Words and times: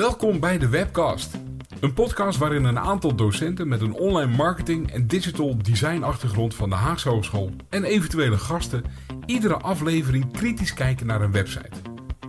Welkom 0.00 0.40
bij 0.40 0.58
de 0.58 0.68
Webcast. 0.68 1.38
Een 1.80 1.94
podcast 1.94 2.38
waarin 2.38 2.64
een 2.64 2.78
aantal 2.78 3.14
docenten 3.14 3.68
met 3.68 3.80
een 3.80 3.92
online 3.92 4.36
marketing 4.36 4.92
en 4.92 5.06
digital 5.06 5.58
design 5.62 6.02
achtergrond 6.02 6.54
van 6.54 6.68
de 6.68 6.74
Haagse 6.74 7.08
Hogeschool 7.08 7.50
en 7.68 7.84
eventuele 7.84 8.38
gasten 8.38 8.84
iedere 9.26 9.56
aflevering 9.56 10.32
kritisch 10.32 10.74
kijken 10.74 11.06
naar 11.06 11.20
een 11.20 11.32
website. 11.32 11.76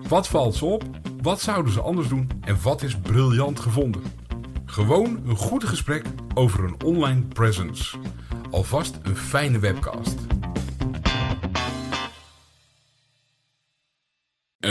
Wat 0.07 0.27
valt 0.27 0.55
ze 0.55 0.65
op? 0.65 0.83
Wat 1.21 1.41
zouden 1.41 1.73
ze 1.73 1.81
anders 1.81 2.07
doen? 2.07 2.29
En 2.41 2.57
wat 2.61 2.81
is 2.81 2.97
briljant 2.99 3.59
gevonden? 3.59 4.01
Gewoon 4.65 5.21
een 5.25 5.37
goed 5.37 5.63
gesprek 5.63 6.05
over 6.33 6.63
een 6.63 6.83
online 6.83 7.21
presence. 7.21 7.97
Alvast 8.49 8.99
een 9.03 9.17
fijne 9.17 9.59
webcast. 9.59 10.30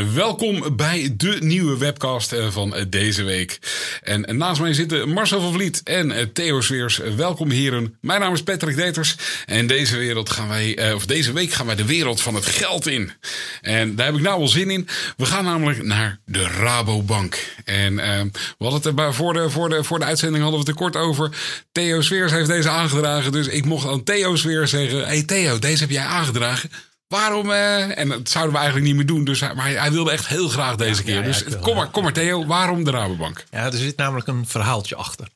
Welkom 0.09 0.77
bij 0.77 1.15
de 1.17 1.37
nieuwe 1.41 1.79
webcast 1.79 2.33
eh, 2.33 2.51
van 2.51 2.75
eh, 2.75 2.85
deze 2.89 3.23
week. 3.23 3.59
En 4.03 4.37
naast 4.37 4.61
mij 4.61 4.73
zitten 4.73 5.09
Marcel 5.09 5.41
van 5.41 5.53
Vliet 5.53 5.83
en 5.83 6.11
eh, 6.11 6.27
Theo 6.33 6.61
Sveers. 6.61 6.97
Welkom 7.17 7.51
heren. 7.51 7.97
Mijn 8.01 8.21
naam 8.21 8.33
is 8.33 8.43
Patrick 8.43 8.77
Deters. 8.77 9.17
En 9.47 9.67
deze, 9.67 9.97
wereld 9.97 10.31
gaan 10.31 10.49
wij, 10.49 10.95
of 10.95 11.07
deze 11.07 11.33
week 11.33 11.53
gaan 11.53 11.67
wij 11.67 11.75
de 11.75 11.85
wereld 11.85 12.21
van 12.21 12.35
het 12.35 12.47
geld 12.47 12.87
in. 12.87 13.13
En 13.61 13.95
daar 13.95 14.07
heb 14.07 14.15
ik 14.15 14.23
nou 14.23 14.39
wel 14.39 14.49
zin 14.49 14.71
in. 14.71 14.89
We 15.17 15.27
gaan 15.27 15.45
namelijk 15.45 15.83
naar 15.83 16.19
de 16.25 16.43
Rabobank. 16.43 17.55
En 17.65 17.95
we 17.95 18.65
hadden 18.65 18.93
het 18.93 18.99
er 18.99 19.15
voor 19.15 19.33
de, 19.33 19.51
voor, 19.51 19.69
de, 19.69 19.85
voor 19.85 19.99
de 19.99 20.05
uitzending 20.05 20.43
hadden 20.43 20.61
we 20.61 20.67
het 20.67 20.79
kort 20.79 20.97
over. 20.97 21.31
Theo 21.73 22.01
Sveers 22.01 22.33
heeft 22.33 22.49
deze 22.49 22.69
aangedragen. 22.69 23.33
Dus 23.33 23.47
ik 23.47 23.65
mocht 23.65 23.87
aan 23.89 24.05
Theo 24.05 24.37
Sveers 24.37 24.71
zeggen: 24.71 25.07
Hey 25.07 25.23
Theo, 25.23 25.59
deze 25.59 25.83
heb 25.83 25.91
jij 25.91 26.05
aangedragen. 26.05 26.71
Waarom? 27.11 27.51
Uh, 27.51 27.99
en 27.99 28.09
dat 28.09 28.29
zouden 28.29 28.53
we 28.53 28.59
eigenlijk 28.59 28.87
niet 28.87 28.97
meer 28.97 29.07
doen. 29.07 29.25
Dus, 29.25 29.41
maar 29.41 29.71
hij, 29.71 29.93
wilde 29.93 30.11
echt 30.11 30.27
heel 30.27 30.49
graag 30.49 30.77
deze 30.77 31.03
keer. 31.03 31.23
dus 31.23 31.45
kom, 31.61 31.77
maar, 31.77 31.91
kom 31.91 32.03
maar, 32.03 32.13
Theo. 32.13 32.47
Waarom 32.47 32.85
de 32.85 32.91
Rabobank? 32.91 33.45
Ja, 33.51 33.65
er 33.65 33.73
zit 33.73 33.97
namelijk 33.97 34.27
een 34.27 34.47
verhaaltje 34.47 34.95
achter. 34.95 35.29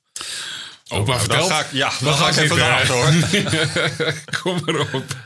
Oh, 0.88 0.98
oh 0.98 1.06
maar 1.06 1.28
Dan 1.28 1.48
ga 1.48 1.60
ik, 1.60 1.72
ja, 1.72 1.92
dan, 2.00 2.14
ga 2.14 2.28
ik 2.28 2.36
even 2.36 2.56
naar 2.56 2.86
hoor. 2.86 3.12
kom 4.42 4.60
maar 4.64 4.92
op. 4.92 5.16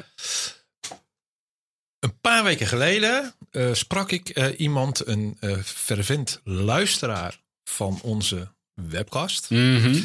Een 1.98 2.20
paar 2.20 2.44
weken 2.44 2.66
geleden 2.66 3.34
uh, 3.50 3.74
sprak 3.74 4.10
ik 4.10 4.38
uh, 4.38 4.60
iemand, 4.60 5.06
een 5.06 5.36
fervent 5.64 6.40
luisteraar 6.44 7.40
van 7.64 7.98
onze 8.02 8.48
webcast. 8.74 9.50
Mm 9.50 9.80
-hmm. 9.80 10.04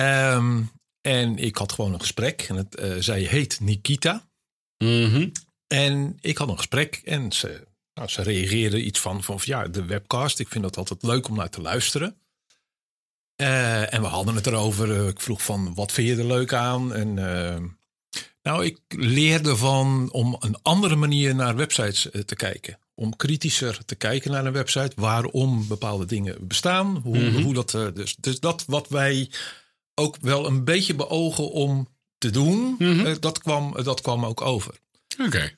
um, 0.00 0.70
en 1.00 1.38
ik 1.38 1.56
had 1.56 1.72
gewoon 1.72 1.92
een 1.92 2.00
gesprek. 2.00 2.42
En 2.42 2.56
het, 2.56 3.04
zij 3.04 3.20
heet 3.20 3.60
Nikita. 3.60 4.30
Mhm. 4.82 5.28
En 5.66 6.18
ik 6.20 6.36
had 6.36 6.48
een 6.48 6.56
gesprek 6.56 7.00
en 7.04 7.32
ze, 7.32 7.66
nou, 7.94 8.08
ze 8.08 8.22
reageerde 8.22 8.82
iets 8.82 9.00
van, 9.00 9.22
van 9.22 9.38
ja, 9.42 9.68
de 9.68 9.84
webcast. 9.84 10.38
Ik 10.38 10.48
vind 10.48 10.64
dat 10.64 10.76
altijd 10.76 11.02
leuk 11.02 11.28
om 11.28 11.36
naar 11.36 11.50
te 11.50 11.60
luisteren. 11.60 12.16
Uh, 13.36 13.94
en 13.94 14.00
we 14.00 14.06
hadden 14.06 14.34
het 14.34 14.46
erover. 14.46 14.88
Uh, 14.88 15.08
ik 15.08 15.20
vroeg 15.20 15.42
van, 15.42 15.74
wat 15.74 15.92
vind 15.92 16.08
je 16.08 16.16
er 16.16 16.26
leuk 16.26 16.52
aan? 16.52 16.94
En 16.94 17.16
uh, 17.16 17.68
nou, 18.42 18.64
ik 18.64 18.78
leerde 18.88 19.56
van 19.56 20.08
om 20.12 20.36
een 20.40 20.56
andere 20.62 20.96
manier 20.96 21.34
naar 21.34 21.56
websites 21.56 22.08
te 22.24 22.36
kijken. 22.36 22.78
Om 22.94 23.16
kritischer 23.16 23.84
te 23.84 23.94
kijken 23.94 24.30
naar 24.30 24.46
een 24.46 24.52
website. 24.52 24.92
Waarom 24.94 25.68
bepaalde 25.68 26.04
dingen 26.04 26.46
bestaan. 26.46 26.96
Hoe, 26.96 27.18
mm 27.18 27.34
-hmm. 27.34 27.42
hoe 27.42 27.54
dat, 27.54 27.70
dus, 27.70 28.16
dus 28.16 28.40
dat 28.40 28.64
wat 28.66 28.88
wij 28.88 29.30
ook 29.94 30.16
wel 30.20 30.46
een 30.46 30.64
beetje 30.64 30.94
beogen 30.94 31.50
om 31.50 31.88
te 32.22 32.30
doen, 32.30 32.76
mm 32.78 32.98
-hmm. 32.98 33.20
dat, 33.20 33.38
kwam, 33.38 33.82
dat 33.82 34.00
kwam 34.00 34.24
ook 34.24 34.40
over. 34.40 34.74
Oké. 35.12 35.24
Okay. 35.26 35.56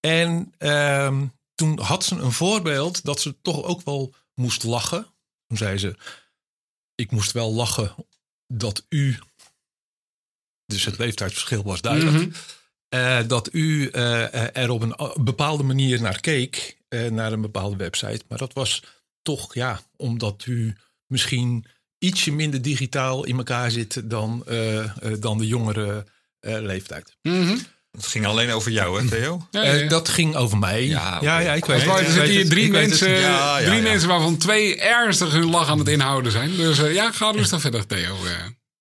En 0.00 0.52
uh, 0.58 1.22
toen 1.54 1.78
had 1.78 2.04
ze 2.04 2.14
een 2.14 2.32
voorbeeld 2.32 3.04
dat 3.04 3.20
ze 3.20 3.40
toch 3.42 3.62
ook 3.62 3.82
wel 3.84 4.14
moest 4.34 4.62
lachen. 4.64 5.06
Toen 5.46 5.56
zei 5.56 5.78
ze: 5.78 5.96
Ik 6.94 7.10
moest 7.10 7.32
wel 7.32 7.52
lachen 7.52 7.94
dat 8.46 8.84
u. 8.88 9.18
Dus 10.66 10.84
het 10.84 10.98
leeftijdsverschil 10.98 11.62
was 11.62 11.80
duidelijk. 11.80 12.16
Mm 12.16 12.32
-hmm. 12.88 13.00
uh, 13.00 13.28
dat 13.28 13.52
u 13.52 13.90
uh, 13.92 14.56
er 14.56 14.70
op 14.70 14.82
een 14.82 15.24
bepaalde 15.24 15.62
manier 15.62 16.00
naar 16.00 16.20
keek, 16.20 16.76
uh, 16.88 17.10
naar 17.10 17.32
een 17.32 17.40
bepaalde 17.40 17.76
website. 17.76 18.24
Maar 18.28 18.38
dat 18.38 18.52
was 18.52 18.82
toch, 19.22 19.54
ja, 19.54 19.80
omdat 19.96 20.46
u 20.46 20.76
misschien 21.06 21.66
ietsje 22.04 22.32
minder 22.32 22.62
digitaal 22.62 23.24
in 23.24 23.36
elkaar 23.36 23.70
zit 23.70 24.10
dan, 24.10 24.44
dan 25.18 25.38
de 25.38 25.46
jongere 25.46 26.06
leeftijd. 26.40 27.16
Mm 27.22 27.46
-hmm. 27.46 27.58
Het 27.96 28.06
ging 28.06 28.26
alleen 28.26 28.50
over 28.50 28.70
jou, 28.70 29.02
hè, 29.02 29.08
Theo? 29.08 29.46
Ja, 29.50 29.62
ja. 29.62 29.82
Uh, 29.82 29.88
dat 29.88 30.08
ging 30.08 30.36
over 30.36 30.58
mij. 30.58 30.86
Ja, 30.86 31.18
ja, 31.20 31.38
ja 31.38 31.52
ik 31.52 31.64
weet 31.64 31.82
het. 31.82 31.98
Er 31.98 32.04
zitten 32.04 32.30
hier 32.30 32.48
drie, 32.48 32.70
mensen, 32.70 33.10
ja, 33.10 33.58
drie 33.58 33.82
mensen 33.82 34.08
waarvan 34.08 34.36
twee 34.36 34.80
ernstig 34.80 35.32
hun 35.32 35.50
lach 35.50 35.68
aan 35.68 35.78
het 35.78 35.88
inhouden 35.88 36.32
zijn. 36.32 36.56
Dus 36.56 36.78
uh, 36.78 36.94
ja, 36.94 37.12
ga 37.12 37.30
rustig 37.30 37.60
verder, 37.60 37.86
Theo. 37.86 38.16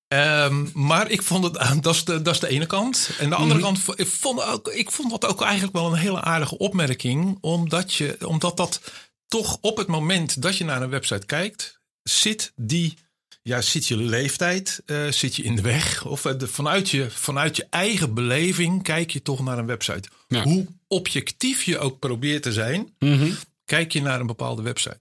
Um, 0.08 0.72
maar 0.74 1.10
ik 1.10 1.22
vond 1.22 1.44
het, 1.44 1.84
dat 1.84 1.94
is 1.96 2.04
de, 2.04 2.22
dat 2.22 2.34
is 2.34 2.40
de 2.40 2.48
ene 2.48 2.66
kant. 2.66 3.10
En 3.20 3.30
de 3.30 3.36
andere 3.36 3.60
mm 3.60 3.66
-hmm. 3.66 3.84
kant, 3.84 4.00
ik 4.00 4.08
vond, 4.08 4.44
ook, 4.44 4.68
ik 4.68 4.92
vond 4.92 5.10
dat 5.10 5.26
ook 5.26 5.42
eigenlijk 5.42 5.74
wel 5.74 5.92
een 5.92 6.00
hele 6.00 6.22
aardige 6.22 6.58
opmerking. 6.58 7.38
Omdat, 7.42 7.94
je, 7.94 8.18
omdat 8.26 8.58
dat 8.58 8.82
toch 9.28 9.58
op 9.62 9.78
het 9.78 9.88
moment 9.88 10.42
dat 10.42 10.58
je 10.58 10.64
naar 10.64 10.82
een 10.82 10.90
website 10.90 11.26
kijkt, 11.26 11.80
zit 12.04 12.52
die 12.56 12.98
ja, 13.44 13.62
zit 13.62 13.88
je 13.88 13.98
leeftijd, 13.98 14.84
uh, 14.86 15.12
zit 15.12 15.36
je 15.36 15.44
in 15.44 15.56
de 15.56 15.62
weg? 15.62 16.06
Of 16.06 16.26
uh, 16.26 16.38
de, 16.38 16.48
vanuit, 16.48 16.90
je, 16.90 17.12
vanuit 17.12 17.56
je 17.56 17.68
eigen 17.70 18.14
beleving 18.14 18.84
kijk 18.84 19.12
je 19.12 19.22
toch 19.22 19.44
naar 19.44 19.58
een 19.58 19.66
website. 19.66 20.10
Ja. 20.28 20.44
Hoe 20.44 20.68
objectief 20.88 21.64
je 21.64 21.80
ook 21.80 22.00
probeert 22.00 22.44
te 22.44 22.52
zijn, 22.52 22.94
mm 23.00 23.18
-hmm. 23.18 23.36
kijk 23.66 23.92
je 23.94 24.02
naar 24.02 24.20
een 24.20 24.28
bepaalde 24.28 24.62
website. 24.62 25.00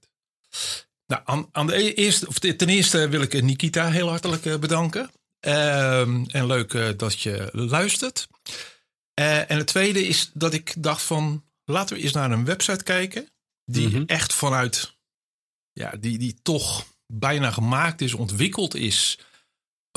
Nou, 1.06 1.22
aan, 1.24 1.48
aan 1.52 1.66
de 1.66 1.94
eerste, 1.94 2.26
of 2.26 2.38
ten 2.38 2.68
eerste 2.68 3.08
wil 3.08 3.22
ik 3.22 3.42
Nikita 3.42 3.90
heel 3.90 4.08
hartelijk 4.08 4.60
bedanken. 4.60 5.10
Ehm, 5.40 6.24
en 6.28 6.46
leuk 6.46 6.98
dat 6.98 7.20
je 7.20 7.48
luistert. 7.52 8.28
en 9.14 9.56
het 9.56 9.66
tweede 9.66 10.06
is 10.06 10.30
dat 10.34 10.54
ik 10.54 10.74
dacht 10.78 11.02
van, 11.02 11.44
laten 11.64 11.96
we 11.96 12.02
eens 12.02 12.12
naar 12.12 12.30
een 12.30 12.44
website 12.44 12.82
kijken. 12.82 13.28
Die 13.64 13.86
mm 13.86 13.92
-hmm. 13.92 14.04
echt 14.06 14.32
vanuit, 14.32 14.96
ja, 15.72 15.94
die, 16.00 16.18
die 16.18 16.34
toch 16.42 16.84
bijna 17.12 17.50
gemaakt 17.50 18.00
is, 18.00 18.14
ontwikkeld 18.14 18.74
is. 18.74 19.18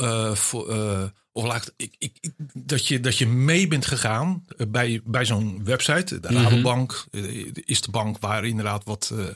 Uh, 0.02 0.34
voor, 0.34 0.76
uh, 0.76 1.04
of 1.32 1.44
laat 1.44 1.72
ik, 1.76 1.94
ik, 1.98 2.16
ik, 2.20 2.32
dat, 2.52 2.86
je, 2.86 3.00
dat 3.00 3.18
je 3.18 3.26
mee 3.26 3.68
bent 3.68 3.86
gegaan 3.86 4.44
bij, 4.68 5.00
bij 5.04 5.24
zo'n 5.24 5.64
website. 5.64 6.20
De 6.20 6.28
Rabobank 6.28 7.06
mm 7.10 7.24
-hmm. 7.24 7.50
is 7.54 7.80
de 7.80 7.90
bank 7.90 8.18
waar 8.18 8.44
inderdaad 8.44 8.84
wat 8.84 9.10
uh, 9.12 9.26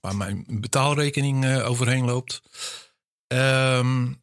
waar 0.00 0.16
mijn 0.16 0.44
betaalrekening 0.48 1.60
overheen 1.60 2.04
loopt. 2.04 2.42
Um, 3.26 4.22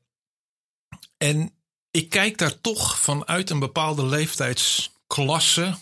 en 1.17 1.53
ik 1.91 2.09
kijk 2.09 2.37
daar 2.37 2.61
toch 2.61 2.99
vanuit 2.99 3.49
een 3.49 3.59
bepaalde 3.59 4.05
leeftijdsklasse. 4.05 5.75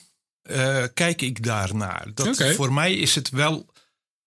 kijk 0.94 1.22
ik 1.22 1.44
daar 1.44 1.76
naar. 1.76 2.12
Dat, 2.14 2.28
okay. 2.28 2.54
Voor 2.54 2.74
mij 2.74 2.94
is 2.94 3.16
het 3.16 3.30
wel 3.30 3.66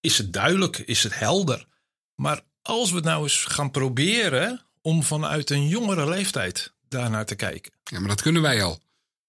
is 0.01 0.19
het 0.19 0.33
duidelijk, 0.33 0.79
is 0.79 1.03
het 1.03 1.19
helder. 1.19 1.67
Maar 2.15 2.43
als 2.71 2.91
we 2.91 3.01
nou 3.01 3.23
eens 3.23 3.45
gaan 3.45 3.71
proberen 3.71 4.67
om 4.83 5.03
vanuit 5.03 5.51
een 5.51 5.69
jongere 5.69 6.09
leeftijd 6.09 6.73
daarnaar 6.89 7.27
te 7.27 7.35
kijken. 7.35 7.73
Ja, 7.85 7.99
maar 8.01 8.09
dat 8.09 8.23
kunnen 8.23 8.43
wij 8.43 8.63
al. 8.63 8.79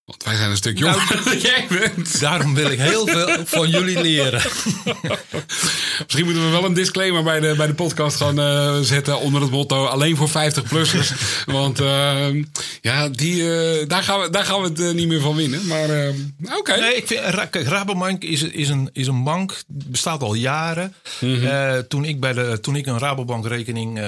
Want 0.06 0.24
wij 0.24 0.36
zijn 0.36 0.50
een 0.50 0.58
stuk 0.58 0.78
jonger 0.78 1.06
nou, 1.10 1.24
dan 1.24 1.40
jij 1.40 1.66
bent. 1.70 2.20
Daarom 2.20 2.54
wil 2.54 2.70
ik 2.72 2.80
heel 2.80 3.08
veel 3.08 3.46
van 3.46 3.70
jullie 3.70 4.02
leren. 4.02 4.42
Misschien 6.04 6.26
moeten 6.26 6.46
we 6.46 6.50
wel 6.52 6.66
een 6.66 6.74
disclaimer 6.74 7.24
bij 7.24 7.40
de, 7.40 7.54
bij 7.58 7.68
de 7.68 7.74
podcast 7.74 8.18
gaan 8.18 8.40
uh, 8.40 8.80
zetten 8.80 9.20
onder 9.20 9.42
het 9.42 9.52
motto 9.52 9.86
alleen 9.86 10.16
voor 10.16 10.30
50-plussers. 10.30 11.12
Want 11.46 11.82
uh, 11.82 12.44
ja, 12.82 13.10
die, 13.10 13.44
uh, 13.44 13.88
daar, 13.88 14.04
gaan 14.04 14.22
we, 14.22 14.30
daar 14.30 14.46
gaan 14.46 14.62
we 14.62 14.84
het 14.84 14.96
niet 14.96 15.08
meer 15.08 15.22
van 15.22 15.36
winnen. 15.36 15.68
Maar 15.68 15.90
oké. 15.90 16.58
Okay. 16.58 16.80
Nee, 16.80 16.96
ik 16.96 17.08
vind, 17.08 17.50
kijk, 17.50 17.68
Rabobank 17.68 18.24
is, 18.24 18.42
is, 18.42 18.70
een, 18.70 18.90
is 18.94 19.08
een 19.08 19.24
bank, 19.24 19.64
bestaat 19.68 20.22
al 20.22 20.34
jaren. 20.34 20.94
Mm 21.20 21.36
-hmm. 21.36 21.88
toen, 21.88 22.06
ik 22.06 22.20
bij 22.20 22.34
de, 22.34 22.60
toen 22.62 22.76
ik 22.76 22.86
een 22.86 23.00
Rabobank 23.00 23.48
rekening 23.48 24.02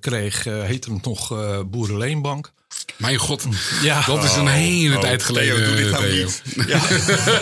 kreeg, 0.00 0.44
heette 0.44 0.92
het 0.92 1.04
nog 1.04 1.34
Boerenleenbank. 1.66 2.52
Mijn 2.98 3.16
god, 3.16 3.46
ja. 3.82 4.02
dat 4.06 4.24
is 4.24 4.36
een 4.36 4.46
hele 4.46 4.94
oh, 4.94 5.00
tijd 5.00 5.22
geleden. 5.22 5.56
Theo, 5.56 5.66
doe 5.66 5.76
dit 5.76 5.90
nou 5.90 6.12
niet. 6.12 6.42
Ja. 6.66 6.80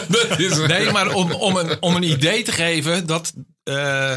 dat 0.08 0.38
is 0.38 0.56
nee, 0.56 0.91
maar 0.91 1.14
om, 1.14 1.32
om, 1.32 1.56
een, 1.56 1.82
om 1.82 1.97
een 1.97 2.03
idee 2.03 2.43
te 2.43 2.53
geven 2.53 3.06
dat, 3.06 3.32
uh, 3.64 4.14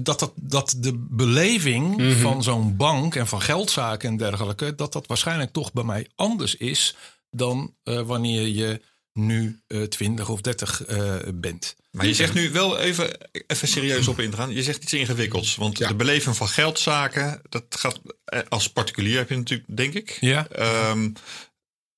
dat, 0.00 0.18
dat, 0.18 0.32
dat 0.36 0.74
de 0.78 1.06
beleving 1.10 1.96
mm 1.96 1.98
-hmm. 1.98 2.20
van 2.20 2.42
zo'n 2.42 2.76
bank 2.76 3.14
en 3.14 3.26
van 3.26 3.40
geldzaken 3.40 4.08
en 4.08 4.16
dergelijke, 4.16 4.74
dat 4.74 4.92
dat 4.92 5.06
waarschijnlijk 5.06 5.52
toch 5.52 5.72
bij 5.72 5.84
mij 5.84 6.08
anders 6.14 6.54
is 6.56 6.96
dan 7.30 7.74
uh, 7.84 8.00
wanneer 8.00 8.48
je 8.48 8.80
nu 9.18 9.60
uh, 9.68 9.82
20 9.82 10.28
of 10.28 10.40
30 10.40 10.88
uh, 10.88 11.14
bent. 11.34 11.76
Maar 11.90 12.06
je 12.06 12.14
zegt 12.14 12.34
nu 12.34 12.50
wel 12.50 12.78
even, 12.78 13.30
even 13.46 13.68
serieus 13.68 14.08
op 14.08 14.20
in 14.20 14.30
te 14.30 14.36
gaan. 14.36 14.52
Je 14.52 14.62
zegt 14.62 14.82
iets 14.82 14.92
ingewikkelds. 14.92 15.56
Want 15.56 15.78
ja. 15.78 15.88
de 15.88 15.94
beleving 15.94 16.36
van 16.36 16.48
geldzaken, 16.48 17.42
dat 17.48 17.64
gaat 17.68 18.00
als 18.48 18.68
particulier 18.70 19.16
heb 19.16 19.28
je 19.28 19.36
natuurlijk, 19.36 19.76
denk 19.76 19.94
ik. 19.94 20.16
Ja. 20.20 20.46
Um, 20.90 21.12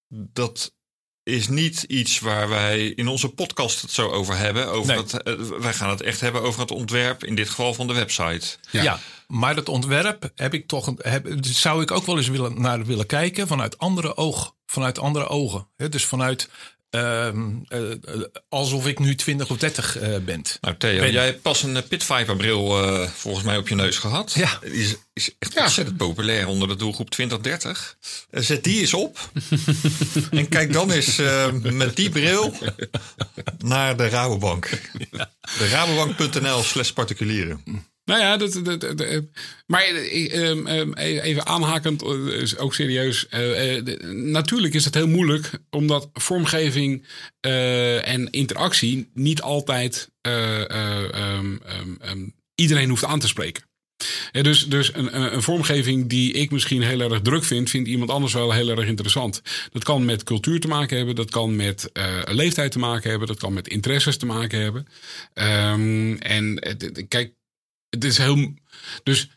dat 0.08 0.74
is 1.22 1.48
niet 1.48 1.82
iets 1.82 2.18
waar 2.18 2.48
wij 2.48 2.86
in 2.86 3.08
onze 3.08 3.28
podcast 3.28 3.80
het 3.80 3.90
zo 3.90 4.08
over 4.10 4.36
hebben. 4.36 4.66
Over 4.68 4.94
Nee. 4.94 5.02
het, 5.02 5.22
eh, 5.22 5.34
wij 5.60 5.74
gaan 5.74 5.90
het 5.90 6.00
echt 6.00 6.20
hebben 6.20 6.42
over 6.42 6.60
het 6.60 6.70
ontwerp, 6.70 7.24
in 7.24 7.34
dit 7.34 7.48
geval 7.48 7.74
van 7.74 7.86
de 7.86 7.92
website. 7.92 8.46
Ja. 8.70 8.82
Ja. 8.82 9.00
maar 9.26 9.54
dat 9.54 9.68
ontwerp 9.68 10.30
heb 10.34 10.54
ik 10.54 10.66
toch, 10.66 10.86
een- 10.86 10.98
heb, 11.02 11.26
zou 11.40 11.82
ik 11.82 11.90
ook 11.90 12.06
wel 12.06 12.16
eens 12.16 12.28
willen, 12.28 12.60
naar 12.60 12.84
willen 12.84 13.06
kijken 13.06 13.46
vanuit 13.46 13.78
andere 13.78 14.16
oog, 14.16 14.54
vanuit 14.66 14.98
andere 14.98 15.28
ogen. 15.28 15.68
Hè, 15.76 15.88
dus 15.88 16.04
vanuit 16.04 16.48
ehm, 16.48 16.50
eh, 16.50 16.54
eh, 16.54 16.75
alsof 18.48 18.86
ik 18.86 18.98
nu 18.98 19.14
20 19.14 19.50
of 19.50 19.56
30 19.58 19.96
eh 19.98 20.16
ben. 20.24 20.42
Nou 20.60 20.76
Theo, 20.76 21.00
Ben- 21.00 21.12
jij 21.12 21.24
hebt 21.24 21.42
pas 21.42 21.62
een 21.62 21.76
eh, 21.76 21.82
Pit 21.88 22.04
Viper 22.04 22.36
bril 22.36 22.82
eh, 22.84 23.08
volgens 23.08 23.44
mij 23.44 23.56
op 23.56 23.68
je 23.68 23.74
neus 23.74 23.98
gehad. 23.98 24.32
Ja. 24.32 24.58
Die 24.62 24.70
is, 24.72 24.96
is 25.12 25.30
echt 25.38 25.52
Ja. 25.54 25.62
ontzettend 25.62 25.96
populair 25.96 26.46
onder 26.46 26.68
de 26.68 26.76
doelgroep 26.76 27.10
2030. 27.10 27.96
Eh, 28.30 28.42
zet 28.42 28.64
die 28.64 28.80
eens 28.80 28.94
op. 28.94 29.30
en 30.30 30.48
kijk 30.48 30.72
dan 30.72 30.90
eens 30.90 31.18
eh, 31.18 31.52
met 31.52 31.96
die 31.96 32.10
bril 32.10 32.54
naar 33.58 33.96
de 33.96 34.08
Rabobank. 34.08 34.68
De 35.58 35.68
Rabobank.nl 35.68 36.62
slash 36.62 36.90
particulieren. 36.90 37.62
Nou 38.06 38.20
ja, 38.20 38.36
dat, 38.36 38.60
dat, 38.64 39.22
maar 39.66 39.82
eh, 39.82 40.48
ehm, 40.48 40.66
ehm, 40.66 40.92
even 40.92 41.46
aanhakend, 41.46 42.02
eh, 42.02 42.26
is 42.26 42.58
ook 42.58 42.74
serieus. 42.74 43.28
eh, 43.28 43.82
natuurlijk 44.10 44.74
is 44.74 44.84
het 44.84 44.94
heel 44.94 45.08
moeilijk, 45.08 45.50
omdat 45.70 46.10
vormgeving 46.12 47.06
en 47.40 48.30
interactie 48.30 49.10
niet 49.14 49.42
altijd 49.42 50.10
eh, 50.20 50.70
eh, 50.70 51.04
ehm, 52.00 52.28
iedereen 52.54 52.88
hoeft 52.88 53.04
aan 53.04 53.18
te 53.18 53.26
spreken. 53.26 53.62
Dus 54.32 54.66
dus 54.66 54.94
een, 54.94 55.34
een, 55.34 55.42
vormgeving 55.42 56.08
die 56.08 56.32
ik 56.32 56.50
misschien 56.50 56.82
heel 56.82 57.00
erg 57.00 57.20
druk 57.20 57.44
vind, 57.44 57.70
vindt 57.70 57.88
iemand 57.88 58.10
anders 58.10 58.32
wel 58.32 58.52
heel 58.52 58.68
erg 58.68 58.86
interessant. 58.86 59.42
Dat 59.72 59.84
kan 59.84 60.04
met 60.04 60.22
cultuur 60.22 60.60
te 60.60 60.68
maken 60.68 60.96
hebben, 60.96 61.14
dat 61.14 61.30
kan 61.30 61.56
met 61.56 61.90
leeftijd 62.24 62.72
te 62.72 62.78
maken 62.78 63.10
hebben, 63.10 63.28
dat 63.28 63.38
kan 63.38 63.52
met 63.52 63.68
interesses 63.68 64.16
te 64.16 64.26
maken 64.26 64.60
hebben. 64.60 64.86
En 66.20 66.58
kijk, 67.08 67.34
het 67.96 68.04
is 68.04 68.18
heel. 68.18 68.54
Dus. 69.02 69.30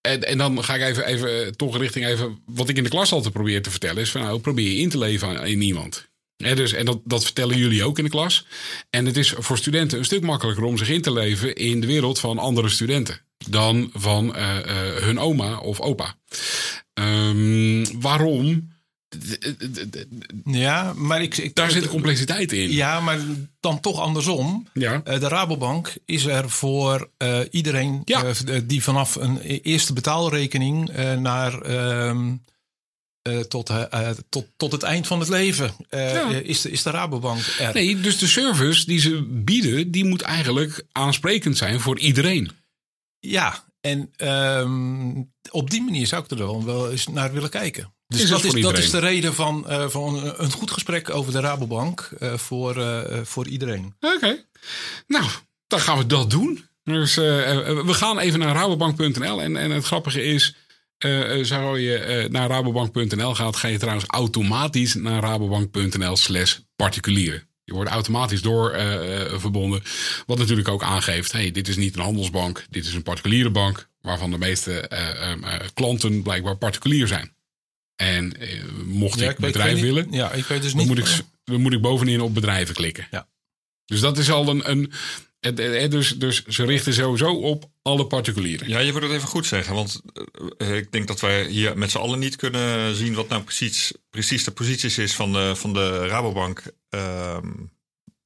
En, 0.00 0.22
en 0.22 0.38
dan 0.38 0.64
ga 0.64 0.74
ik 0.74 0.82
even, 0.82 1.06
even 1.06 1.56
toch 1.56 1.78
richting 1.78 2.06
even. 2.06 2.42
Wat 2.46 2.68
ik 2.68 2.76
in 2.76 2.82
de 2.82 2.90
klas 2.90 3.12
altijd 3.12 3.32
probeer 3.32 3.62
te 3.62 3.70
vertellen 3.70 4.02
is: 4.02 4.10
van 4.10 4.20
nou, 4.20 4.40
probeer 4.40 4.70
je 4.70 4.80
in 4.80 4.88
te 4.88 4.98
leven 4.98 5.46
in 5.46 5.62
iemand. 5.62 6.08
Dus, 6.36 6.72
en 6.72 6.84
dat, 6.84 7.00
dat 7.04 7.24
vertellen 7.24 7.56
jullie 7.56 7.84
ook 7.84 7.98
in 7.98 8.04
de 8.04 8.10
klas. 8.10 8.46
En 8.90 9.06
het 9.06 9.16
is 9.16 9.34
voor 9.36 9.58
studenten 9.58 9.98
een 9.98 10.04
stuk 10.04 10.22
makkelijker 10.22 10.64
om 10.64 10.78
zich 10.78 10.88
in 10.88 11.02
te 11.02 11.12
leven 11.12 11.54
in 11.54 11.80
de 11.80 11.86
wereld 11.86 12.18
van 12.20 12.38
andere 12.38 12.68
studenten. 12.68 13.20
Dan 13.48 13.90
van 13.92 14.34
eh, 14.34 14.58
eh, 14.58 15.02
hun 15.02 15.18
oma 15.18 15.58
of 15.58 15.80
opa. 15.80 16.16
Ehm, 16.94 18.00
waarom? 18.00 18.73
Ja, 20.44 20.92
maar 20.92 21.22
ik, 21.22 21.36
ik 21.36 21.54
Daar 21.54 21.70
zit 21.70 21.82
de 21.82 21.88
complexiteit 21.88 22.52
in. 22.52 22.70
Ja, 22.72 23.00
maar 23.00 23.18
dan 23.60 23.80
toch 23.80 24.00
andersom. 24.00 24.66
Ja. 24.72 25.00
Eh, 25.04 25.20
de 25.20 25.28
Rabobank 25.28 25.94
is 26.04 26.24
er 26.24 26.50
voor 26.50 27.10
eh, 27.16 27.38
iedereen 27.50 28.02
Ja. 28.04 28.24
eh, 28.24 28.60
die 28.64 28.82
vanaf 28.82 29.14
een 29.14 29.38
e- 29.42 29.58
eerste 29.62 29.92
betaalrekening 29.92 30.90
naar 31.18 31.60
ehm, 31.60 32.32
eh, 33.22 33.38
tot, 33.40 33.70
tot, 34.28 34.46
tot 34.56 34.72
het 34.72 34.82
eind 34.82 35.06
van 35.06 35.20
het 35.20 35.28
leven 35.28 35.74
Ja. 35.90 36.28
is, 36.28 36.60
de, 36.60 36.70
is 36.70 36.82
de 36.82 36.90
Rabobank 36.90 37.40
er. 37.58 37.74
Nee, 37.74 38.00
dus 38.00 38.18
de 38.18 38.26
service 38.26 38.86
die 38.86 38.98
ze 39.00 39.22
bieden, 39.30 39.90
die 39.90 40.04
moet 40.04 40.22
eigenlijk 40.22 40.84
aansprekend 40.92 41.56
zijn 41.56 41.80
voor 41.80 41.98
iedereen. 41.98 42.50
Ja, 43.18 43.64
en 43.80 44.10
ehm, 44.16 45.10
op 45.50 45.70
die 45.70 45.82
manier 45.82 46.06
zou 46.06 46.24
ik 46.24 46.30
er 46.30 46.36
dan 46.36 46.64
wel 46.64 46.90
eens 46.90 47.06
naar 47.08 47.32
willen 47.32 47.50
kijken. 47.50 47.93
Dus 48.06 48.22
Is 48.22 48.28
dat, 48.28 48.44
is, 48.44 48.62
dat 48.62 48.78
is 48.78 48.90
de 48.90 48.98
reden 48.98 49.34
van, 49.34 49.68
eh, 49.68 49.88
van 49.88 50.34
een, 50.36 50.52
goed 50.52 50.70
gesprek 50.70 51.10
over 51.10 51.32
de 51.32 51.40
Rabobank 51.40 52.10
eh, 52.18 52.36
voor, 52.36 52.76
eh, 52.76 53.20
voor 53.22 53.48
iedereen. 53.48 53.94
Oké. 54.00 54.44
Nou, 55.06 55.24
dan 55.66 55.80
gaan 55.80 55.98
we 55.98 56.06
dat 56.06 56.30
doen. 56.30 56.68
Dus 56.82 57.14
we 57.14 57.94
gaan 57.94 58.18
even 58.18 58.38
naar 58.38 58.54
rabobank.nl. 58.54 59.42
En, 59.42 59.56
en 59.56 59.70
het 59.70 59.84
grappige 59.84 60.22
is, 60.22 60.54
zo 61.42 61.76
je 61.78 62.26
naar 62.30 62.48
rabobank.nl 62.48 63.34
gaat, 63.34 63.56
ga 63.56 63.68
je 63.68 63.78
trouwens 63.78 64.06
automatisch 64.06 64.94
naar 64.94 65.22
rabobank.nl 65.22 66.16
slash 66.16 66.58
particulieren. 66.76 67.48
Je 67.64 67.72
wordt 67.72 67.90
automatisch 67.90 68.42
door 68.42 68.70
verbonden. 69.38 69.82
Wat 70.26 70.38
natuurlijk 70.38 70.68
ook 70.68 70.82
aangeeft, 70.82 71.32
hey, 71.32 71.50
dit 71.50 71.68
is 71.68 71.76
niet 71.76 71.96
een 71.96 72.02
handelsbank, 72.02 72.64
dit 72.70 72.86
is 72.86 72.94
een 72.94 73.02
particuliere 73.02 73.50
bank. 73.50 73.88
Waarvan 74.00 74.30
de 74.30 74.38
meeste 74.38 74.90
klanten 75.74 76.22
blijkbaar 76.22 76.56
particulier 76.56 77.06
zijn. 77.06 77.33
En 77.96 78.40
eh, 78.40 78.62
mocht 78.84 79.18
Ja, 79.18 79.24
ik 79.24 79.30
ik 79.30 79.38
bedrijf 79.38 79.72
weet 79.72 79.82
willen, 79.82 80.06
Ja, 80.12 80.32
ik 80.32 80.44
weet 80.44 80.62
dus 80.62 80.70
dan 80.70 80.80
niet. 80.80 80.88
moet, 80.88 80.98
ik, 80.98 81.20
dan 81.44 81.60
moet 81.60 81.72
ik 81.72 81.80
bovenin 81.80 82.20
op 82.20 82.34
bedrijven 82.34 82.74
klikken. 82.74 83.06
Ja. 83.10 83.28
Dus 83.84 84.00
dat 84.00 84.18
is 84.18 84.30
al 84.30 84.48
een. 84.48 84.70
een 84.70 84.92
het- 85.40 85.58
het- 85.58 85.90
dus, 85.90 86.18
dus 86.18 86.44
ze 86.46 86.64
richten 86.64 86.94
sowieso 86.94 87.32
op 87.34 87.70
alle 87.82 88.06
particulieren. 88.06 88.68
Ja, 88.68 88.78
je 88.78 88.92
moet 88.92 89.02
het 89.02 89.10
even 89.10 89.28
goed 89.28 89.46
zeggen. 89.46 89.74
Want 89.74 90.00
eh, 90.56 90.76
ik 90.76 90.92
denk 90.92 91.06
dat 91.08 91.20
wij 91.20 91.46
hier 91.46 91.78
met 91.78 91.90
z'n 91.90 91.98
allen 91.98 92.18
niet 92.18 92.36
kunnen 92.36 92.94
zien 92.94 93.14
wat 93.14 93.28
nou 93.28 93.42
precies, 93.42 93.92
precies 94.10 94.44
de 94.44 94.50
posities 94.50 94.98
is 94.98 95.14
van 95.14 95.32
de, 95.32 95.52
van 95.56 95.72
de 95.72 96.06
Rabobank 96.06 96.62
ehm, 96.88 97.52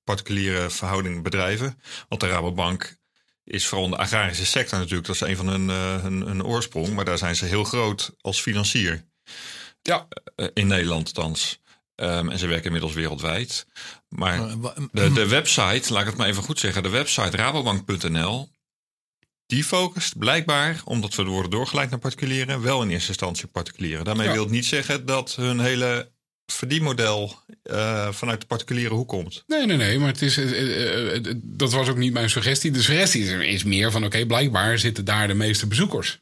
particuliere 0.04 0.70
verhouding 0.70 1.22
bedrijven. 1.22 1.80
Want 2.08 2.20
de 2.20 2.28
Rabobank 2.28 2.96
is 3.44 3.66
vooral 3.66 3.88
de 3.88 3.96
agrarische 3.96 4.46
sector 4.46 4.78
natuurlijk. 4.78 5.06
Dat 5.06 5.14
is 5.16 5.20
een 5.28 5.36
van 5.36 5.48
hun, 5.48 5.70
eh, 5.70 6.02
hun, 6.02 6.20
hun 6.20 6.44
oorsprong. 6.44 6.94
Maar 6.94 7.04
daar 7.04 7.18
zijn 7.18 7.36
ze 7.36 7.44
heel 7.44 7.64
groot 7.64 8.14
als 8.20 8.40
financier. 8.40 9.04
Ja. 9.82 10.08
Eh, 10.36 10.46
in 10.54 10.66
Nederland 10.66 11.06
althans. 11.06 11.60
Ehm, 11.94 12.28
en 12.28 12.38
ze 12.38 12.46
werken 12.46 12.64
inmiddels 12.64 12.92
wereldwijd. 12.94 13.66
Maar 14.08 14.38
Eh, 14.48 14.54
de, 14.92 15.12
de 15.12 15.26
website, 15.28 15.92
laat 15.92 16.00
ik 16.02 16.06
het 16.08 16.16
maar 16.16 16.28
even 16.28 16.42
goed 16.42 16.58
zeggen. 16.58 16.82
De 16.82 16.88
website 16.88 17.36
rabobank.nl. 17.36 18.48
Die 19.46 19.64
focust 19.64 20.18
blijkbaar, 20.18 20.80
omdat 20.84 21.14
we 21.14 21.24
worden 21.24 21.50
doorgeleid 21.50 21.90
naar 21.90 21.98
particulieren, 21.98 22.62
wel 22.62 22.82
in 22.82 22.90
eerste 22.90 23.08
instantie 23.08 23.44
op 23.44 23.52
particulieren. 23.52 24.04
Daarmee 24.04 24.26
Ja. 24.26 24.32
wil 24.32 24.42
het 24.42 24.52
niet 24.52 24.66
zeggen 24.66 25.06
dat 25.06 25.34
hun 25.34 25.60
hele 25.60 26.10
verdienmodel 26.46 27.38
eh, 27.62 28.12
vanuit 28.12 28.40
de 28.40 28.46
particuliere 28.46 28.94
hoek 28.94 29.08
komt. 29.08 29.44
Nee, 29.46 29.66
nee, 29.66 29.76
nee. 29.76 29.98
Maar 29.98 30.08
het 30.08 30.22
is, 30.22 30.36
eh, 30.36 30.60
eh, 30.60 31.16
eh, 31.26 31.34
dat 31.42 31.72
was 31.72 31.88
ook 31.88 31.96
niet 31.96 32.12
mijn 32.12 32.30
suggestie. 32.30 32.70
De 32.70 32.82
suggestie 32.82 33.22
is, 33.24 33.30
is 33.54 33.64
meer 33.64 33.90
van: 33.90 34.04
oké, 34.04 34.26
blijkbaar 34.26 34.78
zitten 34.78 35.04
daar 35.04 35.28
de 35.28 35.34
meeste 35.34 35.66
bezoekers. 35.66 36.20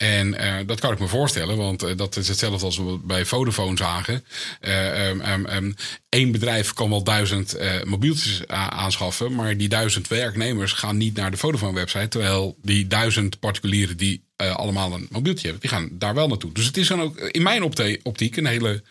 En 0.00 0.34
eh, 0.34 0.66
dat 0.66 0.80
kan 0.80 0.92
ik 0.92 0.98
me 0.98 1.06
voorstellen, 1.06 1.56
want 1.56 1.82
eh, 1.82 1.96
dat 1.96 2.16
is 2.16 2.28
hetzelfde 2.28 2.64
als 2.64 2.76
we 2.76 2.98
bij 3.04 3.24
Vodafone 3.24 3.76
zagen. 3.76 4.24
Eh, 4.60 5.08
ehm, 5.08 5.20
ehm, 5.20 5.46
ehm, 5.46 5.72
Eén 6.08 6.32
bedrijf 6.32 6.72
kan 6.72 6.90
wel 6.90 7.04
duizend 7.04 7.56
mobieltjes 7.84 8.46
aanschaffen, 8.46 9.34
maar 9.34 9.56
die 9.56 9.68
duizend 9.68 10.08
werknemers 10.08 10.72
gaan 10.72 10.96
niet 10.96 11.14
naar 11.14 11.30
de 11.30 11.36
Vodafone-website. 11.36 12.08
Terwijl 12.08 12.56
die 12.62 12.86
duizend 12.86 13.38
particulieren 13.38 13.96
die 13.96 14.22
allemaal 14.36 14.92
een 14.92 15.06
mobieltje 15.10 15.48
hebben, 15.48 15.68
die 15.68 15.78
gaan 15.78 15.88
daar 15.92 16.14
wel 16.14 16.28
naartoe. 16.28 16.52
Dus 16.52 16.66
het 16.66 16.76
is 16.76 16.88
dan 16.88 17.00
ook 17.00 17.18
in 17.18 17.42
mijn 17.42 17.62
optiek 18.02 18.36
een 18.36 18.46
hele 18.46 18.82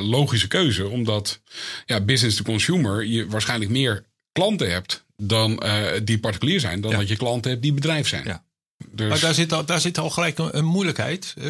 logische 0.00 0.48
keuze, 0.48 0.88
omdat 0.88 1.40
ja, 1.86 2.00
business 2.00 2.36
to 2.36 2.42
consumer 2.42 3.04
je 3.04 3.26
waarschijnlijk 3.26 3.70
meer 3.70 4.04
klanten 4.32 4.70
hebt 4.70 5.04
dan 5.16 5.62
die 6.04 6.18
particulier 6.18 6.60
zijn, 6.60 6.80
dan 6.80 6.90
Ja. 6.90 6.96
dat 6.96 7.08
je 7.08 7.16
klanten 7.16 7.50
hebt 7.50 7.62
die 7.62 7.72
bedrijf 7.72 8.08
zijn. 8.08 8.24
Ja. 8.24 8.44
Dus, 8.90 9.08
Maar 9.08 9.20
daar 9.20 9.34
zit 9.34 9.52
al, 9.52 9.64
daar 9.64 9.80
zit 9.80 9.98
al 9.98 10.10
gelijk 10.10 10.38
een, 10.38 10.56
een 10.56 10.64
moeilijkheid. 10.64 11.34
Eh, 11.38 11.46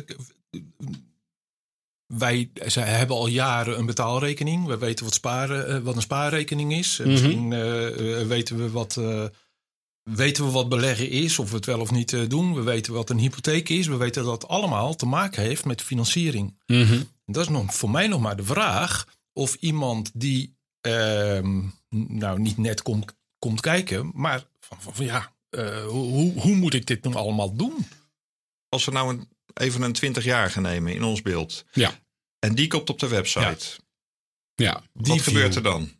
Wij 2.06 2.50
ze 2.66 2.80
hebben 2.80 3.16
al 3.16 3.26
jaren 3.26 3.78
een 3.78 3.86
betaalrekening. 3.86 4.66
We 4.66 4.78
weten 4.78 5.04
wat, 5.04 5.14
sparen, 5.14 5.68
eh, 5.68 5.78
wat 5.78 5.96
een 5.96 6.02
spaarrekening 6.02 6.72
is. 6.72 6.98
Mhm. 6.98 7.08
Misschien 7.08 7.52
eh, 7.52 8.26
weten, 8.26 8.56
we 8.56 8.70
wat, 8.70 9.00
weten 10.02 10.44
we 10.44 10.50
wat 10.50 10.68
beleggen 10.68 11.10
is, 11.10 11.38
of 11.38 11.50
we 11.50 11.56
het 11.56 11.66
wel 11.66 11.80
of 11.80 11.90
niet 11.90 12.30
doen. 12.30 12.54
We 12.54 12.62
weten 12.62 12.92
wat 12.92 13.10
een 13.10 13.18
hypotheek 13.18 13.68
is. 13.68 13.86
We 13.86 13.96
weten 13.96 14.24
dat 14.24 14.42
het 14.42 14.50
allemaal 14.50 14.94
te 14.94 15.06
maken 15.06 15.42
heeft 15.42 15.64
met 15.64 15.82
financiering. 15.82 16.58
Mhm. 16.66 17.02
Dat 17.26 17.42
is 17.42 17.48
nog, 17.48 17.74
voor 17.74 17.90
mij 17.90 18.06
nog 18.06 18.20
maar 18.20 18.36
de 18.36 18.44
vraag 18.44 19.06
of 19.32 19.54
iemand 19.54 20.10
die 20.14 20.56
ehm, 20.80 21.60
nou 21.88 22.40
niet 22.40 22.56
net 22.56 22.82
komt, 22.82 23.14
komt 23.38 23.60
kijken, 23.60 24.10
maar 24.14 24.44
van, 24.60 24.80
van, 24.80 24.94
van 24.94 25.04
ja, 25.04 25.32
eh, 25.52 25.84
hoe, 25.86 26.40
hoe 26.40 26.54
moet 26.54 26.74
ik 26.74 26.86
dit 26.86 27.04
nu 27.04 27.14
allemaal 27.14 27.56
doen? 27.56 27.86
Als 28.68 28.84
we 28.84 28.90
nou 28.92 29.08
een, 29.14 29.28
even 29.54 29.82
een 29.82 29.96
20-jarige 30.16 30.60
nemen 30.60 30.94
in 30.94 31.02
ons 31.02 31.22
beeld. 31.22 31.64
Ja. 31.72 32.00
En 32.38 32.54
die 32.54 32.66
komt 32.66 32.90
op 32.90 32.98
de 32.98 33.08
website. 33.08 33.66
ja. 34.54 34.82
Wat 34.92 35.04
Die 35.04 35.18
gebeurt 35.20 35.54
view. 35.54 35.66
er 35.66 35.70
dan? 35.72 35.90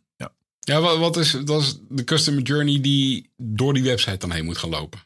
Ja, 0.65 0.81
wat, 0.81 0.97
wat 0.97 1.17
is, 1.17 1.31
dat 1.31 1.61
is 1.61 1.77
de 1.89 2.03
customer 2.03 2.41
journey 2.41 2.81
die 2.81 3.29
door 3.37 3.73
die 3.73 3.83
website 3.83 4.17
dan 4.17 4.31
heen 4.31 4.45
moet 4.45 4.57
gaan 4.57 4.69
lopen? 4.69 4.99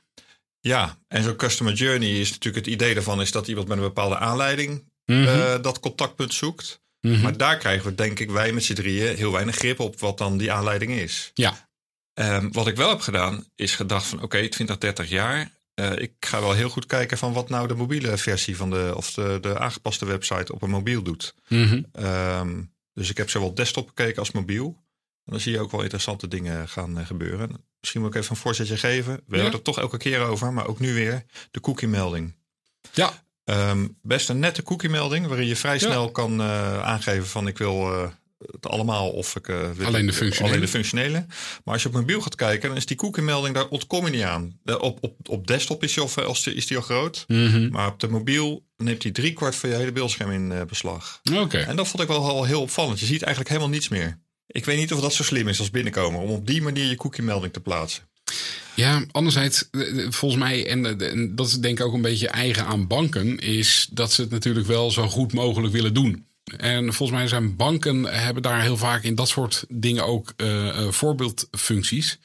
Ja, 0.60 0.98
en 1.08 1.24
zo'n 1.24 1.36
customer 1.36 1.74
journey 1.74 2.20
is 2.20 2.30
natuurlijk 2.32 2.66
het 2.66 2.74
idee 2.74 2.94
daarvan 2.94 3.22
is 3.22 3.32
dat 3.32 3.48
iemand 3.48 3.68
met 3.68 3.78
een 3.78 3.84
bepaalde 3.84 4.18
aanleiding 4.18 4.84
Mhm. 5.06 5.28
eh, 5.28 5.62
dat 5.62 5.80
contactpunt 5.80 6.34
zoekt. 6.34 6.82
Mhm. 7.02 7.22
Maar 7.22 7.38
daar 7.38 7.58
krijgen 7.58 7.90
we 7.90 7.96
denk 7.96 8.20
ik 8.20 8.30
wij 8.32 8.52
met 8.54 8.64
z'n 8.64 8.74
drieën 8.74 9.16
heel 9.16 9.32
weinig 9.32 9.56
grip 9.56 9.80
op 9.80 10.00
wat 10.00 10.18
dan 10.18 10.38
die 10.38 10.52
aanleiding 10.52 10.92
is. 10.92 11.32
Ja. 11.34 11.67
Ehm, 12.18 12.50
wat 12.52 12.68
ik 12.68 12.76
wel 12.76 12.90
heb 12.90 13.00
gedaan 13.00 13.46
is 13.56 13.76
gedacht 13.76 14.06
van 14.06 14.22
oké, 14.22 14.48
20, 14.48 14.78
30 14.78 15.10
jaar. 15.10 15.52
eh, 15.74 15.92
ik 15.98 16.12
ga 16.20 16.40
wel 16.40 16.52
heel 16.54 16.70
goed 16.70 16.86
kijken 16.86 17.18
van 17.18 17.34
wat 17.34 17.50
nou 17.50 17.68
de 17.68 17.74
mobiele 17.76 18.18
versie 18.18 18.58
van 18.58 18.70
de, 18.70 18.94
of 18.96 19.14
de, 19.14 19.38
de 19.42 19.60
aangepaste 19.60 20.06
website 20.06 20.54
op 20.54 20.62
een 20.62 20.70
mobiel 20.70 21.02
doet. 21.02 21.34
Mhm. 21.48 21.82
Ehm, 21.92 22.62
dus 22.94 23.10
ik 23.10 23.18
heb 23.18 23.30
zowel 23.30 23.54
desktop 23.54 23.88
gekeken 23.88 24.20
als 24.20 24.32
mobiel. 24.32 24.66
En 25.26 25.32
dan 25.32 25.40
zie 25.40 25.52
je 25.52 25.60
ook 25.60 25.72
wel 25.72 25.82
interessante 25.82 26.28
dingen 26.28 26.68
gaan 26.70 26.98
eh, 27.00 27.06
gebeuren. 27.06 27.66
Misschien 27.80 28.02
moet 28.02 28.16
ik 28.16 28.22
even 28.22 28.32
een 28.36 28.42
voorzetje 28.42 28.78
geven. 28.78 29.14
We 29.14 29.20
Ja. 29.20 29.24
hebben 29.28 29.46
het 29.46 29.54
er 29.54 29.62
toch 29.74 29.80
elke 29.80 29.98
keer 29.98 30.20
over, 30.22 30.54
maar 30.54 30.68
ook 30.68 30.80
nu 30.80 30.94
weer 30.94 31.24
de 31.52 31.60
cookie-melding. 31.60 32.36
Ja, 32.94 33.26
Ehm, 33.44 33.88
best 34.02 34.30
een 34.30 34.40
nette 34.40 34.64
cookie-melding, 34.64 35.28
waarin 35.28 35.48
je 35.48 35.56
vrij 35.56 35.80
snel 35.80 36.12
kan 36.12 36.42
eh, 36.42 36.82
aangeven 36.84 37.28
van 37.28 37.48
ik 37.48 37.58
wil 37.58 38.12
het 38.52 38.68
allemaal 38.68 39.10
of 39.10 39.36
ik 39.36 39.48
eh, 39.48 39.56
Alleen 39.86 40.06
de 40.06 40.14
functionele. 40.14 40.48
alleen 40.54 40.66
de 40.66 40.72
functionele. 40.72 41.26
Maar 41.64 41.74
als 41.74 41.82
je 41.82 41.88
op 41.88 41.94
mobiel 41.96 42.22
gaat 42.22 42.36
kijken, 42.36 42.68
dan 42.68 42.78
is 42.78 42.86
die 42.86 42.98
cookie-melding 42.98 43.56
daar 43.56 43.68
ontkom 43.68 44.06
je 44.06 44.12
niet 44.12 44.22
aan. 44.22 44.60
Op, 44.66 44.98
op, 45.02 45.16
op 45.30 45.48
desktop 45.48 45.84
is 45.84 45.94
die, 45.94 46.04
al, 46.04 46.36
is 46.54 46.68
die 46.68 46.78
al 46.78 46.84
groot, 46.84 47.26
Mhm. 47.28 47.70
maar 47.70 47.88
op 47.88 48.00
de 48.00 48.08
mobiel 48.08 48.64
neemt 48.78 49.04
hij 49.04 49.12
drie 49.12 49.34
kwart 49.34 49.56
van 49.56 49.70
je 49.70 49.76
hele 49.76 49.92
beeldscherm 49.92 50.32
in 50.32 50.52
eh, 50.52 50.62
beslag. 50.66 51.22
oké. 51.34 51.58
En 51.58 51.76
dat 51.76 51.88
vond 51.88 52.04
ik 52.04 52.10
wel 52.10 52.26
al 52.26 52.44
heel 52.44 52.62
opvallend. 52.62 53.00
Je 53.00 53.06
ziet 53.06 53.22
eigenlijk 53.22 53.50
helemaal 53.54 53.72
niets 53.74 53.88
meer. 53.88 54.20
Ik 54.48 54.66
weet 54.66 54.78
niet 54.78 54.94
of 54.94 55.00
dat 55.00 55.14
zo 55.14 55.24
slim 55.24 55.48
is 55.48 55.60
als 55.60 55.72
binnenkomen 55.72 56.20
om 56.22 56.30
op 56.30 56.48
die 56.48 56.62
manier 56.62 56.86
je 56.86 56.96
cookie-melding 56.96 57.54
te 57.54 57.60
plaatsen. 57.60 58.04
Ja, 58.76 59.06
anderzijds, 59.12 59.68
eh, 59.72 59.82
volgens 60.10 60.42
mij, 60.42 60.68
en, 60.68 61.00
en 61.00 61.36
dat 61.36 61.48
is 61.48 61.54
denk 61.60 61.80
ik 61.80 61.86
ook 61.86 61.94
een 61.94 62.02
beetje 62.02 62.28
eigen 62.30 62.66
aan 62.66 62.88
banken, 62.88 63.38
is 63.40 63.88
dat 63.92 64.12
ze 64.14 64.22
het 64.22 64.30
natuurlijk 64.30 64.68
wel 64.68 64.92
zo 64.92 65.08
goed 65.08 65.34
mogelijk 65.34 65.74
willen 65.74 65.94
doen. 65.94 66.26
En 66.48 66.94
volgens 66.94 67.20
mij 67.20 67.28
zijn 67.28 67.56
banken 67.56 68.04
hebben 68.04 68.44
daar 68.44 68.62
heel 68.62 68.78
vaak 68.78 69.04
in 69.04 69.16
dat 69.16 69.28
soort 69.28 69.66
dingen 69.70 70.06
ook 70.06 70.34
eh, 70.38 70.68
eh, 70.68 70.92
voorbeeldfuncties. 70.92 72.20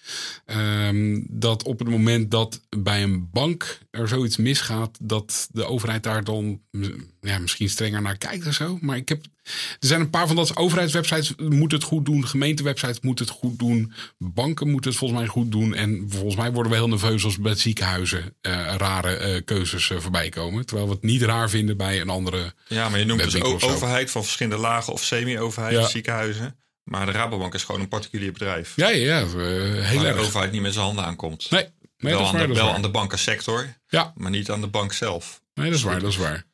Ehm, 0.46 1.20
dat 1.28 1.62
op 1.62 1.78
het 1.78 1.88
moment 1.88 2.30
dat 2.30 2.60
bij 2.68 3.02
een 3.02 3.28
bank 3.30 3.78
er 3.90 4.08
zoiets 4.08 4.36
misgaat, 4.36 4.98
dat 5.00 5.48
de 5.52 5.64
overheid 5.64 6.02
daar 6.02 6.24
dan 6.24 6.60
ja, 7.22 7.38
misschien 7.38 7.68
strenger 7.68 8.02
naar 8.02 8.16
kijkt 8.18 8.46
of 8.46 8.54
zo. 8.54 8.78
Maar 8.80 8.96
ik 8.96 9.08
heb, 9.08 9.24
er 9.80 9.86
zijn 9.86 10.00
een 10.00 10.10
paar 10.10 10.26
van 10.26 10.36
dat 10.36 10.56
overheidswebsites 10.56 11.34
moeten 11.36 11.78
het 11.78 11.86
goed 11.86 12.04
doen, 12.04 12.26
gemeentewebsites 12.26 13.00
moeten 13.00 13.24
het 13.26 13.34
goed 13.34 13.58
doen, 13.58 13.92
banken 14.18 14.70
moeten 14.70 14.90
het 14.90 14.98
volgens 14.98 15.20
mij 15.20 15.28
goed 15.28 15.50
doen. 15.50 15.74
En 15.74 16.06
volgens 16.08 16.36
mij 16.36 16.52
worden 16.52 16.72
we 16.72 16.78
heel 16.78 16.88
nerveus 16.88 17.24
als 17.24 17.38
bij 17.38 17.54
ziekenhuizen 17.54 18.36
eh, 18.40 18.52
rare 18.76 19.16
eh, 19.16 19.44
keuzes 19.44 19.90
eh, 19.90 19.98
voorbij 19.98 20.28
komen. 20.28 20.66
Terwijl 20.66 20.88
we 20.88 20.94
het 20.94 21.02
niet 21.02 21.22
raar 21.22 21.50
vinden 21.50 21.76
bij 21.76 22.00
een 22.00 22.08
andere. 22.08 22.54
Ja, 22.66 22.88
maar 22.88 22.98
je 22.98 23.04
noemt 23.04 23.22
dus 23.30 23.42
overheid 23.42 24.10
van 24.10 24.22
verschillende 24.22 24.62
lagen 24.62 24.92
of 24.92 25.04
semi-overheid, 25.04 25.74
Ja. 25.74 25.86
ziekenhuizen. 25.86 26.56
Maar 26.82 27.06
de 27.06 27.12
Rabobank 27.12 27.54
is 27.54 27.64
gewoon 27.64 27.80
een 27.80 27.88
particulier 27.88 28.32
bedrijf. 28.32 28.72
Ja, 28.76 28.88
ja, 28.88 29.04
ja 29.04 29.26
heel 29.26 30.04
erg. 30.04 30.16
de 30.16 30.22
overheid 30.22 30.52
niet 30.52 30.62
met 30.62 30.72
zijn 30.72 30.84
handen 30.84 31.04
aankomt. 31.04 31.50
Nee, 31.50 31.62
nee 31.62 31.70
wel 31.98 32.12
dat 32.12 32.20
is 32.20 32.26
aan, 32.26 32.32
waar. 32.32 32.40
de, 32.42 32.46
dat 32.46 32.50
is 32.50 32.56
wel 32.56 32.66
waar. 32.66 32.74
aan 32.74 32.82
de 32.82 32.90
bankensector, 32.90 33.74
Ja, 33.88 34.12
maar 34.16 34.30
niet 34.30 34.50
aan 34.50 34.60
de 34.60 34.66
bank 34.66 34.92
zelf. 34.92 35.40
Nee, 35.54 35.66
dat 35.66 35.78
is 35.78 35.82
waar, 35.82 36.00
dat 36.00 36.10
is 36.10 36.16
waar. 36.16 36.44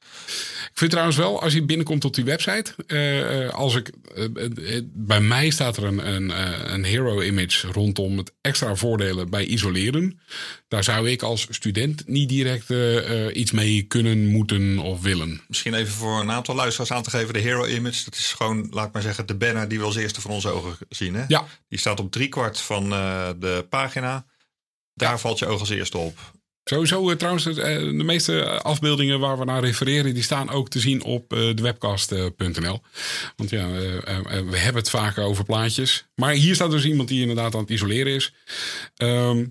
Ik 0.78 0.84
vind 0.84 0.96
trouwens 0.96 1.18
wel, 1.18 1.42
als 1.42 1.52
je 1.52 1.64
binnenkomt 1.64 2.04
op 2.04 2.14
die 2.14 2.24
website, 2.24 2.74
eh, 2.86 3.44
eh, 3.44 3.54
als 3.54 3.74
ik, 3.74 3.90
eh, 4.14 4.80
bij 4.84 5.20
mij 5.20 5.50
staat 5.50 5.76
er 5.76 5.84
een, 5.84 6.14
een, 6.14 6.30
een 6.72 6.84
hero 6.84 7.20
image 7.20 7.66
rondom 7.66 8.18
het 8.18 8.32
extra 8.40 8.74
voordelen 8.74 9.30
bij 9.30 9.44
isoleren. 9.44 10.20
Daar 10.68 10.84
zou 10.84 11.10
ik 11.10 11.22
als 11.22 11.46
student 11.50 12.08
niet 12.08 12.28
direct 12.28 12.70
iets 13.32 13.50
mee 13.50 13.82
kunnen, 13.82 14.26
moeten 14.26 14.78
of 14.78 15.02
willen. 15.02 15.40
Misschien 15.48 15.74
even 15.74 15.92
voor 15.92 16.20
een 16.20 16.30
aantal 16.30 16.54
luisteraars 16.54 16.92
aan 16.92 17.02
te 17.02 17.10
geven. 17.10 17.34
De 17.34 17.40
hero 17.40 17.66
image, 17.66 18.04
dat 18.04 18.14
is 18.14 18.32
gewoon, 18.32 18.66
laat 18.70 18.86
ik 18.86 18.92
maar 18.92 19.02
zeggen, 19.02 19.26
de 19.26 19.36
banner 19.36 19.68
die 19.68 19.78
we 19.78 19.84
als 19.84 19.96
eerste 19.96 20.20
van 20.20 20.30
onze 20.30 20.48
ogen 20.48 20.76
zien. 20.88 21.14
Hè? 21.14 21.24
Ja, 21.28 21.46
Die 21.68 21.78
staat 21.78 22.00
op 22.00 22.12
driekwart 22.12 22.60
van 22.60 22.90
de 23.38 23.66
pagina. 23.68 24.26
Daar 24.94 25.20
valt 25.20 25.38
je 25.38 25.46
oog 25.46 25.60
als 25.60 25.70
eerste 25.70 25.98
op. 25.98 26.18
sowieso 26.68 27.10
eh, 27.10 27.16
trouwens, 27.16 27.46
eh, 27.46 27.54
de 27.78 28.04
meeste 28.04 28.62
afbeeldingen 28.62 29.20
waar 29.20 29.38
we 29.38 29.44
naar 29.44 29.64
refereren, 29.64 30.14
die 30.14 30.22
staan 30.22 30.50
ook 30.50 30.68
te 30.68 30.80
zien 30.80 31.02
op 31.02 31.32
eh, 31.32 31.38
dewebcast.nl. 31.54 32.80
Want 33.36 33.50
ja, 33.50 33.68
we 33.70 34.56
hebben 34.58 34.82
het 34.82 34.90
vaker 34.90 35.24
over 35.24 35.44
plaatjes. 35.44 36.06
Maar 36.14 36.32
hier 36.32 36.54
staat 36.54 36.70
dus 36.70 36.84
iemand 36.84 37.08
die 37.08 37.20
inderdaad 37.20 37.54
aan 37.54 37.60
het 37.60 37.70
isoleren 37.70 38.14
is. 38.14 38.32
Ehm, 38.96 39.44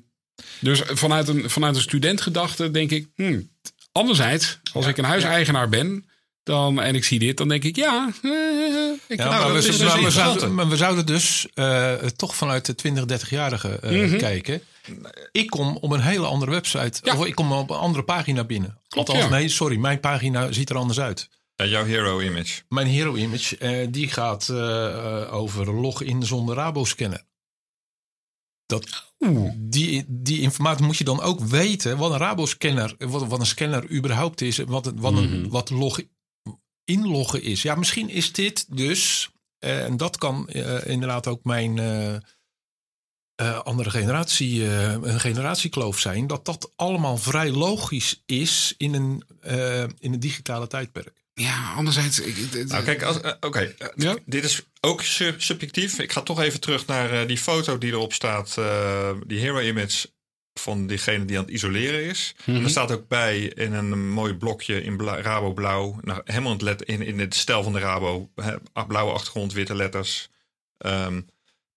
dus 0.59 0.81
vanuit 0.85 1.27
een, 1.27 1.49
vanuit 1.49 1.75
een 1.75 1.81
studentgedachte 1.81 2.71
denk 2.71 2.91
ik, 2.91 3.07
hmm, 3.15 3.49
anderzijds, 3.91 4.59
als 4.73 4.85
ik 4.85 4.97
een 4.97 5.03
huiseigenaar 5.03 5.69
ben, 5.69 6.05
dan, 6.43 6.81
en 6.81 6.95
ik 6.95 7.03
zie 7.03 7.19
dit, 7.19 7.37
dan 7.37 7.47
denk 7.47 7.63
ik, 7.63 7.75
ja, 7.75 8.09
eh, 8.21 8.31
ik 9.07 9.17
Ja, 9.17 9.29
maar, 9.29 9.39
dat 9.53 9.65
we, 9.65 9.71
dus 9.71 10.01
maar 10.01 10.11
zouden, 10.11 10.53
maar 10.53 10.67
we 10.67 10.77
zouden 10.77 11.05
dus 11.05 11.47
toch 12.15 12.35
vanuit 12.35 12.65
de 12.65 12.75
20, 12.75 13.05
30-jarige 13.05 13.79
eh, 13.79 13.91
Mhm. 13.91 14.17
kijken. 14.17 14.61
Ik 15.31 15.47
kom 15.49 15.75
op 15.77 15.91
een 15.91 15.99
hele 16.01 16.25
andere 16.25 16.51
website. 16.51 16.99
Ja. 17.03 17.17
Of 17.17 17.25
ik 17.25 17.35
kom 17.35 17.51
op 17.51 17.69
een 17.69 17.77
andere 17.77 18.03
pagina 18.03 18.43
binnen. 18.43 18.79
Klopt, 18.87 19.09
Althans, 19.09 19.29
ja. 19.29 19.37
nee, 19.37 19.49
sorry. 19.49 19.77
Mijn 19.77 19.99
pagina 19.99 20.51
ziet 20.51 20.69
er 20.69 20.75
anders 20.77 20.99
uit. 20.99 21.29
Ja, 21.55 21.65
jouw 21.65 21.85
hero 21.85 22.19
image. 22.19 22.61
Mijn 22.69 22.87
hero 22.87 23.15
image 23.15 23.57
eh, 23.57 23.87
die 23.91 24.07
gaat 24.07 24.49
eh, 24.49 24.87
eh, 25.21 25.33
over 25.33 25.73
login 25.73 26.23
zonder 26.23 26.55
Rabo-scanner. 26.55 27.23
Dat, 28.65 29.05
die, 29.55 30.05
die 30.07 30.41
informatie 30.41 30.85
moet 30.85 30.97
je 30.97 31.03
dan 31.03 31.21
ook 31.21 31.39
weten. 31.39 31.97
Wat 31.97 32.11
een 32.11 32.17
Rabo-scanner, 32.17 32.95
wat, 32.97 33.27
wat 33.27 33.39
een 33.39 33.45
scanner 33.45 33.91
überhaupt 33.91 34.41
is. 34.41 34.57
Wat, 34.57 34.91
wat, 34.95 35.13
een, 35.13 35.39
Mhm. 35.41 35.49
wat 35.49 35.69
log, 35.69 35.99
inloggen 36.85 37.41
is. 37.43 37.61
Ja, 37.61 37.75
misschien 37.75 38.09
is 38.09 38.31
dit 38.33 38.77
dus... 38.77 39.29
eh, 39.59 39.83
en 39.83 39.97
dat 39.97 40.17
kan 40.17 40.47
eh, 40.49 40.85
inderdaad 40.91 41.27
ook 41.27 41.43
mijn... 41.43 41.75
eh, 43.37 43.59
andere 43.59 43.89
generatie, 43.89 44.63
eh, 44.67 44.91
een 44.91 45.19
generatiekloof 45.19 45.99
zijn, 45.99 46.27
dat 46.27 46.45
dat 46.45 46.71
allemaal 46.75 47.17
vrij 47.17 47.49
logisch 47.51 48.21
is 48.25 48.73
in 48.77 48.93
een, 48.93 49.23
eh, 49.41 49.81
in 49.81 50.13
een 50.13 50.19
digitale 50.19 50.67
tijdperk. 50.67 51.15
ja, 51.33 51.73
anderzijds, 51.73 52.19
ik, 52.19 52.35
het- 52.51 52.67
Nou, 52.67 52.83
kijk, 52.83 53.03
als- 53.03 53.19
oké. 53.39 53.73
Ja. 53.95 54.15
Dit 54.25 54.43
is 54.43 54.61
ook 54.81 55.01
sub- 55.01 55.41
subjectief. 55.41 55.99
Ik 55.99 56.11
ga 56.11 56.21
toch 56.21 56.39
even 56.41 56.59
terug 56.59 56.85
naar 56.85 57.11
eh, 57.21 57.27
die 57.27 57.37
foto 57.37 57.77
die 57.77 57.91
erop 57.91 58.13
staat. 58.13 58.55
eh, 58.57 59.09
die 59.27 59.39
hero 59.39 59.59
image 59.59 60.07
van 60.53 60.87
diegene 60.87 61.25
die 61.25 61.37
aan 61.37 61.43
het 61.43 61.53
isoleren 61.53 62.03
is. 62.03 62.35
En 62.45 62.53
Mhm. 62.53 62.63
er 62.63 62.69
staat 62.69 62.91
ook 62.91 63.07
bij 63.07 63.39
in 63.41 63.73
een 63.73 64.09
mooi 64.09 64.33
blokje 64.33 64.83
in 64.83 64.97
bla- 64.97 65.21
Rabo 65.21 65.53
blauw. 65.53 65.99
Nou, 66.01 66.21
helemaal 66.25 66.55
in 66.59 66.65
het, 66.67 66.81
in, 66.81 67.01
in 67.01 67.19
het 67.19 67.35
stijl 67.35 67.63
van 67.63 67.73
de 67.73 67.79
Rabo. 67.79 68.29
hè, 68.35 68.55
blauwe 68.87 69.13
achtergrond, 69.13 69.53
witte 69.53 69.75
letters. 69.75 70.29
Ehm, 70.77 71.21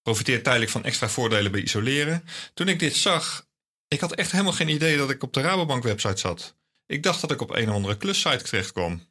profiteert 0.03 0.45
tijdelijk 0.45 0.71
van 0.71 0.85
extra 0.85 1.09
voordelen 1.09 1.53
bij 1.53 1.61
isoleren. 1.63 2.25
Toen 2.55 2.69
ik 2.69 2.79
dit 2.79 2.97
zag, 2.97 3.47
ik 3.89 4.01
had 4.01 4.15
echt 4.15 4.31
helemaal 4.33 4.53
geen 4.53 4.69
idee 4.69 4.97
dat 4.97 5.11
ik 5.11 5.23
op 5.23 5.33
de 5.33 5.41
Rabobank 5.41 5.83
website 5.83 6.17
zat. 6.21 6.57
Ik 6.87 7.03
dacht 7.03 7.21
dat 7.21 7.31
ik 7.31 7.41
op 7.41 7.51
een 7.57 7.69
of 7.69 7.75
andere 7.75 7.97
klussite 7.97 8.45
terecht 8.45 8.73
kwam. 8.73 9.09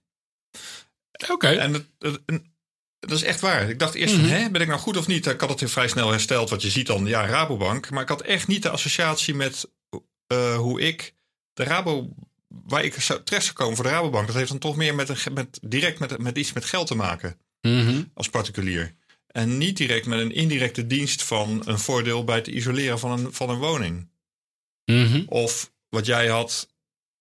Oké. 1.29 1.47
En 1.47 1.71
dat, 1.71 1.83
dat, 1.97 2.19
en 2.25 2.53
dat 2.99 3.11
is 3.11 3.23
echt 3.23 3.39
waar. 3.39 3.69
Ik 3.69 3.79
dacht 3.79 3.93
eerst 3.95 4.13
van, 4.13 4.23
Mhm. 4.23 4.33
hè, 4.33 4.49
ben 4.49 4.61
ik 4.61 4.67
nou 4.67 4.79
goed 4.79 4.97
of 4.97 5.07
niet? 5.07 5.25
Ik 5.25 5.41
had 5.41 5.59
het 5.59 5.71
vrij 5.71 5.87
snel 5.87 6.11
hersteld, 6.11 6.49
wat 6.49 6.61
je 6.61 6.69
ziet 6.69 6.87
dan, 6.87 7.05
ja, 7.05 7.25
Rabobank. 7.25 7.89
Maar 7.89 8.01
ik 8.03 8.09
had 8.09 8.21
echt 8.21 8.47
niet 8.47 8.63
de 8.63 8.69
associatie 8.69 9.33
met 9.35 9.69
eh, 10.27 10.55
hoe 10.57 10.81
ik 10.81 11.13
de 11.53 11.63
Rabo, 11.63 12.09
waar 12.47 12.83
ik 12.83 12.93
zou, 13.01 13.23
terecht 13.23 13.43
zou 13.45 13.55
komen 13.57 13.75
voor 13.75 13.85
de 13.85 13.91
Rabobank. 13.91 14.27
Dat 14.27 14.35
heeft 14.35 14.49
dan 14.49 14.59
toch 14.59 14.75
meer 14.75 14.95
met, 14.95 15.09
een, 15.09 15.33
met 15.33 15.59
direct 15.61 15.99
met, 15.99 16.17
met 16.17 16.37
iets 16.37 16.53
met 16.53 16.65
geld 16.65 16.87
te 16.87 16.95
maken 16.95 17.39
Mhm. 17.61 18.03
als 18.13 18.29
particulier. 18.29 18.95
En 19.29 19.57
niet 19.57 19.77
direct 19.77 20.05
met 20.05 20.19
een 20.19 20.31
indirecte 20.31 20.87
dienst 20.87 21.23
van 21.23 21.61
een 21.65 21.79
voordeel 21.79 22.23
bij 22.23 22.35
het 22.35 22.47
isoleren 22.47 22.99
van 22.99 23.11
een, 23.11 23.33
van 23.33 23.49
een 23.49 23.57
woning. 23.59 24.09
Mhm. 24.85 25.23
Of 25.27 25.71
wat 25.89 26.05
jij 26.05 26.27
had, 26.27 26.69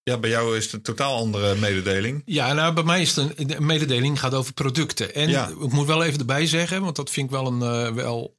ja, 0.03 0.19
bij 0.19 0.31
jou 0.31 0.57
is 0.57 0.65
het 0.65 0.73
een 0.73 0.83
totaal 0.83 1.17
andere 1.17 1.55
mededeling. 1.55 2.23
Ja, 2.25 2.53
nou, 2.53 2.75
bij 2.75 2.83
mij 2.83 3.01
is 3.01 3.17
het 3.17 3.39
een, 3.39 3.47
de 3.47 3.61
mededeling 3.61 4.21
gaat 4.21 4.35
over 4.35 4.53
producten. 4.53 5.15
En 5.15 5.29
Ja. 5.29 5.49
ik 5.49 5.73
moet 5.73 5.87
wel 5.87 6.05
even 6.05 6.19
erbij 6.19 6.47
zeggen, 6.47 6.83
want 6.83 6.97
dat 6.97 7.11
vind 7.11 7.27
ik 7.27 7.33
wel 7.33 7.47
een 7.47 7.63
eh, 7.63 7.95
wel. 7.95 8.37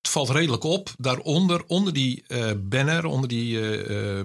Het 0.00 0.10
valt 0.10 0.30
redelijk 0.30 0.64
op. 0.64 0.94
Daaronder, 0.98 1.64
onder 1.66 1.92
die 1.92 2.24
eh, 2.26 2.50
banner, 2.56 3.04
onder 3.04 3.28
die, 3.28 3.84
eh, 3.86 4.24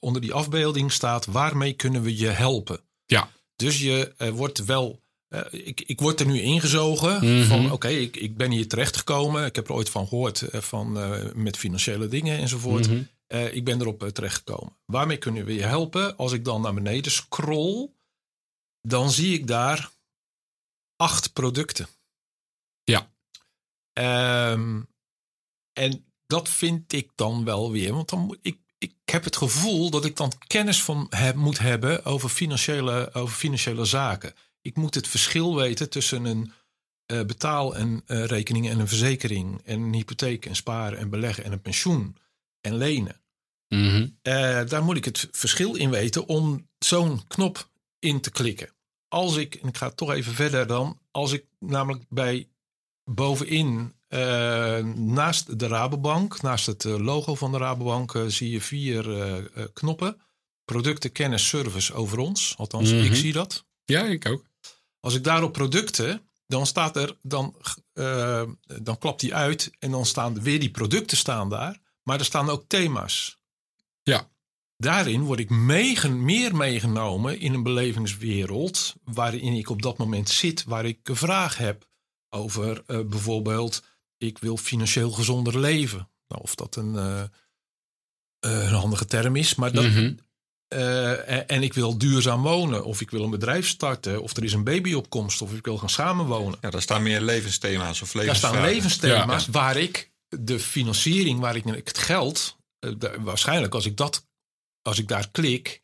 onder 0.00 0.20
die 0.20 0.32
afbeelding 0.32 0.92
staat: 0.92 1.26
waarmee 1.26 1.72
kunnen 1.72 2.02
we 2.02 2.16
je 2.16 2.28
helpen? 2.28 2.80
Ja. 3.06 3.30
Dus 3.56 3.80
je 3.80 4.14
wordt 4.34 4.64
wel. 4.64 5.04
Eh, 5.44 5.66
ik, 5.66 5.80
ik 5.80 6.00
word 6.00 6.20
er 6.20 6.26
nu 6.26 6.40
ingezogen 6.40 7.24
Mhm. 7.38 7.46
van 7.46 7.72
oké, 7.72 7.88
ik, 7.88 8.16
ik 8.16 8.36
ben 8.36 8.50
hier 8.50 8.68
terechtgekomen. 8.68 9.44
Ik 9.44 9.54
heb 9.56 9.68
er 9.68 9.74
ooit 9.74 9.90
van 9.90 10.08
gehoord 10.08 10.42
eh, 10.42 10.60
van, 10.60 10.98
eh, 10.98 11.32
met 11.34 11.56
financiële 11.56 12.08
dingen 12.08 12.38
enzovoort. 12.38 12.88
Eh, 13.26 13.54
ik 13.54 13.64
ben 13.64 13.80
erop 13.80 14.08
terechtgekomen. 14.12 14.76
Waarmee 14.84 15.16
kunnen 15.16 15.44
we 15.44 15.54
je 15.54 15.62
helpen? 15.62 16.16
Als 16.16 16.32
ik 16.32 16.44
dan 16.44 16.60
naar 16.60 16.74
beneden 16.74 17.12
scroll, 17.12 17.88
dan 18.80 19.10
zie 19.10 19.34
ik 19.34 19.46
daar 19.46 19.90
acht 20.96 21.32
producten. 21.32 21.86
Ja. 22.84 23.10
Ehm, 23.92 24.80
en 25.72 26.04
dat 26.26 26.48
vind 26.48 26.92
ik 26.92 27.10
dan 27.14 27.44
wel 27.44 27.70
weer, 27.70 27.92
want 27.94 28.08
dan 28.08 28.18
moet 28.18 28.38
ik, 28.42 28.58
ik 28.78 28.94
heb 29.04 29.24
het 29.24 29.36
gevoel 29.36 29.90
dat 29.90 30.04
ik 30.04 30.16
dan 30.16 30.32
kennis 30.46 30.82
van 30.82 31.06
heb, 31.10 31.34
moet 31.34 31.58
hebben 31.58 32.04
over 32.04 32.28
financiële, 32.28 33.10
over 33.12 33.34
financiële 33.36 33.84
zaken. 33.84 34.34
Ik 34.66 34.76
moet 34.76 34.94
het 34.94 35.08
verschil 35.08 35.56
weten 35.56 35.90
tussen 35.90 36.24
een 36.24 36.52
eh, 37.06 37.22
betaal- 37.24 37.76
en 37.76 38.02
eh, 38.06 38.24
rekening 38.24 38.68
en 38.68 38.78
een 38.78 38.88
verzekering 38.88 39.60
en 39.64 39.80
een 39.80 39.94
hypotheek 39.94 40.46
en 40.46 40.56
sparen 40.56 40.98
en 40.98 41.10
beleggen 41.10 41.44
en 41.44 41.52
een 41.52 41.60
pensioen 41.60 42.16
en 42.60 42.76
lenen. 42.76 43.20
Mhm. 43.68 44.08
Eh, 44.22 44.66
daar 44.66 44.84
moet 44.84 44.96
ik 44.96 45.04
het 45.04 45.28
verschil 45.30 45.74
in 45.74 45.90
weten 45.90 46.26
om 46.26 46.68
zo'n 46.78 47.26
knop 47.26 47.70
in 47.98 48.20
te 48.20 48.30
klikken. 48.30 48.70
Als 49.08 49.36
ik, 49.36 49.54
en 49.54 49.68
ik 49.68 49.76
ga 49.76 49.90
toch 49.90 50.10
even 50.10 50.34
verder 50.34 50.66
dan, 50.66 50.98
als 51.10 51.32
ik 51.32 51.44
namelijk 51.58 52.04
bij 52.08 52.48
bovenin 53.04 53.94
naast 54.94 55.58
de 55.58 55.66
Rabobank, 55.66 56.42
naast 56.42 56.66
het 56.66 56.84
logo 56.84 57.34
van 57.34 57.52
de 57.52 57.58
Rabobank, 57.58 58.24
zie 58.26 58.50
je 58.50 58.60
vier 58.60 59.02
knoppen. 59.72 60.20
Producten, 60.64 61.12
kennis, 61.12 61.48
service 61.48 61.94
over 61.94 62.18
ons. 62.18 62.54
Althans, 62.56 62.92
Mhm. 62.92 63.02
ik 63.04 63.14
zie 63.14 63.32
dat. 63.32 63.64
Ja, 63.84 64.04
ik 64.04 64.28
ook. 64.28 64.44
Als 65.06 65.14
ik 65.14 65.24
daarop 65.24 65.52
producten, 65.52 66.28
dan 66.46 66.66
staat 66.66 66.96
er, 66.96 67.16
dan, 67.22 67.56
eh, 67.92 68.42
dan 68.82 68.98
klapt 68.98 69.20
die 69.20 69.34
uit 69.34 69.70
en 69.78 69.90
dan 69.90 70.06
staan 70.06 70.36
er 70.36 70.42
weer 70.42 70.60
die 70.60 70.70
producten 70.70 71.16
staan 71.16 71.50
daar. 71.50 71.78
Maar 72.02 72.18
er 72.18 72.24
staan 72.24 72.50
ook 72.50 72.64
thema's. 72.66 73.38
Ja. 74.02 74.28
Daarin 74.76 75.22
word 75.22 75.38
ik 75.38 75.50
meegen, 75.50 76.24
meer 76.24 76.56
meegenomen 76.56 77.40
in 77.40 77.54
een 77.54 77.62
belevingswereld 77.62 78.94
waarin 79.04 79.52
ik 79.52 79.70
op 79.70 79.82
dat 79.82 79.98
moment 79.98 80.28
zit, 80.28 80.64
waar 80.64 80.84
ik 80.84 81.08
een 81.08 81.16
vraag 81.16 81.56
heb 81.56 81.88
over 82.28 82.82
eh, 82.86 83.00
bijvoorbeeld, 83.00 83.82
ik 84.16 84.38
wil 84.38 84.56
financieel 84.56 85.10
gezonder 85.10 85.58
leven. 85.58 86.08
Nou, 86.28 86.42
of 86.42 86.54
dat 86.54 86.76
een, 86.76 86.96
eh, 86.96 87.22
een 88.40 88.72
handige 88.72 89.04
term 89.04 89.36
is, 89.36 89.54
maar 89.54 89.72
dat, 89.72 89.84
Mhm. 89.84 90.14
En, 90.68 91.48
en 91.48 91.62
ik 91.62 91.74
wil 91.74 91.98
duurzaam 91.98 92.42
wonen, 92.42 92.84
of 92.84 93.00
ik 93.00 93.10
wil 93.10 93.22
een 93.24 93.30
bedrijf 93.30 93.68
starten, 93.68 94.22
of 94.22 94.36
er 94.36 94.44
is 94.44 94.52
een 94.52 94.64
babyopkomst, 94.64 95.42
of 95.42 95.52
ik 95.54 95.64
wil 95.64 95.78
gaan 95.78 95.90
samenwonen. 95.90 96.58
Ja, 96.60 96.70
daar 96.70 96.82
staan 96.82 97.02
meer 97.02 97.20
levensthema's 97.20 98.02
of 98.02 98.12
Daar 98.12 98.22
levensvragen. 98.22 98.58
staan 98.58 98.72
levensthema's 98.72 99.46
waar 99.46 99.76
ik 99.76 100.10
de 100.28 100.58
financiering, 100.60 101.40
waar 101.40 101.56
ik 101.56 101.64
het 101.64 101.98
geld, 101.98 102.56
eh, 102.78 102.90
waarschijnlijk 103.18 103.74
als 103.74 103.86
ik 103.86 103.96
dat, 103.96 104.26
als 104.82 104.98
ik 104.98 105.08
daar 105.08 105.30
klik, 105.30 105.82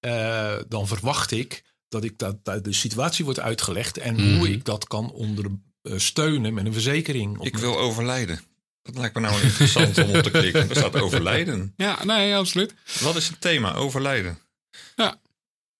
eh, 0.00 0.56
dan 0.68 0.86
verwacht 0.86 1.30
ik 1.30 1.64
dat 1.88 2.04
ik 2.04 2.18
dat, 2.18 2.44
dat 2.44 2.64
de 2.64 2.72
situatie 2.72 3.24
wordt 3.24 3.40
uitgelegd 3.40 3.98
en 3.98 4.14
Mhm. 4.14 4.36
hoe 4.36 4.50
ik 4.50 4.64
dat 4.64 4.86
kan 4.86 5.10
ondersteunen 5.12 6.54
met 6.54 6.66
een 6.66 6.72
verzekering. 6.72 7.44
Ik 7.44 7.56
wil 7.56 7.78
overlijden. 7.78 8.40
Dat 8.82 8.96
lijkt 8.96 9.14
me 9.14 9.20
nou 9.20 9.42
interessant 9.42 9.98
om 9.98 10.16
op 10.16 10.22
te 10.22 10.30
klikken. 10.30 10.68
Er 10.70 10.76
staat 10.76 11.00
overlijden. 11.00 11.72
Ja, 11.76 12.04
nee, 12.04 12.36
absoluut. 12.36 12.74
Wat 13.00 13.16
is 13.16 13.28
het 13.28 13.40
thema? 13.40 13.74
Overlijden. 13.74 14.38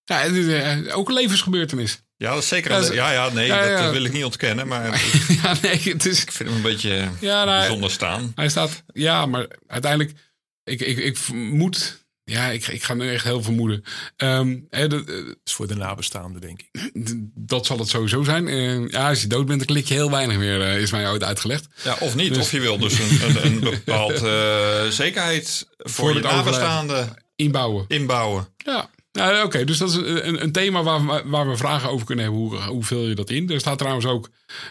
Ja, 0.04 0.18
het 0.18 0.32
is 0.32 0.46
eh, 0.46 0.96
ook 0.96 1.08
een 1.08 1.14
levensgebeurtenis. 1.14 2.02
Ja, 2.16 2.30
dat 2.32 2.42
is 2.42 2.48
zeker. 2.48 2.70
Ja, 2.70 2.92
Ja, 2.92 3.10
ja, 3.12 3.28
nee, 3.32 3.46
Ja, 3.46 3.60
dat 3.60 3.78
ja. 3.78 3.90
wil 3.90 4.04
ik 4.04 4.12
niet 4.12 4.24
ontkennen. 4.24 4.68
Maar 4.68 4.94
ik 4.94 5.40
ja, 5.42 5.56
nee, 5.62 5.80
het 5.82 6.06
is... 6.06 6.18
vind 6.18 6.48
hem 6.48 6.56
een 6.56 6.62
beetje 6.62 7.08
Ja, 7.20 7.44
nou, 7.44 7.58
bijzonder 7.58 7.90
staan. 7.90 8.32
Hij 8.34 8.48
staat, 8.48 8.82
ja, 8.92 9.26
maar 9.26 9.46
uiteindelijk, 9.66 10.18
ik, 10.64 10.80
ik, 10.80 10.98
ik 10.98 11.28
moet, 11.32 11.99
ja, 12.30 12.46
ik, 12.50 12.66
ik 12.66 12.82
ga 12.82 12.94
nu 12.94 13.12
echt 13.12 13.24
heel 13.24 13.42
vermoeden. 13.42 13.84
Ehm, 14.16 14.58
hè, 14.70 14.88
de- 14.88 15.04
de- 15.04 15.38
is 15.44 15.52
voor 15.52 15.66
de 15.66 15.74
nabestaanden, 15.74 16.40
denk 16.40 16.60
ik. 16.62 16.90
dat 17.34 17.66
zal 17.66 17.78
het 17.78 17.88
sowieso 17.88 18.22
zijn. 18.22 18.48
Eh, 18.48 18.88
ja, 18.88 19.08
als 19.08 19.20
je 19.20 19.26
dood 19.26 19.46
bent, 19.46 19.58
dan 19.58 19.66
klik 19.66 19.86
je 19.86 19.94
heel 19.94 20.10
weinig 20.10 20.36
meer, 20.36 20.62
eh, 20.62 20.80
is 20.80 20.90
mij 20.90 21.08
ooit 21.10 21.24
uitgelegd. 21.24 21.66
Ja, 21.84 21.96
of 22.00 22.14
niet. 22.14 22.28
Dus- 22.34 22.38
Of 22.42 22.50
je 22.52 22.60
wil 22.60 22.78
dus 22.78 22.98
een, 22.98 23.20
een, 23.28 23.46
een 23.46 23.60
bepaald 23.60 24.22
eh, 24.22 24.84
zekerheid 24.86 25.68
voor, 25.78 25.90
Voor 25.90 26.08
je 26.08 26.14
het 26.16 26.24
overlijden. 26.26 26.60
nabestaanden 26.60 27.16
Inbouwen. 27.36 27.84
inbouwen. 27.88 28.48
Ja. 28.56 28.90
Nou, 29.12 29.44
Oké, 29.44 29.64
dus 29.64 29.78
dat 29.78 29.88
is 29.90 29.94
een, 29.96 30.42
een 30.42 30.52
thema 30.52 30.82
waar, 30.82 31.06
we- 31.06 31.22
waar 31.24 31.48
we 31.50 31.56
vragen 31.56 31.88
over 31.90 32.06
kunnen 32.06 32.24
hebben. 32.24 32.42
Hoe, 32.42 32.56
hoe 32.60 32.84
vul 32.84 33.06
je 33.08 33.14
dat 33.14 33.30
in? 33.30 33.50
Er 33.50 33.60
staat 33.60 33.78
trouwens 33.78 34.06
ook 34.06 34.28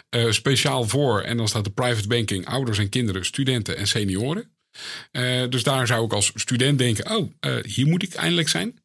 eh, 0.10 0.32
speciaal 0.32 0.88
voor. 0.88 1.22
En 1.22 1.38
dan 1.38 1.48
staat 1.48 1.64
de 1.64 1.70
private 1.70 2.08
banking, 2.08 2.46
ouders 2.46 2.78
en 2.78 2.90
kinderen, 2.90 3.26
studenten 3.26 3.78
en 3.78 3.88
senioren. 3.88 4.52
Eh, 5.12 5.44
dus 5.50 5.64
daar 5.64 5.88
zou 5.88 6.06
ik 6.06 6.14
als 6.14 6.32
student 6.36 6.78
denken, 6.78 7.18
oh, 7.18 7.32
eh, 7.40 7.56
hier 7.64 7.88
moet 7.88 8.04
ik 8.04 8.14
eindelijk 8.14 8.48
zijn. 8.50 8.82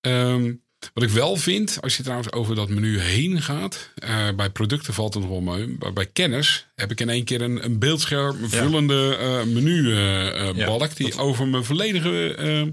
Ehm, 0.00 0.52
wat 0.94 1.02
ik 1.02 1.10
wel 1.10 1.36
vind, 1.36 1.78
als 1.80 1.96
je 1.96 2.02
trouwens 2.02 2.32
over 2.32 2.54
dat 2.54 2.68
menu 2.68 2.98
heen 3.00 3.42
gaat, 3.42 3.90
eh, 3.94 4.28
bij 4.36 4.50
producten 4.50 4.94
valt 4.94 5.14
het 5.14 5.22
nog 5.22 5.32
wel 5.32 5.40
mee, 5.40 5.76
maar 5.78 5.92
bij 5.92 6.06
kennis 6.06 6.66
heb 6.74 6.90
ik 6.90 7.00
in 7.00 7.08
één 7.08 7.24
keer 7.24 7.40
een, 7.42 7.64
een 7.64 7.78
beeldscherm 7.78 8.48
vullende 8.48 9.42
menu 9.46 9.94
Ja, 9.94 10.66
balk 10.66 10.96
die 10.96 11.16
over 11.16 11.48
mijn 11.48 11.64
volledige 11.64 12.34
eh, 12.34 12.66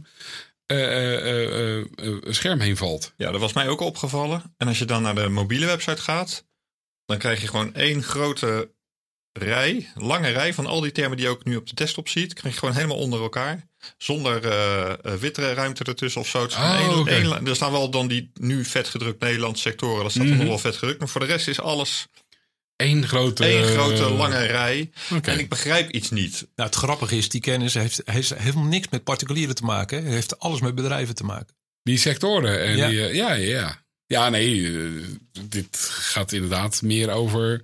eh, 0.68 1.15
eh, 1.15 1.78
eh, 1.78 1.86
eh, 1.96 2.18
scherm 2.24 2.60
heen 2.60 2.78
valt. 2.78 3.13
Ja, 3.18 3.32
dat 3.32 3.41
was 3.41 3.54
mij 3.54 3.68
ook 3.68 3.80
opgevallen. 3.80 4.54
En 4.58 4.68
als 4.68 4.80
je 4.80 4.86
dan 4.86 5.02
naar 5.02 5.15
de 5.15 5.30
mobiele 5.30 5.65
website 5.65 6.02
gaat, 6.02 6.46
dan 7.06 7.18
krijg 7.18 7.41
je 7.41 7.48
gewoon 7.48 7.74
één 7.74 8.04
grote 8.04 8.72
rij, 9.38 9.89
lange 9.95 10.30
rij 10.30 10.54
van 10.54 10.65
al 10.65 10.82
die 10.82 10.91
termen 10.91 11.17
die 11.17 11.26
je 11.26 11.32
ook 11.32 11.43
nu 11.45 11.56
op 11.56 11.67
de 11.67 11.76
desktop 11.76 12.10
ziet. 12.10 12.34
Krijg 12.34 12.54
je 12.54 12.60
gewoon 12.60 12.76
helemaal 12.76 12.97
onder 12.97 13.21
elkaar. 13.21 13.67
Zonder 13.97 14.45
eh 14.45 14.89
eh, 15.04 15.13
witte 15.19 15.54
ruimte 15.54 15.84
ertussen 15.84 16.21
of 16.21 16.28
zo. 16.28 16.41
Het 16.41 16.54
Oh, 16.54 17.06
één- 17.08 17.08
één- 17.08 17.47
er 17.47 17.56
staan 17.56 17.71
wel 17.71 17.89
dan 17.89 18.08
die 18.08 18.32
nu 18.34 18.65
vet 18.65 18.88
gedrukt 18.88 19.19
Nederlandse 19.21 19.62
sectoren. 19.62 20.04
Dat 20.04 20.12
staat 20.12 20.26
Mhm. 20.26 20.38
nog 20.38 20.47
wel 20.47 20.58
vet 20.60 20.76
gedrukt. 20.76 21.00
Maar 21.00 21.08
voor 21.10 21.21
de 21.21 21.28
rest 21.28 21.47
is 21.47 21.60
alles 21.60 22.08
Eén 22.76 23.08
grote... 23.08 23.43
één 23.45 23.63
grote 23.63 24.04
eh, 24.04 24.17
lange 24.17 24.45
rij. 24.45 24.89
En 25.21 25.39
ik 25.39 25.50
begrijp 25.50 25.89
iets 25.91 26.10
niet. 26.10 26.47
Nou, 26.56 26.69
het 26.69 26.78
grappige 26.78 27.17
is, 27.17 27.30
die 27.30 27.41
kennis 27.41 27.73
heeft, 27.73 28.02
heeft 28.06 28.34
helemaal 28.38 28.63
niks 28.63 28.88
met 28.89 29.04
particulieren 29.04 29.56
te 29.56 29.63
maken. 29.63 30.04
Het 30.04 30.13
heeft 30.13 30.39
alles 30.39 30.62
met 30.62 30.76
bedrijven 30.76 31.15
te 31.15 31.23
maken. 31.23 31.56
Die 31.84 31.97
sectoren. 31.97 32.63
En 32.63 32.78
Ja. 32.78 32.88
Die, 32.89 33.08
eh, 33.08 33.13
ja, 33.15 33.34
ja, 33.34 33.47
ja. 33.60 33.86
Ja, 34.06 34.30
nee, 34.30 34.71
dit 35.50 35.78
gaat 35.89 36.32
inderdaad 36.32 36.82
meer 36.82 37.10
over... 37.12 37.62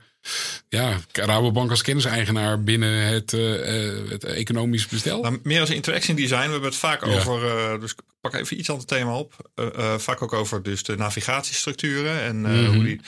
Ja, 0.69 0.99
Rabobank 1.11 1.69
als 1.69 1.81
kenniseigenaar 1.81 2.63
binnen 2.63 3.05
het, 3.07 3.33
eh, 3.33 3.87
eh, 3.97 4.09
het 4.09 4.23
economisch 4.23 4.87
bestel. 4.87 5.37
Meer 5.43 5.59
als 5.59 5.69
interaction 5.69 6.15
design. 6.15 6.45
We 6.45 6.51
hebben 6.51 6.69
het 6.69 6.75
vaak 6.75 7.05
Ja. 7.05 7.11
over. 7.17 7.47
eh, 7.73 7.79
dus 7.79 7.91
ik 7.91 7.99
pak 8.21 8.33
even 8.33 8.59
iets 8.59 8.69
ander 8.69 8.85
thema 8.85 9.17
op. 9.17 9.51
Vaak 9.97 10.21
ook 10.21 10.33
over 10.33 10.63
dus 10.63 10.83
de 10.83 10.95
navigatiestructuren. 10.97 12.21
En 12.21 12.41
Mhm. 12.41 12.65
hoe 12.73 12.83
die. 12.83 12.99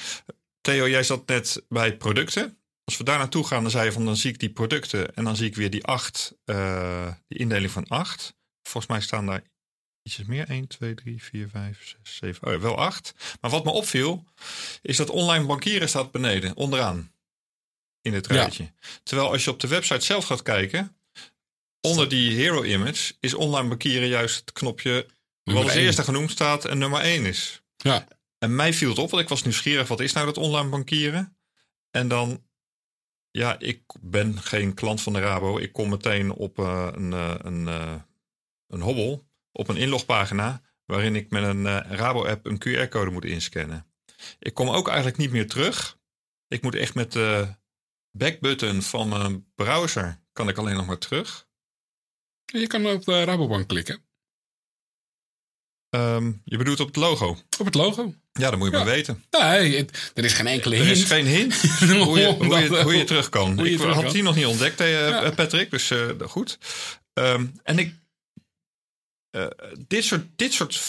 Theo, 0.62 0.88
jij 0.90 1.04
zat 1.04 1.28
net 1.28 1.64
bij 1.70 1.98
producten. 1.98 2.58
Als 2.84 2.98
we 2.98 3.04
daar 3.04 3.18
naartoe 3.18 3.48
gaan, 3.48 3.62
dan 3.62 3.72
zei 3.72 3.86
je 3.86 3.92
van 3.92 4.06
dan 4.06 4.16
zie 4.18 4.32
ik 4.32 4.40
die 4.40 4.50
producten. 4.50 5.16
En 5.16 5.24
dan 5.24 5.36
zie 5.36 5.48
ik 5.48 5.56
weer 5.56 5.70
die 5.70 5.86
acht. 5.86 6.34
die 7.28 7.38
indeling 7.40 7.72
van 7.72 7.88
acht. 7.88 8.36
Volgens 8.64 8.88
mij 8.94 9.02
staan 9.02 9.26
daar 9.26 9.42
ietsjes 10.06 10.26
meer. 10.28 10.50
1, 10.50 10.68
2, 10.68 10.94
3, 10.94 11.24
4, 11.24 11.50
5, 11.50 11.96
6, 12.04 12.16
7. 12.16 12.48
Oh 12.48 12.54
ja, 12.54 12.60
wel 12.60 12.78
acht. 12.78 13.14
Maar 13.42 13.52
wat 13.52 13.64
me 13.64 13.72
opviel, 13.72 14.24
is 14.82 14.98
dat 14.98 15.10
online 15.10 15.46
bankieren 15.46 15.90
staat 15.90 16.12
beneden, 16.12 16.56
onderaan. 16.56 17.12
In 18.02 18.14
het 18.14 18.28
Ja. 18.28 18.34
rijtje. 18.34 18.72
Terwijl 19.04 19.32
als 19.32 19.44
je 19.44 19.50
op 19.52 19.60
de 19.60 19.68
website 19.68 20.06
zelf 20.06 20.26
gaat 20.26 20.42
kijken, 20.42 20.96
onder 21.82 22.10
die 22.10 22.36
hero 22.36 22.64
image 22.64 23.14
is 23.20 23.34
online 23.34 23.68
bankieren 23.68 24.08
juist 24.08 24.36
het 24.40 24.52
knopje 24.52 24.94
wat 24.94 25.14
Nummer 25.44 25.64
als 25.64 25.74
één. 25.74 25.84
eerste 25.86 26.04
genoemd 26.04 26.32
staat 26.32 26.66
en 26.66 26.78
nummer 26.78 27.02
1 27.02 27.26
is. 27.26 27.62
Ja, 27.78 28.08
En 28.40 28.56
mij 28.56 28.74
viel 28.74 28.90
het 28.90 28.98
op, 28.98 29.10
want 29.10 29.24
ik 29.24 29.30
was 29.30 29.44
nieuwsgierig, 29.44 29.88
wat 29.88 30.00
is 30.00 30.14
nou 30.14 30.26
dat 30.26 30.38
online 30.38 30.70
bankieren? 30.70 31.38
En 31.92 32.08
dan, 32.08 32.44
ja, 33.32 33.60
ik 33.60 33.82
ben 34.02 34.42
geen 34.42 34.74
klant 34.74 35.02
van 35.02 35.14
de 35.14 35.20
Rabo. 35.20 35.58
Ik 35.58 35.74
kom 35.74 35.90
meteen 35.90 36.32
op 36.32 36.60
eh, 36.60 36.88
een, 36.92 37.14
eh, 37.14 37.36
een, 37.38 37.68
eh, 37.68 37.96
een 38.68 38.82
hobbel, 38.82 39.26
op 39.56 39.68
een 39.68 39.78
inlogpagina, 39.78 40.62
waarin 40.86 41.16
ik 41.16 41.30
met 41.30 41.44
een 41.44 41.66
eh, 41.68 41.92
Rabo-app 41.98 42.46
een 42.46 42.58
QR-code 42.68 43.12
moet 43.12 43.26
inscannen. 43.26 43.86
Ik 44.40 44.54
kom 44.54 44.70
ook 44.70 44.88
eigenlijk 44.88 45.18
niet 45.18 45.32
meer 45.32 45.48
terug. 45.48 45.98
Ik 46.48 46.62
moet 46.62 46.76
echt 46.76 46.94
met 46.96 47.12
de 47.12 47.48
backbutton 48.12 48.82
van 48.82 49.10
mijn 49.10 49.46
browser, 49.56 50.20
kan 50.34 50.50
ik 50.50 50.58
alleen 50.58 50.76
nog 50.76 50.86
maar 50.86 50.98
terug. 50.98 51.48
je 52.46 52.68
kan 52.68 52.86
op 52.88 53.06
de 53.06 53.24
Rabobank 53.24 53.68
klikken. 53.68 54.04
Ehm, 55.90 56.32
je 56.44 56.58
bedoelt 56.58 56.80
op 56.80 56.88
het 56.88 56.96
logo. 56.96 57.38
Op 57.60 57.66
het 57.66 57.76
logo. 57.76 58.14
Ja, 58.34 58.50
dat 58.50 58.60
moet 58.60 58.72
je 58.72 58.78
Ja. 58.78 58.84
maar 58.84 58.94
weten. 58.94 59.24
Nee, 59.30 59.86
er 60.14 60.24
is 60.24 60.34
geen 60.34 60.48
enkele 60.48 60.76
Er 60.76 60.84
hint. 60.86 60.98
is 60.98 61.04
geen 61.04 61.26
hint 61.26 61.54
hoe 61.80 62.20
je, 62.20 62.28
hoe 62.34 62.58
je, 62.60 62.82
hoe 62.84 62.96
je 62.96 63.04
terug 63.04 63.30
kan. 63.30 63.54
Hoe 63.58 63.66
je 63.66 63.72
ik 63.72 63.78
terug 63.78 63.94
had 63.96 64.04
kan. 64.04 64.14
die 64.14 64.24
nog 64.24 64.36
niet 64.36 64.46
ontdekt, 64.46 64.80
eh. 64.80 65.36
Patrick. 65.36 65.72
Dus 65.72 65.92
eh, 65.92 66.10
goed. 66.28 66.58
Ehm, 67.14 67.46
en 67.64 67.80
ik... 67.80 67.94
eh, 69.36 69.48
dit 69.88 70.04
soort... 70.04 70.26
Dit 70.36 70.54
soort 70.54 70.82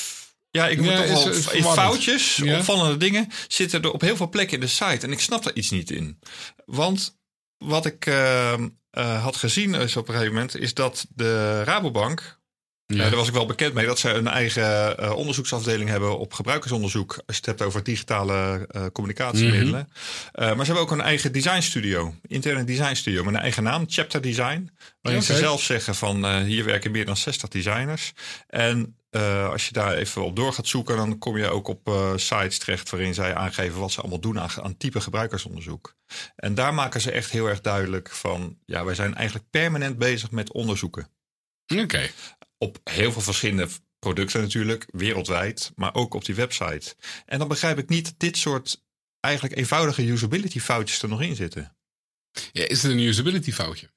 ja, 0.51 0.69
ik 0.69 0.77
moet 0.79 0.87
Ja, 0.87 1.05
toch 1.07 1.53
wel... 1.53 1.73
foutjes, 1.73 2.37
Ja. 2.37 2.59
opvallende 2.59 2.97
dingen... 2.97 3.29
zitten 3.49 3.83
er 3.83 3.93
op 3.93 4.01
heel 4.01 4.17
veel 4.17 4.29
plekken 4.29 4.55
in 4.55 4.61
de 4.61 4.67
site. 4.67 5.07
En 5.07 5.13
ik 5.13 5.21
snap 5.21 5.43
daar 5.43 5.55
iets 5.55 5.71
niet 5.71 5.91
in. 5.91 6.19
Want 6.65 7.19
wat 7.59 7.87
ik 7.87 8.07
ehm, 8.07 8.69
eh, 8.91 9.23
had 9.23 9.37
gezien 9.37 9.75
is 9.75 9.97
op 9.97 10.09
een 10.09 10.15
gegeven 10.15 10.35
moment... 10.35 10.57
is 10.57 10.75
dat 10.75 11.07
de 11.15 11.63
Rabobank... 11.63 12.39
Ja. 12.87 12.97
Ja, 12.97 13.03
daar 13.03 13.17
was 13.19 13.29
ik 13.29 13.35
wel 13.35 13.47
bekend 13.47 13.75
mee 13.75 13.87
dat 13.87 13.99
ze 13.99 14.11
een 14.11 14.29
eigen 14.29 14.99
eh, 14.99 15.13
onderzoeksafdeling 15.13 15.89
hebben 15.91 16.19
op 16.19 16.33
gebruikersonderzoek. 16.33 17.11
Als 17.13 17.25
je 17.27 17.35
het 17.35 17.47
hebt 17.47 17.63
over 17.63 17.83
digitale 17.83 18.67
eh, 18.71 18.85
communicatiemiddelen. 18.93 19.89
Eh, 20.33 20.47
maar 20.47 20.67
ze 20.67 20.73
hebben 20.73 20.83
ook 20.83 20.91
een 20.91 21.01
eigen 21.01 21.33
designstudio, 21.33 22.15
interne 22.27 22.65
designstudio 22.65 23.25
met 23.25 23.35
een 23.35 23.41
eigen 23.41 23.63
naam, 23.63 23.85
Chapter 23.89 24.21
Design. 24.21 24.71
Waarin 25.01 25.23
ze 25.23 25.37
zelf 25.37 25.63
zeggen 25.63 25.95
van 25.95 26.25
eh, 26.25 26.41
hier 26.43 26.65
werken 26.65 26.91
meer 26.91 27.05
dan 27.05 27.17
60 27.17 27.49
designers. 27.49 28.13
En 28.47 28.97
eh, 29.11 29.49
als 29.51 29.67
je 29.67 29.73
daar 29.73 29.95
even 29.95 30.25
op 30.25 30.37
door 30.37 30.53
gaat 30.53 30.67
zoeken, 30.67 30.97
dan 30.97 31.19
kom 31.19 31.37
je 31.37 31.49
ook 31.49 31.69
op 31.69 31.89
eh, 31.89 32.13
sites 32.17 32.59
terecht 32.59 32.91
waarin 32.91 33.15
zij 33.15 33.35
aangeven 33.35 33.81
wat 33.81 33.93
ze 33.93 34.01
allemaal 34.01 34.21
doen 34.21 34.41
aan, 34.41 34.51
aan 34.63 34.77
type 34.77 35.01
gebruikersonderzoek. 35.01 35.95
En 36.37 36.55
daar 36.55 36.75
maken 36.75 37.01
ze 37.01 37.11
echt 37.11 37.31
heel 37.31 37.47
erg 37.47 37.61
duidelijk 37.61 38.11
van, 38.11 38.59
ja, 38.65 38.85
wij 38.85 38.95
zijn 38.95 39.15
eigenlijk 39.15 39.51
permanent 39.51 39.99
bezig 39.99 40.31
met 40.31 40.53
onderzoeken. 40.53 41.09
Oké. 41.75 42.11
Op 42.59 42.81
heel 42.85 43.13
veel 43.13 43.23
verschillende 43.23 43.69
producten 43.99 44.41
natuurlijk, 44.41 44.87
wereldwijd, 44.91 45.73
maar 45.75 45.95
ook 45.95 46.15
op 46.15 46.25
die 46.25 46.35
website. 46.35 46.95
En 47.27 47.39
dan 47.39 47.49
begrijp 47.49 47.79
ik 47.79 47.89
niet 47.89 48.05
dat 48.05 48.15
dit 48.17 48.37
soort 48.37 48.83
eigenlijk 49.21 49.57
eenvoudige 49.57 50.07
usability 50.07 50.61
foutjes 50.61 51.03
er 51.03 51.09
nog 51.09 51.23
in 51.23 51.37
zitten. 51.37 51.77
Ja, 52.53 52.69
is 52.69 52.83
het 52.83 52.93
een 52.93 52.99
usability 52.99 53.53
foutje? 53.53 53.95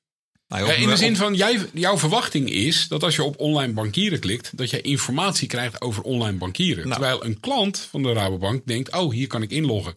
Nou, 0.47 0.65
Ja, 0.65 0.73
in 0.73 0.89
de 0.89 0.97
zin 0.97 1.15
van, 1.15 1.35
jij, 1.35 1.65
jouw 1.73 1.97
verwachting 1.97 2.49
is 2.49 2.87
dat 2.87 3.03
als 3.03 3.15
je 3.15 3.23
op 3.23 3.39
online 3.39 3.73
bankieren 3.73 4.19
klikt, 4.19 4.57
dat 4.57 4.69
je 4.69 4.81
informatie 4.81 5.47
krijgt 5.47 5.81
over 5.81 6.03
online 6.03 6.37
bankieren. 6.37 6.87
Nou. 6.87 6.99
Terwijl 6.99 7.25
een 7.25 7.39
klant 7.39 7.79
van 7.79 8.03
de 8.03 8.13
Rabobank 8.13 8.65
denkt, 8.65 8.91
oh, 8.91 9.11
hier 9.13 9.27
kan 9.27 9.41
ik 9.41 9.51
inloggen. 9.51 9.95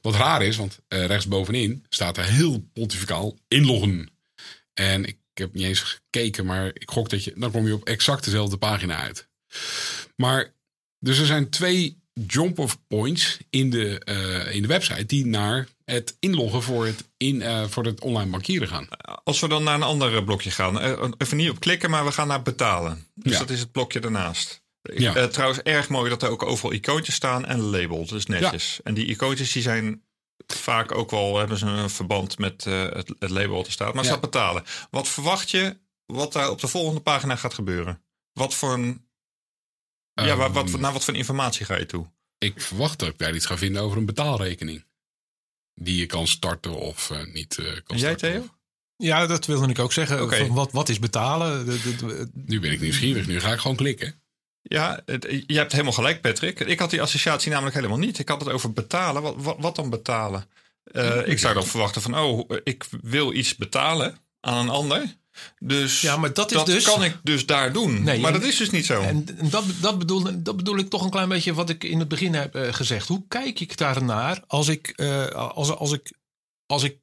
Wat 0.00 0.14
raar 0.14 0.42
is, 0.42 0.56
want 0.56 0.78
eh, 0.88 1.06
rechtsbovenin 1.06 1.84
staat 1.88 2.16
er 2.16 2.24
heel 2.24 2.68
pontificaal 2.72 3.38
inloggen. 3.48 4.10
En 4.74 5.04
ik 5.04 5.16
heb 5.38 5.54
niet 5.54 5.64
eens 5.64 5.80
gekeken, 5.80 6.46
maar 6.46 6.66
ik 6.66 6.90
gok 6.90 7.10
dat 7.10 7.24
je, 7.24 7.32
dan 7.36 7.50
kom 7.50 7.66
je 7.66 7.74
op 7.74 7.84
exact 7.84 8.24
dezelfde 8.24 8.56
pagina 8.56 8.96
uit. 8.96 9.28
Maar, 10.16 10.54
dus 10.98 11.18
er 11.18 11.26
zijn 11.26 11.50
twee 11.50 12.00
jump-off 12.26 12.78
points 12.88 13.38
in 13.50 13.70
de, 13.70 13.98
eh, 13.98 14.54
in 14.54 14.62
de 14.62 14.68
website 14.68 15.06
die 15.06 15.26
naar 15.26 15.68
het 15.84 16.16
inloggen 16.20 16.62
voor 16.62 16.86
het, 16.86 17.04
in, 17.16 17.42
eh, 17.42 17.66
voor 17.68 17.84
het 17.84 18.00
online 18.00 18.30
bankieren 18.30 18.68
gaan. 18.68 18.88
Als 19.24 19.40
we 19.40 19.48
dan 19.48 19.62
naar 19.62 19.74
een 19.74 19.82
ander 19.82 20.24
blokje 20.24 20.50
gaan. 20.50 20.80
eh, 20.80 21.08
Even 21.18 21.36
niet 21.36 21.50
op 21.50 21.60
klikken, 21.60 21.90
maar 21.90 22.04
we 22.04 22.12
gaan 22.12 22.28
naar 22.28 22.42
betalen. 22.42 23.06
Dus 23.14 23.32
Ja. 23.32 23.38
dat 23.38 23.50
is 23.50 23.60
het 23.60 23.72
blokje 23.72 24.00
daarnaast. 24.00 24.62
Ja. 24.94 25.14
Eh, 25.14 25.24
trouwens, 25.24 25.62
erg 25.62 25.88
mooi 25.88 26.10
dat 26.10 26.22
er 26.22 26.28
ook 26.28 26.42
overal 26.42 26.72
icoontjes 26.72 27.14
staan 27.14 27.44
en 27.46 27.60
label. 27.60 28.06
Dus 28.06 28.26
netjes. 28.26 28.80
En 28.84 28.94
die 28.94 29.06
icoontjes 29.06 29.52
die 29.52 29.62
zijn 29.62 30.02
vaak 30.46 30.92
ook 30.92 31.10
wel, 31.10 31.38
hebben 31.38 31.58
ze 31.58 31.66
een 31.66 31.90
verband 31.90 32.38
met 32.38 32.66
eh, 32.66 32.82
het, 32.82 33.14
het 33.18 33.30
label 33.30 33.56
wat 33.56 33.66
er 33.66 33.72
staat. 33.72 33.94
Maar 33.94 34.04
Ja. 34.04 34.08
staat 34.10 34.20
betalen. 34.20 34.64
Wat 34.90 35.08
verwacht 35.08 35.50
je 35.50 35.78
wat 36.06 36.32
daar 36.32 36.50
op 36.50 36.60
de 36.60 36.68
volgende 36.68 37.00
pagina 37.00 37.36
gaat 37.36 37.54
gebeuren? 37.54 38.02
Wat 38.32 38.54
voor 38.54 38.72
een... 38.72 39.06
ja, 40.14 40.36
wat, 40.36 40.52
wat, 40.52 40.68
Ehm, 40.70 40.80
naar 40.80 40.92
wat 40.92 41.04
voor 41.04 41.14
informatie 41.14 41.64
ga 41.66 41.76
je 41.76 41.86
toe? 41.86 42.10
Ik 42.38 42.60
verwacht 42.60 42.98
dat 42.98 43.08
ik 43.08 43.18
daar 43.18 43.34
iets 43.34 43.46
ga 43.46 43.56
vinden 43.58 43.82
over 43.82 43.96
een 43.98 44.06
betaalrekening. 44.06 44.84
Die 45.74 45.96
je 45.96 46.06
kan 46.06 46.26
starten 46.26 46.74
of 46.74 47.10
eh, 47.10 47.24
niet 47.32 47.58
eh, 47.58 47.64
kan 47.64 47.74
En 47.96 47.98
jij, 47.98 47.98
starten. 47.98 48.30
Theo? 48.32 48.46
Ja, 48.96 49.26
dat 49.26 49.46
wilde 49.46 49.68
ik 49.68 49.78
ook 49.78 49.92
zeggen. 49.92 50.22
Oké. 50.22 50.36
Van 50.36 50.54
wat, 50.54 50.72
wat 50.72 50.88
is 50.88 50.98
betalen? 50.98 51.66
De- 51.66 51.80
de- 51.82 51.96
de- 51.96 52.30
Nu 52.34 52.60
ben 52.60 52.72
ik 52.72 52.80
nieuwsgierig. 52.80 53.26
Nu 53.26 53.40
ga 53.40 53.52
ik 53.52 53.58
gewoon 53.58 53.76
klikken. 53.76 54.21
Ja, 54.62 55.00
het- 55.06 55.42
je 55.46 55.56
hebt 55.56 55.72
helemaal 55.72 55.92
gelijk, 55.92 56.20
Patrick. 56.20 56.60
Ik 56.60 56.78
had 56.78 56.90
die 56.90 57.02
associatie 57.02 57.50
namelijk 57.50 57.74
helemaal 57.76 57.98
niet. 57.98 58.18
Ik 58.18 58.28
had 58.28 58.40
het 58.40 58.50
over 58.52 58.72
betalen. 58.72 59.22
Wat, 59.22 59.34
wat, 59.38 59.56
wat 59.58 59.76
dan 59.76 59.90
betalen? 59.90 60.44
Eh, 60.84 61.26
ik 61.28 61.38
zou 61.38 61.54
dan 61.54 61.64
verwachten 61.66 62.02
van, 62.02 62.18
oh, 62.18 62.50
ik 62.64 62.84
wil 63.02 63.32
iets 63.34 63.56
betalen 63.56 64.16
aan 64.40 64.58
een 64.58 64.68
ander. 64.68 65.16
Dus 65.58 66.00
Ja, 66.00 66.16
maar 66.16 66.32
dat 66.32 66.52
is 66.52 66.64
dus- 66.64 66.84
kan 66.84 67.04
ik 67.04 67.16
dus 67.22 67.46
daar 67.46 67.72
doen. 67.72 68.02
Nee, 68.02 68.20
maar 68.20 68.32
dat 68.32 68.42
is 68.42 68.56
dus 68.56 68.70
niet 68.70 68.86
zo. 68.86 69.00
En 69.00 69.26
dat, 69.50 69.64
dat, 69.80 69.98
bedoel, 69.98 70.42
dat 70.42 70.56
bedoel 70.56 70.78
ik 70.78 70.88
toch 70.90 71.04
een 71.04 71.10
klein 71.10 71.28
beetje 71.28 71.54
wat 71.54 71.70
ik 71.70 71.84
in 71.84 71.98
het 71.98 72.08
begin 72.08 72.34
heb 72.34 72.54
eh, 72.54 72.72
gezegd. 72.74 73.08
Hoe 73.08 73.24
kijk 73.28 73.60
ik 73.60 73.76
daarnaar 73.76 74.42
als 74.46 74.68
ik, 74.68 74.88
eh, 74.96 75.26
als, 75.26 75.70
als, 75.70 75.92
ik, 75.92 76.12
als 76.66 76.82
ik 76.82 76.96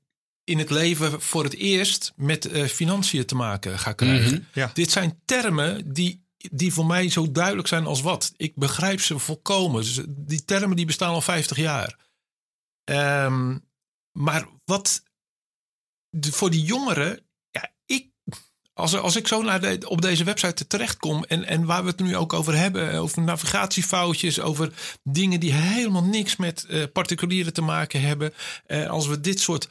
in 0.43 0.57
het 0.57 0.69
leven 0.69 1.21
voor 1.21 1.43
het 1.43 1.55
eerst 1.55 2.13
met 2.15 2.49
financiën 2.67 3.25
te 3.25 3.35
maken 3.35 3.79
ga 3.79 3.93
krijgen? 3.93 4.31
Mhm. 4.33 4.41
Ja. 4.59 4.71
Dit 4.73 4.91
zijn 4.91 5.19
termen 5.25 5.93
die, 5.93 6.23
die 6.51 6.73
voor 6.73 6.85
mij 6.85 7.09
zo 7.09 7.31
duidelijk 7.31 7.67
zijn 7.67 7.85
als 7.85 8.01
wat. 8.01 8.33
Ik 8.37 8.55
begrijp 8.55 9.01
ze 9.01 9.19
volkomen. 9.19 9.85
Die 10.25 10.45
termen 10.45 10.75
die 10.75 10.85
bestaan 10.85 11.13
al 11.13 11.21
50 11.21 11.57
jaar. 11.57 11.97
Ehm, 12.83 13.57
maar 14.11 14.47
wat 14.65 15.03
voor 16.19 16.49
die 16.49 16.63
jongeren, 16.63 17.19
ja, 17.51 17.71
als, 18.73 18.95
als 18.95 19.15
ik 19.15 19.27
zo 19.27 19.41
naar 19.41 19.77
op 19.85 20.01
deze 20.01 20.23
website 20.23 20.67
terechtkom 20.67 21.23
en, 21.23 21.43
en 21.43 21.65
waar 21.65 21.83
we 21.83 21.89
het 21.89 21.99
nu 21.99 22.15
ook 22.15 22.33
over 22.33 22.55
hebben, 22.55 22.93
over 22.93 23.21
navigatiefoutjes, 23.21 24.39
over 24.39 24.97
dingen 25.03 25.39
die 25.39 25.53
helemaal 25.53 26.03
niks 26.03 26.35
met 26.35 26.65
eh, 26.65 26.83
particulieren 26.93 27.53
te 27.53 27.61
maken 27.61 28.01
hebben, 28.01 28.33
eh, 28.65 28.89
als 28.89 29.07
we 29.07 29.19
dit 29.19 29.39
soort 29.39 29.69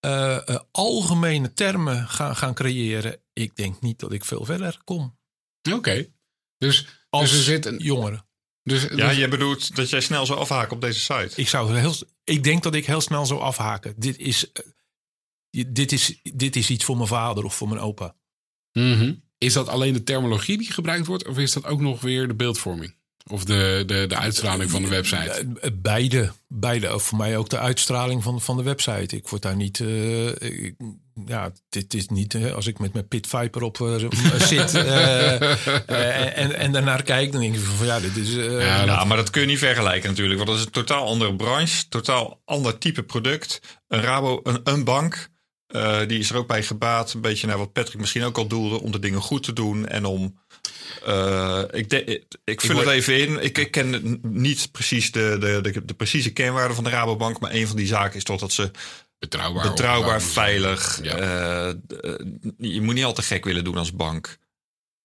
eh, 0.00 0.48
eh, 0.48 0.60
algemene 0.70 1.52
termen 1.52 2.08
gaan, 2.08 2.36
gaan 2.36 2.54
creëren, 2.54 3.20
ik 3.32 3.56
denk 3.56 3.80
niet 3.80 3.98
dat 3.98 4.12
ik 4.12 4.24
veel 4.24 4.44
verder 4.44 4.80
kom 4.84 5.16
Oké. 5.72 6.06
Dus, 6.58 6.86
als 7.10 7.30
dus 7.30 7.38
er 7.38 7.44
zit 7.44 7.66
een. 7.66 7.78
jongeren. 7.78 8.26
Dus, 8.62 8.82
ja, 8.82 9.08
dus- 9.08 9.16
je 9.16 9.28
bedoelt 9.28 9.76
dat 9.76 9.90
jij 9.90 10.00
snel 10.00 10.26
zou 10.26 10.38
afhaken 10.38 10.72
op 10.72 10.80
deze 10.80 11.00
site. 11.00 11.30
Ik, 11.34 11.48
zou 11.48 11.78
heel, 11.78 11.94
ik 12.24 12.42
denk 12.42 12.62
dat 12.62 12.74
ik 12.74 12.86
heel 12.86 13.00
snel 13.00 13.26
zou 13.26 13.40
afhaken. 13.40 13.94
Dit 13.96 14.18
is, 14.18 14.52
eh, 14.52 15.64
dit, 15.68 15.92
is, 15.92 16.20
dit 16.22 16.56
is 16.56 16.70
iets 16.70 16.84
voor 16.84 16.96
mijn 16.96 17.08
vader 17.08 17.44
of 17.44 17.54
voor 17.54 17.68
mijn 17.68 17.80
opa. 17.80 18.16
Mhm. 18.72 19.14
Is 19.38 19.52
dat 19.52 19.68
alleen 19.68 19.92
de 19.92 20.02
terminologie 20.02 20.58
die 20.58 20.72
gebruikt 20.72 21.06
wordt, 21.06 21.28
of 21.28 21.38
is 21.38 21.52
dat 21.52 21.64
ook 21.64 21.80
nog 21.80 22.00
weer 22.00 22.28
de 22.28 22.34
beeldvorming? 22.34 22.96
Of 23.30 23.44
de, 23.44 23.82
de, 23.86 24.04
de 24.06 24.16
uitstraling 24.16 24.70
van 24.70 24.82
de 24.82 24.88
website? 24.88 25.30
Eh, 25.30 25.40
eh, 25.60 25.70
Beide. 25.74 26.32
Beide. 26.48 26.94
Of 26.94 27.02
voor 27.02 27.18
mij 27.18 27.36
ook 27.36 27.48
de 27.48 27.58
uitstraling 27.58 28.22
van, 28.22 28.40
van 28.40 28.56
de 28.56 28.62
website. 28.62 29.16
Ik 29.16 29.28
word 29.28 29.42
daar 29.42 29.56
niet. 29.56 29.80
eh, 29.80 30.26
ik- 30.28 30.74
ja, 31.26 31.52
dit 31.68 31.94
is 31.94 32.08
niet. 32.08 32.34
eh, 32.34 32.52
als 32.54 32.66
ik 32.66 32.78
met 32.78 32.92
mijn 32.92 33.08
Pit 33.08 33.26
Viper 33.26 33.62
op 33.62 33.76
zit 34.38 34.74
eh, 34.74 35.32
eh, 35.88 36.38
en, 36.38 36.54
en 36.58 36.72
daarnaar 36.72 37.02
kijk, 37.02 37.32
dan 37.32 37.40
denk 37.40 37.54
ik 37.54 37.60
van 37.60 37.86
ja, 37.86 38.00
dit 38.00 38.16
is. 38.16 38.36
eh, 38.36 38.60
Ja, 38.66 38.84
Ja, 38.84 39.04
maar 39.04 39.16
dat 39.16 39.30
kun 39.30 39.40
je 39.40 39.46
niet 39.46 39.58
vergelijken 39.58 40.08
natuurlijk. 40.08 40.36
Want 40.36 40.48
dat 40.50 40.58
is 40.58 40.64
een 40.64 40.70
totaal 40.70 41.06
andere 41.06 41.36
branche, 41.36 41.88
totaal 41.88 42.40
ander 42.44 42.78
type 42.78 43.02
product. 43.02 43.60
Een 43.88 44.00
Rabo, 44.00 44.40
een, 44.42 44.60
een 44.64 44.84
bank, 44.84 45.28
eh, 45.74 46.06
die 46.06 46.18
is 46.18 46.30
er 46.30 46.36
ook 46.36 46.46
bij 46.46 46.62
gebaat. 46.62 47.12
Een 47.12 47.20
beetje 47.20 47.46
naar 47.46 47.58
wat 47.58 47.72
Patrick 47.72 48.00
misschien 48.00 48.22
ook 48.22 48.38
al 48.38 48.46
doelde, 48.46 48.80
om 48.80 48.92
de 48.92 48.98
dingen 48.98 49.20
goed 49.20 49.42
te 49.42 49.52
doen 49.52 49.86
en 49.88 50.04
om. 50.04 50.38
eh, 51.04 51.62
ik, 51.70 51.90
de, 51.90 52.24
ik 52.44 52.60
vul 52.60 52.74
word- 52.74 52.86
het 52.86 52.94
even 52.94 53.18
in. 53.18 53.42
Ik, 53.42 53.58
ik 53.58 53.70
ken 53.70 54.18
niet 54.22 54.68
precies 54.72 55.12
de, 55.12 55.36
de, 55.40 55.70
de, 55.72 55.84
de 55.84 55.94
precieze 55.94 56.32
kernwaarden 56.32 56.74
van 56.74 56.84
de 56.84 56.90
Rabobank. 56.90 57.40
Maar 57.40 57.52
een 57.52 57.66
van 57.66 57.76
die 57.76 57.86
zaken 57.86 58.16
is 58.16 58.24
toch 58.24 58.40
dat 58.40 58.52
ze 58.52 58.70
betrouwbaar. 59.18 59.68
betrouwbaar, 59.68 60.22
veilig. 60.22 61.00
Ja. 61.02 61.16
eh, 61.16 61.74
je 62.58 62.80
moet 62.80 62.94
niet 62.94 63.04
al 63.04 63.12
te 63.12 63.22
gek 63.22 63.44
willen 63.44 63.64
doen 63.64 63.76
als 63.76 63.92
bank. 63.92 64.38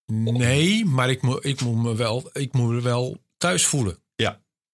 nee, 0.06 0.84
maar 0.84 1.10
ik 1.10 1.22
moet, 1.22 1.44
ik, 1.44 1.60
moet 1.60 1.82
me 1.82 1.94
wel, 1.96 2.30
ik 2.32 2.52
moet 2.52 2.70
me 2.74 2.80
wel 2.80 3.18
thuis 3.36 3.66
voelen. 3.66 3.98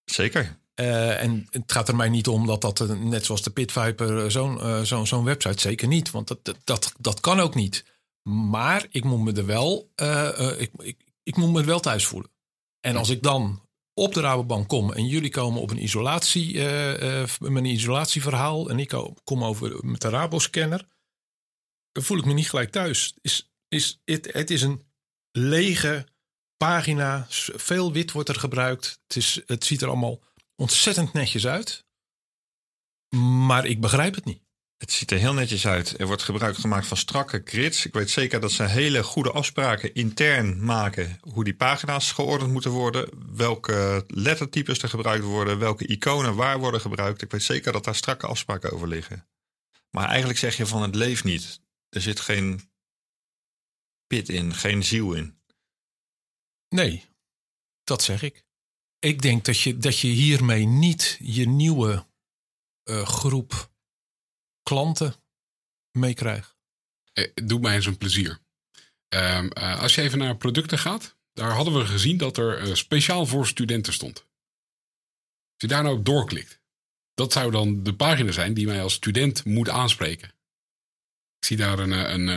Zeker. 0.04 0.59
Eh, 0.76 1.22
en 1.22 1.46
het 1.50 1.72
gaat 1.72 1.88
er 1.88 1.96
mij 1.96 2.08
niet 2.08 2.28
om 2.28 2.46
dat 2.46 2.60
dat, 2.60 2.80
eh, 2.80 2.88
net 2.88 3.24
zoals 3.24 3.42
de 3.42 3.50
Pit 3.50 3.72
Viper, 3.72 4.24
eh, 4.24 4.30
zo'n 4.30 4.86
zo'n 4.86 5.06
zo'n 5.06 5.24
website, 5.24 5.60
zeker 5.60 5.88
niet. 5.88 6.10
Want 6.10 6.28
dat, 6.28 6.56
dat, 6.64 6.92
dat, 6.98 7.20
kan 7.20 7.40
ook 7.40 7.54
niet. 7.54 7.84
Maar 8.22 8.86
ik 8.90 9.04
moet 9.04 9.20
me 9.20 9.32
er 9.32 9.46
wel, 9.46 9.90
ik, 10.58 10.70
ik, 10.78 10.96
ik 11.22 11.36
moet 11.36 11.52
me 11.52 11.60
er 11.60 11.66
wel 11.66 11.80
thuis 11.80 12.06
voelen. 12.06 12.30
En 12.80 12.96
als 12.96 13.08
ik 13.08 13.22
dan 13.22 13.62
op 13.94 14.14
de 14.14 14.20
Rabobank 14.20 14.68
kom 14.68 14.92
en 14.92 15.06
jullie 15.06 15.30
komen 15.30 15.60
op 15.60 15.70
een 15.70 15.82
isolatie, 15.82 16.60
een 16.60 17.64
isolatieverhaal 17.64 18.70
en 18.70 18.78
ik 18.78 18.88
ko- 18.88 19.14
kom 19.24 19.44
over 19.44 19.86
met 19.86 20.00
de 20.00 20.08
Raboscanner, 20.08 20.86
dan 21.92 22.02
voel 22.02 22.18
ik 22.18 22.24
me 22.24 22.32
niet 22.32 22.48
gelijk 22.48 22.70
thuis. 22.70 23.14
Is, 23.20 23.50
is, 23.68 24.00
het, 24.04 24.32
het 24.32 24.50
is 24.50 24.62
een 24.62 24.82
lege 25.30 26.06
pagina, 26.56 27.26
veel 27.54 27.92
wit 27.92 28.12
wordt 28.12 28.28
er 28.28 28.40
gebruikt. 28.40 29.00
Het, 29.06 29.16
is, 29.16 29.40
het 29.46 29.64
ziet 29.64 29.82
er 29.82 29.88
allemaal 29.88 30.20
ontzettend 30.56 31.12
netjes 31.12 31.46
uit. 31.46 31.84
Maar 33.46 33.66
ik 33.66 33.80
begrijp 33.80 34.14
het 34.14 34.24
niet. 34.24 34.44
Het 34.76 34.92
ziet 34.92 35.10
er 35.10 35.18
heel 35.18 35.32
netjes 35.32 35.66
uit. 35.66 36.00
Er 36.00 36.06
wordt 36.06 36.22
gebruik 36.22 36.56
gemaakt 36.56 36.86
van 36.86 36.96
strakke 36.96 37.40
grids. 37.44 37.86
Ik 37.86 37.92
weet 37.92 38.10
zeker 38.10 38.40
dat 38.40 38.52
ze 38.52 38.64
hele 38.64 39.02
goede 39.02 39.30
afspraken 39.30 39.94
intern 39.94 40.64
maken 40.64 41.18
hoe 41.20 41.44
die 41.44 41.54
pagina's 41.54 42.12
geordend 42.12 42.52
moeten 42.52 42.70
worden, 42.70 43.36
welke 43.36 44.04
lettertypes 44.06 44.82
er 44.82 44.88
gebruikt 44.88 45.24
worden, 45.24 45.58
welke 45.58 45.86
iconen 45.86 46.34
waar 46.34 46.58
worden 46.58 46.80
gebruikt. 46.80 47.22
Ik 47.22 47.30
weet 47.30 47.42
zeker 47.42 47.72
dat 47.72 47.84
daar 47.84 47.94
strakke 47.94 48.26
afspraken 48.26 48.72
over 48.72 48.88
liggen. 48.88 49.28
Maar 49.90 50.08
eigenlijk 50.08 50.38
zeg 50.38 50.56
je 50.56 50.66
van 50.66 50.82
het 50.82 50.94
leeft 50.94 51.24
niet. 51.24 51.60
Er 51.88 52.00
zit 52.00 52.20
geen 52.20 52.70
pit 54.06 54.28
in, 54.28 54.54
geen 54.54 54.84
ziel 54.84 55.12
in. 55.12 55.40
Nee, 56.68 57.04
dat 57.84 58.02
zeg 58.02 58.22
ik. 58.22 58.45
Ik 59.06 59.22
denk 59.22 59.44
dat 59.44 59.60
je, 59.60 59.76
dat 59.76 59.98
je 59.98 60.08
hiermee 60.08 60.64
niet 60.66 61.18
je 61.22 61.48
nieuwe 61.48 62.06
eh, 62.82 63.06
groep 63.06 63.70
klanten 64.62 65.14
meekrijgt. 65.90 66.56
Eh, 67.12 67.30
Doe 67.34 67.60
mij 67.60 67.74
eens 67.74 67.86
een 67.86 67.98
plezier. 67.98 68.38
Ehm, 69.08 69.48
eh, 69.48 69.80
als 69.80 69.94
je 69.94 70.02
even 70.02 70.18
naar 70.18 70.36
producten 70.36 70.78
gaat, 70.78 71.16
daar 71.32 71.50
hadden 71.50 71.74
we 71.74 71.86
gezien 71.86 72.16
dat 72.16 72.36
er 72.36 72.76
speciaal 72.76 73.26
voor 73.26 73.46
studenten 73.46 73.92
stond. 73.92 74.18
Als 74.18 75.56
je 75.56 75.66
daar 75.66 75.82
nou 75.82 75.98
op 75.98 76.04
doorklikt, 76.04 76.60
dat 77.14 77.32
zou 77.32 77.50
dan 77.50 77.82
de 77.82 77.94
pagina 77.94 78.32
zijn 78.32 78.54
die 78.54 78.66
mij 78.66 78.82
als 78.82 78.94
student 78.94 79.44
moet 79.44 79.68
aanspreken. 79.68 80.28
Ik 81.38 81.44
zie 81.44 81.56
daar 81.56 81.78
een, 81.78 81.90
een, 81.90 82.28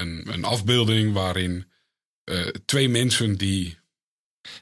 een, 0.00 0.32
een, 0.32 0.44
afbeelding 0.44 1.12
waarin 1.12 1.70
twee 2.64 2.88
mensen 2.88 3.38
die. 3.38 3.79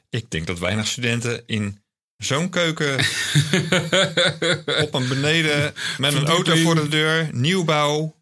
Ik 0.09 0.31
denk 0.31 0.47
dat 0.47 0.59
weinig 0.59 0.87
studenten 0.87 1.43
in 1.45 1.83
zo'n 2.17 2.49
keuken 2.49 2.97
op 4.85 4.93
een 4.93 5.07
beneden 5.07 5.73
met 5.97 6.13
een 6.13 6.27
auto 6.27 6.55
voor 6.55 6.75
de 6.75 6.87
deur, 6.87 7.29
nieuwbouw. 7.31 8.17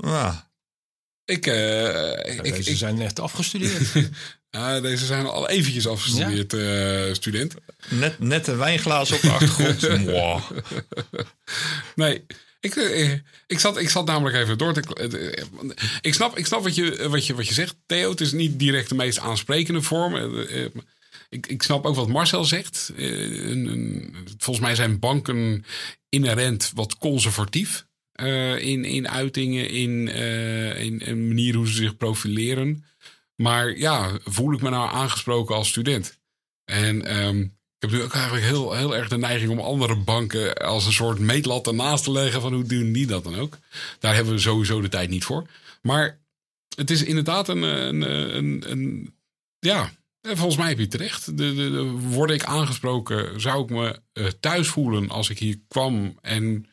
Ah, 0.00 0.36
Ik, 1.24 1.46
uh, 1.46 2.10
ik, 2.10 2.42
Deze 2.42 2.70
ik, 2.70 2.76
zijn 2.76 2.94
net 2.94 3.20
afgestudeerd. 3.20 3.94
uh, 4.50 4.80
deze 4.82 5.06
zijn 5.06 5.26
al 5.26 5.48
eventjes 5.48 5.86
afgestudeerd, 5.86 6.52
ja. 6.52 7.06
uh, 7.06 7.14
student. 7.14 7.54
Net, 7.88 8.18
net 8.18 8.46
een 8.46 8.58
wijnglaas 8.58 9.12
op 9.12 9.20
de 9.20 9.30
achtergrond. 9.30 9.80
wow. 10.16 10.42
Nee, 11.94 12.26
ik, 12.62 13.22
ik, 13.46 13.58
zat, 13.58 13.78
ik 13.78 13.90
zat 13.90 14.06
namelijk 14.06 14.36
even 14.36 14.58
door 14.58 14.72
te. 14.72 15.46
Ik 16.00 16.14
snap, 16.14 16.38
ik 16.38 16.46
snap 16.46 16.62
wat, 16.62 16.74
je, 16.74 17.08
wat, 17.08 17.26
je, 17.26 17.34
wat 17.34 17.48
je 17.48 17.54
zegt, 17.54 17.76
Theo. 17.86 18.10
Het 18.10 18.20
is 18.20 18.32
niet 18.32 18.58
direct 18.58 18.88
de 18.88 18.94
meest 18.94 19.18
aansprekende 19.18 19.82
vorm. 19.82 20.44
Ik, 21.28 21.46
ik 21.46 21.62
snap 21.62 21.86
ook 21.86 21.94
wat 21.94 22.08
Marcel 22.08 22.44
zegt. 22.44 22.92
Volgens 24.38 24.60
mij 24.60 24.74
zijn 24.74 24.98
banken 24.98 25.64
inherent 26.08 26.70
wat 26.74 26.98
conservatief. 26.98 27.86
In, 28.58 28.84
in 28.84 29.08
uitingen, 29.08 29.68
in, 29.68 30.08
in 30.98 31.26
manier 31.28 31.54
hoe 31.54 31.66
ze 31.66 31.74
zich 31.74 31.96
profileren. 31.96 32.84
Maar 33.36 33.76
ja, 33.78 34.18
voel 34.24 34.52
ik 34.52 34.62
me 34.62 34.70
nou 34.70 34.90
aangesproken 34.90 35.54
als 35.54 35.68
student? 35.68 36.18
En 36.64 37.24
um, 37.24 37.56
ik 37.82 37.90
heb 37.90 37.98
nu 37.98 38.04
ook 38.04 38.14
eigenlijk 38.14 38.44
heel, 38.44 38.72
heel 38.72 38.96
erg 38.96 39.08
de 39.08 39.18
neiging 39.18 39.50
om 39.50 39.60
andere 39.60 39.96
banken 39.96 40.54
als 40.54 40.86
een 40.86 40.92
soort 40.92 41.18
meetlat 41.18 41.66
ernaast 41.66 42.04
te 42.04 42.12
leggen 42.12 42.40
van 42.40 42.52
hoe 42.52 42.64
doen 42.64 42.92
die 42.92 43.06
dat 43.06 43.24
dan 43.24 43.38
ook. 43.38 43.58
Daar 43.98 44.14
hebben 44.14 44.32
we 44.32 44.38
sowieso 44.38 44.80
de 44.80 44.88
tijd 44.88 45.10
niet 45.10 45.24
voor. 45.24 45.46
Maar 45.80 46.20
het 46.76 46.90
is 46.90 47.02
inderdaad 47.02 47.48
een, 47.48 47.62
een, 47.62 48.70
een, 48.70 49.14
ja, 49.58 49.92
volgens 50.20 50.56
mij 50.56 50.68
heb 50.68 50.78
je 50.78 50.88
terecht. 50.88 51.36
De, 51.36 51.54
de, 51.54 51.82
word 51.90 52.30
ik 52.30 52.44
aangesproken, 52.44 53.40
zou 53.40 53.62
ik 53.62 53.70
me 53.70 54.00
uh, 54.12 54.26
thuis 54.40 54.68
voelen 54.68 55.08
als 55.08 55.30
ik 55.30 55.38
hier 55.38 55.60
kwam 55.68 56.18
en 56.20 56.66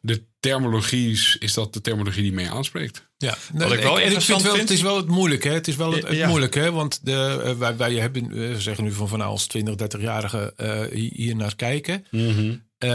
de 0.00 0.24
terminologie 0.40 1.36
is 1.38 1.54
dat 1.54 1.72
de 1.72 1.80
terminologie 1.80 2.22
die 2.22 2.32
mij 2.32 2.50
aanspreekt. 2.50 3.07
Ja, 3.20 3.36
nou, 3.52 3.74
ik 3.74 3.82
wel 3.82 3.98
interessant 3.98 4.40
vind, 4.40 4.52
wel, 4.52 4.60
Het 4.60 4.70
is 4.70 4.82
wel 4.82 4.96
het 4.96 5.06
moeilijk, 5.06 5.44
hè? 5.44 5.52
Het 5.52 5.68
is 5.68 5.76
wel 5.76 5.92
het, 5.92 6.06
het 6.06 6.16
ja. 6.16 6.28
moeilijk, 6.28 6.54
hè? 6.54 6.72
Want 6.72 7.00
de, 7.02 7.42
uh, 7.44 7.52
wij, 7.52 7.76
wij 7.76 7.94
hebben, 7.94 8.28
we 8.28 8.60
zeggen 8.60 8.84
nu 8.84 8.92
van 8.92 9.08
van 9.08 9.20
als 9.20 9.46
20, 9.46 9.74
30-jarigen 9.74 10.52
uh, 10.56 11.10
hier 11.12 11.36
naar 11.36 11.56
kijken. 11.56 12.06
Mm 12.10 12.34
-hmm. 12.34 12.62
uh, 12.78 12.90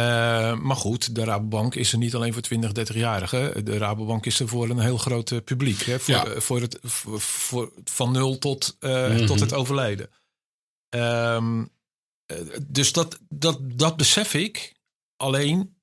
maar 0.56 0.76
goed, 0.76 1.16
de 1.16 1.24
Rabobank 1.24 1.76
is 1.76 1.92
er 1.92 1.98
niet 1.98 2.16
alleen 2.16 2.34
voor 2.34 2.42
20, 2.42 2.70
30-jarigen. 2.70 3.64
De 3.64 3.78
Rabobank 3.78 4.26
is 4.26 4.40
er 4.40 4.48
voor 4.48 4.70
een 4.70 4.80
heel 4.80 4.98
groot 4.98 5.44
publiek. 5.44 5.82
Hè? 5.82 6.00
Voor, 6.00 6.14
ja. 6.14 6.40
voor 6.40 6.62
het, 6.62 6.80
voor, 6.82 7.22
voor, 7.22 7.72
van 7.84 8.12
nul 8.12 8.38
tot, 8.38 8.78
mm 8.80 8.90
-hmm. 8.90 9.26
tot 9.26 9.40
het 9.40 9.54
overlijden. 9.54 10.10
Um, 10.96 11.70
dus 12.68 12.92
dat, 12.92 13.20
dat, 13.30 13.60
dat 13.62 13.98
besef 13.98 14.34
ik. 14.34 14.74
Alleen 15.18 15.76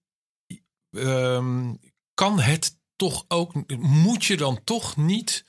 um, 0.91 1.81
kan 2.15 2.41
het 2.41 2.79
toch 3.01 3.25
ook, 3.29 3.79
moet 3.79 4.25
je 4.25 4.37
dan 4.37 4.65
toch 4.65 4.97
niet 4.97 5.45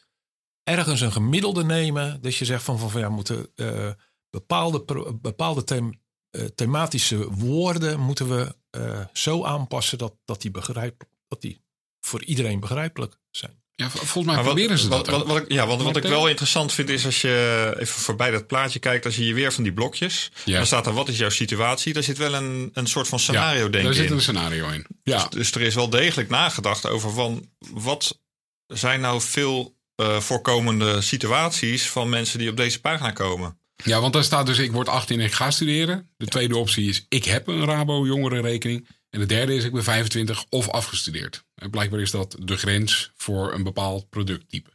ergens 0.63 1.01
een 1.01 1.11
gemiddelde 1.11 1.63
nemen 1.63 2.21
dat 2.21 2.35
je 2.35 2.45
zegt 2.45 2.63
van, 2.63 2.79
van, 2.79 2.89
van 2.89 3.01
ja, 3.01 3.09
moeten 3.09 3.51
uh, 3.55 3.91
bepaalde, 4.29 5.13
bepaalde 5.21 5.63
them, 5.63 6.01
uh, 6.31 6.45
thematische 6.45 7.31
woorden 7.31 7.99
moeten 7.99 8.29
we 8.29 8.55
uh, 8.77 9.05
zo 9.13 9.43
aanpassen 9.43 9.97
dat, 9.97 10.15
dat, 10.25 10.41
die 10.41 10.51
begrijp, 10.51 11.03
dat 11.27 11.41
die 11.41 11.61
voor 11.99 12.23
iedereen 12.23 12.59
begrijpelijk 12.59 13.19
zijn. 13.29 13.60
Ja, 13.81 13.89
volgens 13.89 14.25
mij 14.25 14.35
maar 14.35 14.43
proberen 14.43 14.69
wat, 14.69 14.79
ze 14.79 14.87
wat, 14.87 15.05
dat. 15.05 15.15
Wat, 15.17 15.27
wat, 15.27 15.37
ik, 15.37 15.51
ja, 15.51 15.67
want 15.67 15.81
wat 15.81 15.97
ik 15.97 16.03
wel 16.03 16.27
interessant 16.27 16.73
vind 16.73 16.89
is 16.89 17.05
als 17.05 17.21
je 17.21 17.75
even 17.79 18.01
voorbij 18.01 18.31
dat 18.31 18.47
plaatje 18.47 18.79
kijkt, 18.79 19.03
dan 19.03 19.11
zie 19.11 19.25
je 19.25 19.33
weer 19.33 19.53
van 19.53 19.63
die 19.63 19.73
blokjes. 19.73 20.31
Ja. 20.43 20.57
Dan 20.57 20.65
staat 20.65 20.87
er 20.87 20.93
wat 20.93 21.07
is 21.07 21.17
jouw 21.17 21.29
situatie? 21.29 21.93
Daar 21.93 22.03
zit 22.03 22.17
wel 22.17 22.33
een, 22.33 22.69
een 22.73 22.87
soort 22.87 23.07
van 23.07 23.19
scenario 23.19 23.63
ja, 23.63 23.69
denk 23.69 23.75
ik 23.75 23.83
Daar 23.83 23.93
zit 23.93 24.05
in. 24.05 24.11
een 24.13 24.21
scenario 24.21 24.69
in. 24.69 24.85
Ja. 25.03 25.17
Dus, 25.17 25.29
dus, 25.29 25.51
er 25.51 25.61
is 25.61 25.75
wel 25.75 25.89
degelijk 25.89 26.29
nagedacht 26.29 26.87
over 26.87 27.11
van 27.11 27.49
wat 27.73 28.19
zijn 28.67 29.01
nou 29.01 29.21
veel 29.21 29.75
uh, 30.01 30.19
voorkomende 30.19 31.01
situaties 31.01 31.89
van 31.89 32.09
mensen 32.09 32.39
die 32.39 32.49
op 32.49 32.57
deze 32.57 32.81
pagina 32.81 33.11
komen. 33.11 33.57
Ja, 33.83 34.01
want 34.01 34.13
daar 34.13 34.23
staat 34.23 34.45
dus 34.45 34.57
ik 34.57 34.71
word 34.71 34.89
18 34.89 35.19
en 35.19 35.25
ik 35.25 35.33
ga 35.33 35.51
studeren. 35.51 36.09
De 36.17 36.25
tweede 36.25 36.57
optie 36.57 36.89
is 36.89 37.05
ik 37.09 37.25
heb 37.25 37.47
een 37.47 37.65
Rabo 37.65 38.05
jongerenrekening. 38.05 38.87
En 39.11 39.19
de 39.19 39.25
derde 39.25 39.55
is 39.55 39.63
ik 39.63 39.71
ben 39.71 39.83
25 39.83 40.45
of 40.49 40.69
afgestudeerd. 40.69 41.43
En 41.55 41.69
blijkbaar 41.69 41.99
is 41.99 42.11
dat 42.11 42.35
de 42.39 42.57
grens 42.57 43.11
voor 43.15 43.53
een 43.53 43.63
bepaald 43.63 44.09
producttype. 44.09 44.69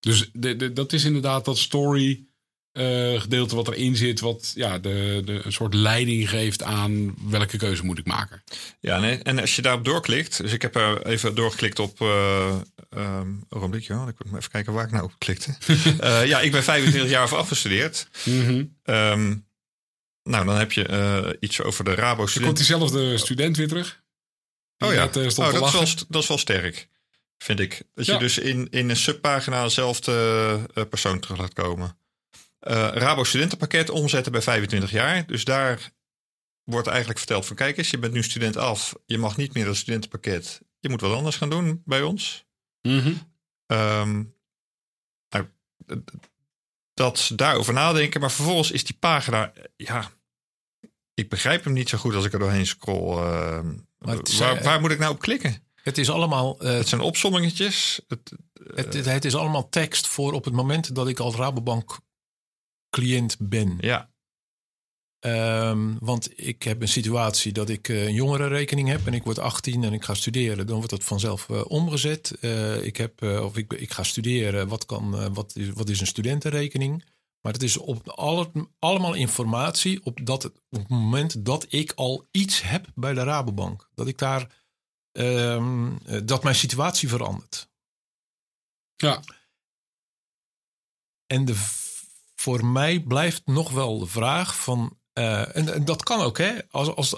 Dus 0.00 0.30
de, 0.32 0.56
de, 0.56 0.72
dat 0.72 0.92
is 0.92 1.04
inderdaad 1.04 1.44
dat 1.44 1.58
story 1.58 2.26
uh, 2.72 3.20
gedeelte 3.20 3.54
wat 3.54 3.68
erin 3.68 3.96
zit. 3.96 4.20
Wat 4.20 4.52
ja, 4.54 4.78
de, 4.78 5.22
de, 5.24 5.40
een 5.44 5.52
soort 5.52 5.74
leiding 5.74 6.28
geeft 6.28 6.62
aan 6.62 7.14
welke 7.28 7.56
keuze 7.56 7.84
moet 7.84 7.98
ik 7.98 8.06
maken. 8.06 8.42
Ja, 8.80 8.98
nee, 8.98 9.18
en 9.18 9.38
als 9.38 9.56
je 9.56 9.62
daarop 9.62 9.84
doorklikt. 9.84 10.36
Dus 10.36 10.52
ik 10.52 10.62
heb 10.62 10.76
er 10.76 11.06
even 11.06 11.34
doorgeklikt 11.34 11.78
op... 11.78 12.00
Uh, 12.00 12.56
um, 12.96 13.44
oh, 13.48 13.62
een 13.62 13.70
beetje, 13.70 13.94
hoor. 13.94 14.08
Ik 14.08 14.24
moet 14.24 14.38
even 14.38 14.50
kijken 14.50 14.72
waar 14.72 14.84
ik 14.84 14.90
nou 14.90 15.04
op 15.04 15.14
klikte. 15.18 15.54
uh, 16.00 16.26
ja, 16.32 16.40
ik 16.40 16.52
ben 16.52 16.62
25 16.62 17.10
jaar 17.10 17.28
voor 17.28 17.38
afgestudeerd. 17.38 18.08
Mm 18.24 18.44
-hmm. 18.44 18.76
um, 18.94 19.46
nou, 20.22 20.44
dan 20.44 20.56
heb 20.56 20.72
je 20.72 20.88
uh, 20.88 21.36
iets 21.40 21.62
over 21.62 21.84
de 21.84 21.94
Rabo 21.94 22.26
student. 22.26 22.44
komt 22.44 22.56
diezelfde 22.56 23.18
student 23.18 23.56
weer 23.56 23.68
terug. 23.68 24.02
Oh 24.78 24.92
ja, 24.92 25.06
dat, 25.06 25.16
uh, 25.16 25.28
stond 25.28 25.46
oh, 25.46 25.54
dat, 25.54 25.66
is 25.66 25.94
wel, 25.94 26.06
dat 26.08 26.22
is 26.22 26.28
wel 26.28 26.38
sterk, 26.38 26.88
vind 27.38 27.60
ik. 27.60 27.82
Dat 27.94 28.06
ja. 28.06 28.12
je 28.12 28.18
dus 28.18 28.38
in, 28.38 28.68
in 28.70 28.90
een 28.90 28.96
subpagina 28.96 29.62
dezelfde 29.62 30.12
uh, 30.74 30.84
persoon 30.84 31.20
terug 31.20 31.38
laat 31.38 31.52
komen. 31.52 31.96
Rabo 32.60 33.24
studentenpakket 33.24 33.90
omzetten 33.90 34.32
bij 34.32 34.42
25 34.42 34.90
jaar. 34.90 35.26
Dus 35.26 35.44
daar 35.44 35.92
wordt 36.64 36.86
eigenlijk 36.86 37.18
verteld 37.18 37.46
van... 37.46 37.56
kijk 37.56 37.76
eens, 37.76 37.90
je 37.90 37.98
bent 37.98 38.12
nu 38.12 38.22
student 38.22 38.56
af. 38.56 38.94
Je 39.06 39.18
mag 39.18 39.36
niet 39.36 39.54
meer 39.54 39.64
dat 39.64 39.76
studentenpakket. 39.76 40.60
Je 40.80 40.88
moet 40.88 41.00
wat 41.00 41.16
anders 41.16 41.36
gaan 41.36 41.50
doen 41.50 41.82
bij 41.84 42.02
ons. 42.02 42.44
Mm 42.82 42.98
-hmm. 42.98 43.20
um, 43.66 44.34
nou, 45.28 45.48
dat 46.94 47.30
daarover 47.36 47.72
nadenken. 47.72 48.20
Maar 48.20 48.30
vervolgens 48.30 48.70
is 48.70 48.84
die 48.84 48.96
pagina, 48.98 49.52
ja, 49.76 50.10
ik 51.14 51.28
begrijp 51.28 51.64
hem 51.64 51.72
niet 51.72 51.88
zo 51.88 51.98
goed 51.98 52.14
als 52.14 52.24
ik 52.24 52.32
er 52.32 52.38
doorheen 52.38 52.66
scroll. 52.66 53.16
Uh, 53.16 54.18
is, 54.22 54.38
waar, 54.38 54.62
waar, 54.62 54.80
moet 54.80 54.90
ik 54.90 54.98
nou 54.98 55.12
op 55.12 55.20
klikken? 55.20 55.66
Het 55.74 55.98
is 55.98 56.10
allemaal. 56.10 56.64
Uh, 56.64 56.72
het 56.72 56.88
zijn 56.88 57.00
opsommingetjes. 57.00 58.00
Het, 58.08 58.32
uh, 58.32 58.76
het, 58.76 58.94
het, 58.94 59.04
het, 59.04 59.24
is 59.24 59.34
allemaal 59.34 59.68
tekst 59.68 60.06
voor 60.06 60.32
op 60.32 60.44
het 60.44 60.54
moment 60.54 60.94
dat 60.94 61.08
ik 61.08 61.18
als 61.18 61.34
Rabobank 61.34 61.98
cliënt 62.90 63.36
ben. 63.38 63.76
Ja. 63.80 64.11
Um, 65.24 65.96
want 66.00 66.40
ik 66.40 66.62
heb 66.62 66.82
een 66.82 66.88
situatie 66.88 67.52
dat 67.52 67.68
ik 67.68 67.88
uh, 67.88 68.04
een 68.04 68.14
jongerenrekening 68.14 68.88
heb 68.88 69.06
en 69.06 69.14
ik 69.14 69.22
word 69.22 69.38
18 69.38 69.84
en 69.84 69.92
ik 69.92 70.04
ga 70.04 70.14
studeren. 70.14 70.66
Dan 70.66 70.76
wordt 70.76 70.90
dat 70.90 71.04
vanzelf 71.04 71.48
uh, 71.48 71.64
omgezet. 71.68 72.36
Uh, 72.40 72.84
ik 72.84 72.96
heb, 72.96 73.22
of 73.22 73.56
ik, 73.56 73.72
ik 73.72 73.92
ga 73.92 74.02
studeren, 74.02 74.68
wat, 74.68 74.86
kan, 74.86 75.34
wat, 75.34 75.56
is, 75.56 75.68
wat 75.68 75.88
is 75.88 76.00
een 76.00 76.06
studentenrekening? 76.06 77.04
Maar 77.40 77.52
het 77.52 77.62
is 77.62 77.76
op 77.76 78.08
alle, 78.08 78.50
allemaal 78.78 79.14
informatie 79.14 80.04
op, 80.04 80.26
dat, 80.26 80.44
op 80.44 80.54
het 80.70 80.88
moment 80.88 81.44
dat 81.44 81.66
ik 81.68 81.92
al 81.92 82.26
iets 82.30 82.62
heb 82.62 82.86
bij 82.94 83.14
de 83.14 83.22
Rabobank. 83.22 83.88
Dat 83.94 84.08
ik 84.08 84.18
daar, 84.18 84.54
um, 85.12 85.98
dat 86.24 86.42
mijn 86.42 86.54
situatie 86.54 87.08
verandert. 87.08 87.68
Ja. 88.96 89.22
En 91.26 91.44
de, 91.44 91.54
voor 92.34 92.66
mij 92.66 93.00
blijft 93.00 93.46
nog 93.46 93.70
wel 93.70 93.98
de 93.98 94.06
vraag 94.06 94.62
van 94.62 95.00
uh, 95.14 95.56
en, 95.56 95.84
dat 95.84 96.02
kan 96.02 96.20
ook, 96.20 96.38
hè? 96.38 96.52
Als, 96.70 96.94
als, 96.94 97.16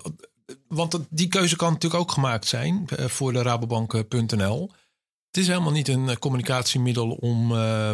want 0.68 0.98
die 1.10 1.28
keuze 1.28 1.56
kan 1.56 1.72
natuurlijk 1.72 2.02
ook 2.02 2.12
gemaakt 2.12 2.46
zijn 2.46 2.86
uh, 2.98 3.06
voor 3.06 3.32
de 3.32 3.42
Rabobank.nl. 3.42 4.70
Het 5.26 5.42
is 5.42 5.48
helemaal 5.48 5.72
niet 5.72 5.88
een 5.88 6.18
communicatiemiddel 6.18 7.10
om, 7.10 7.52
uh, 7.52 7.90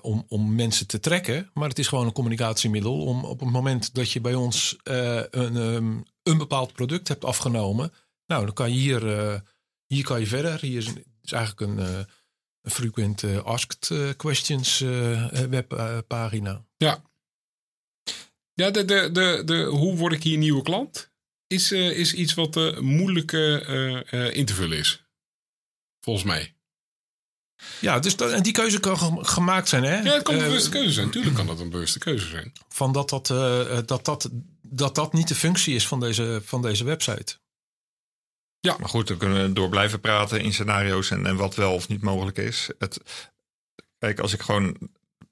om, 0.00 0.24
om 0.28 0.54
mensen 0.54 0.86
te 0.86 1.00
trekken, 1.00 1.50
maar 1.54 1.68
het 1.68 1.78
is 1.78 1.88
gewoon 1.88 2.06
een 2.06 2.12
communicatiemiddel 2.12 3.02
om 3.02 3.24
op 3.24 3.40
het 3.40 3.50
moment 3.50 3.94
dat 3.94 4.10
je 4.10 4.20
bij 4.20 4.34
ons 4.34 4.76
een, 4.82 5.56
um, 5.56 6.02
een 6.22 6.38
bepaald 6.38 6.72
product 6.72 7.08
hebt 7.08 7.24
afgenomen, 7.24 7.92
nou, 8.26 8.44
dan 8.44 8.54
kan 8.54 8.72
je 8.72 8.78
hier, 8.78 9.42
hier 9.86 10.04
kan 10.04 10.20
je 10.20 10.26
verder. 10.26 10.60
Hier 10.60 10.76
is, 10.76 10.92
is 11.22 11.32
eigenlijk 11.32 11.70
een, 11.70 12.06
een 12.62 12.70
frequent 12.70 13.24
asked 13.44 14.14
questions 14.16 14.78
webpagina. 15.48 16.64
Ja, 16.76 17.02
ja, 18.56 18.70
de, 18.70 18.84
de, 18.84 19.10
de, 19.12 19.42
de, 19.44 19.64
hoe 19.64 19.96
word 19.96 20.12
ik 20.12 20.22
hier 20.22 20.38
nieuwe 20.38 20.62
klant? 20.62 21.10
Is, 21.46 21.72
uh, 21.72 21.98
is 21.98 22.14
iets 22.14 22.34
wat 22.34 22.56
uh, 22.56 22.78
moeilijk 22.78 23.32
uh, 23.32 24.36
in 24.36 24.44
te 24.44 24.54
vullen 24.54 24.78
is. 24.78 25.04
Volgens 26.00 26.24
mij. 26.24 26.54
Ja, 27.80 27.98
dus 27.98 28.16
dat, 28.16 28.32
en 28.32 28.42
die 28.42 28.52
keuze 28.52 28.80
kan 28.80 29.26
gemaakt 29.26 29.68
zijn, 29.68 29.82
hè? 29.82 30.00
Ja, 30.00 30.12
het 30.12 30.22
kan 30.22 30.34
een 30.34 30.44
bewuste 30.44 30.70
keuze 30.70 30.92
zijn. 30.92 31.10
Tuurlijk 31.10 31.36
kan 31.36 31.46
dat 31.46 31.60
een 31.60 31.70
bewuste 31.70 31.98
keuze 31.98 32.28
zijn. 32.28 32.52
Van 32.68 32.92
dat 32.92 33.08
dat, 33.08 33.26
dat, 33.26 34.04
dat, 34.04 34.30
dat, 34.62 34.94
dat 34.94 35.12
niet 35.12 35.28
de 35.28 35.34
functie 35.34 35.74
is 35.74 35.86
van 35.86 36.00
deze, 36.00 36.40
van 36.44 36.62
deze 36.62 36.84
website. 36.84 37.36
Ja, 38.60 38.76
maar 38.78 38.88
goed, 38.88 39.08
dan 39.08 39.16
kunnen 39.16 39.42
we 39.42 39.52
door 39.52 39.68
blijven 39.68 40.00
praten 40.00 40.40
in 40.40 40.52
scenario's 40.52 41.10
en, 41.10 41.26
en 41.26 41.36
wat 41.36 41.54
wel 41.54 41.74
of 41.74 41.88
niet 41.88 42.02
mogelijk 42.02 42.38
is. 42.38 42.68
Het, 42.78 43.00
kijk, 43.98 44.18
als 44.20 44.32
ik 44.32 44.40
gewoon 44.40 44.78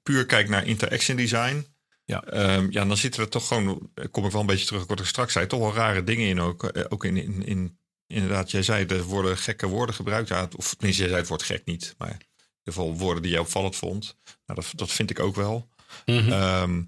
puur 0.03 0.25
kijk 0.25 0.49
naar 0.49 0.65
interaction 0.65 1.17
design 1.17 1.67
ja. 2.05 2.53
Um, 2.55 2.71
ja, 2.71 2.85
dan 2.85 2.97
zitten 2.97 3.21
we 3.21 3.29
toch 3.29 3.47
gewoon, 3.47 3.91
kom 4.11 4.25
ik 4.25 4.31
wel 4.31 4.41
een 4.41 4.47
beetje 4.47 4.65
terug 4.65 4.81
op 4.81 4.89
wat 4.89 4.99
ik 4.99 5.05
straks 5.05 5.33
zei, 5.33 5.47
toch 5.47 5.59
wel 5.59 5.73
rare 5.73 6.03
dingen 6.03 6.27
in 6.27 6.41
ook. 6.41 6.71
Ook 6.89 7.05
in, 7.05 7.17
in, 7.17 7.45
in 7.45 7.79
inderdaad, 8.07 8.51
jij 8.51 8.63
zei, 8.63 8.85
er 8.85 9.03
worden 9.03 9.37
gekke 9.37 9.67
woorden 9.67 9.95
gebruikt. 9.95 10.27
Ja, 10.27 10.47
of 10.55 10.73
tenminste, 10.73 11.01
jij 11.01 11.09
zei 11.09 11.21
het 11.21 11.29
woord 11.29 11.43
gek 11.43 11.65
niet. 11.65 11.95
Maar 11.97 12.17
ieder 12.65 12.83
geval 12.83 12.97
woorden 12.97 13.21
die 13.21 13.31
jij 13.31 13.39
opvallend 13.39 13.75
vond. 13.75 14.17
Nou, 14.45 14.61
dat, 14.61 14.71
dat 14.75 14.91
vind 14.91 15.09
ik 15.09 15.19
ook 15.19 15.35
wel. 15.35 15.69
Mhm. 16.05 16.31
Ehm, 16.31 16.83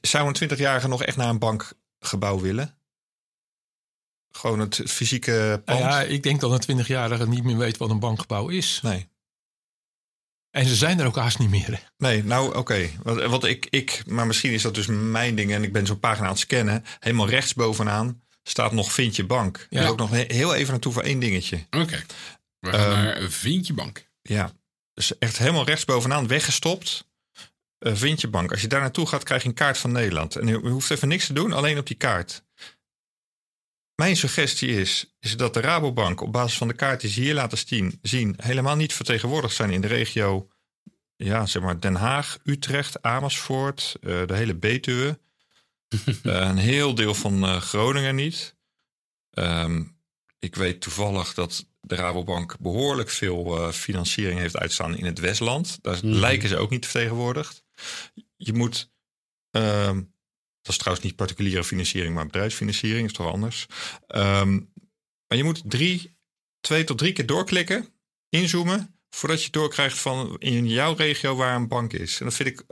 zou 0.00 0.26
een 0.26 0.50
20-jarige 0.50 0.88
nog 0.88 1.02
echt 1.02 1.16
naar 1.16 1.28
een 1.28 1.38
bankgebouw 1.38 2.40
willen? 2.40 2.78
Gewoon 4.30 4.60
het 4.60 4.82
fysieke 4.86 5.62
pand? 5.64 5.80
Nou 5.80 5.90
ja, 5.90 6.02
ik 6.02 6.22
denk 6.22 6.40
dat 6.40 6.68
een 6.68 6.84
20-jarige 6.84 7.28
niet 7.28 7.44
meer 7.44 7.56
weet 7.56 7.76
wat 7.76 7.90
een 7.90 7.98
bankgebouw 7.98 8.48
is. 8.48 8.80
Nee. 8.82 9.08
En 10.56 10.66
ze 10.66 10.74
zijn 10.74 11.00
er 11.00 11.06
ook 11.06 11.16
haast 11.16 11.38
niet 11.38 11.50
meer. 11.50 11.66
hè. 11.66 11.76
Nee, 11.98 12.24
nou 12.24 12.54
oké. 12.56 12.90
Want, 13.02 13.22
want 13.22 13.44
ik, 13.44 13.66
ik, 13.70 14.02
maar 14.06 14.26
misschien 14.26 14.52
is 14.52 14.62
dat 14.62 14.74
dus 14.74 14.86
mijn 14.86 15.34
ding 15.34 15.52
en 15.52 15.62
ik 15.62 15.72
ben 15.72 15.86
zo'n 15.86 16.00
pagina 16.00 16.24
aan 16.26 16.30
het 16.32 16.40
scannen. 16.40 16.84
Helemaal 17.00 17.28
rechtsbovenaan 17.28 18.22
staat 18.42 18.72
nog 18.72 18.92
Vind 18.92 19.16
je 19.16 19.24
bank. 19.26 19.66
Ja. 19.70 19.80
Dus 19.80 19.88
ook 19.90 19.98
nog 19.98 20.10
he- 20.10 20.24
heel 20.28 20.54
even 20.54 20.70
naartoe 20.72 20.92
voor 20.92 21.02
één 21.02 21.18
dingetje. 21.18 21.66
Oké. 21.70 22.04
We 22.58 22.70
gaan 22.70 22.80
Ehm, 22.92 23.02
naar 23.04 23.30
Vinkje 23.30 23.72
Bank. 23.72 24.06
Ja, 24.22 24.52
dus 24.94 25.18
echt 25.18 25.38
helemaal 25.38 25.64
rechtsbovenaan 25.64 26.26
weggestopt. 26.26 27.08
Eh, 27.78 27.94
vind 27.94 28.20
je 28.20 28.28
bank. 28.28 28.50
Als 28.50 28.60
je 28.60 28.66
daar 28.68 28.80
naartoe 28.80 29.06
gaat, 29.06 29.22
krijg 29.22 29.42
je 29.42 29.48
een 29.48 29.54
kaart 29.54 29.78
van 29.78 29.92
Nederland. 29.92 30.36
En 30.36 30.46
je 30.46 30.52
je 30.62 30.68
hoeft 30.68 30.90
even 30.90 31.08
niks 31.08 31.26
te 31.26 31.32
doen, 31.32 31.52
alleen 31.52 31.78
op 31.78 31.86
die 31.86 31.96
kaart. 31.96 32.42
Mijn 33.96 34.16
suggestie 34.16 34.68
is, 34.80 35.16
is 35.20 35.36
dat 35.36 35.54
de 35.54 35.60
Rabobank 35.60 36.20
op 36.20 36.32
basis 36.32 36.58
van 36.58 36.68
de 36.68 36.74
kaart 36.74 37.00
die 37.00 37.10
ze 37.10 37.20
hier 37.20 37.34
laten 37.34 37.58
zien, 37.58 37.98
zien 38.02 38.34
helemaal 38.42 38.76
niet 38.76 38.92
vertegenwoordigd 38.94 39.54
zijn 39.54 39.70
in 39.70 39.80
de 39.80 39.86
regio 39.86 40.48
ja, 41.16 41.46
zeg 41.46 41.62
maar 41.62 41.80
Den 41.80 41.94
Haag, 41.94 42.38
Utrecht, 42.44 43.02
Amersfoort, 43.02 43.96
eh, 44.00 44.26
de 44.26 44.34
hele 44.34 44.54
Betuwe. 44.54 45.18
Eh, 46.22 46.32
een 46.34 46.56
heel 46.56 46.94
deel 46.94 47.14
van 47.14 47.44
eh, 47.44 47.60
Groningen 47.60 48.14
niet. 48.14 48.56
Ehm, 49.30 49.84
ik 50.38 50.54
weet 50.54 50.80
toevallig 50.80 51.34
dat 51.34 51.66
de 51.80 51.94
Rabobank 51.94 52.58
behoorlijk 52.58 53.10
veel 53.10 53.72
financiering 53.72 54.40
heeft 54.40 54.56
uitstaan 54.56 54.96
in 54.96 55.04
het 55.04 55.18
Westland. 55.18 55.78
Daar 55.82 55.96
Mhm. 55.96 56.06
lijken 56.06 56.48
ze 56.48 56.56
ook 56.56 56.70
niet 56.70 56.86
vertegenwoordigd. 56.86 57.64
Je 58.36 58.52
moet, 58.52 58.90
ehm, 59.50 60.02
dat 60.66 60.74
is 60.74 60.76
trouwens 60.76 61.06
niet 61.06 61.16
particuliere 61.16 61.64
financiering, 61.64 62.14
maar 62.14 62.26
bedrijfsfinanciering, 62.26 63.06
is 63.06 63.12
toch 63.12 63.32
anders. 63.32 63.66
Ehm, 64.06 64.52
maar 65.26 65.38
je 65.38 65.44
moet 65.44 65.62
drie, 65.64 66.16
twee 66.60 66.84
tot 66.84 66.98
drie 66.98 67.12
keer 67.12 67.26
doorklikken, 67.26 67.88
inzoomen, 68.28 68.94
voordat 69.10 69.44
je 69.44 69.50
doorkrijgt 69.50 69.98
van 69.98 70.36
in 70.38 70.68
jouw 70.68 70.94
regio 70.94 71.36
waar 71.36 71.56
een 71.56 71.68
bank 71.68 71.92
is. 71.92 72.18
En 72.18 72.24
dat 72.24 72.34
vind 72.34 72.48
ik 72.48 72.62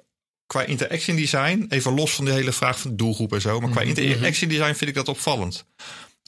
qua 0.47 0.63
interaction 0.63 1.17
design, 1.17 1.67
even 1.69 1.95
los 1.95 2.15
van 2.15 2.25
de 2.25 2.33
hele 2.33 2.53
vraag 2.53 2.81
van 2.81 2.91
de 2.91 2.97
doelgroep 2.97 3.33
en 3.33 3.41
zo, 3.41 3.61
maar 3.61 3.71
qua 3.71 3.81
Mhm. 3.85 3.89
interaction 3.99 4.49
design 4.49 4.75
vind 4.75 4.91
ik 4.91 4.95
dat 4.95 5.09
opvallend. 5.09 5.65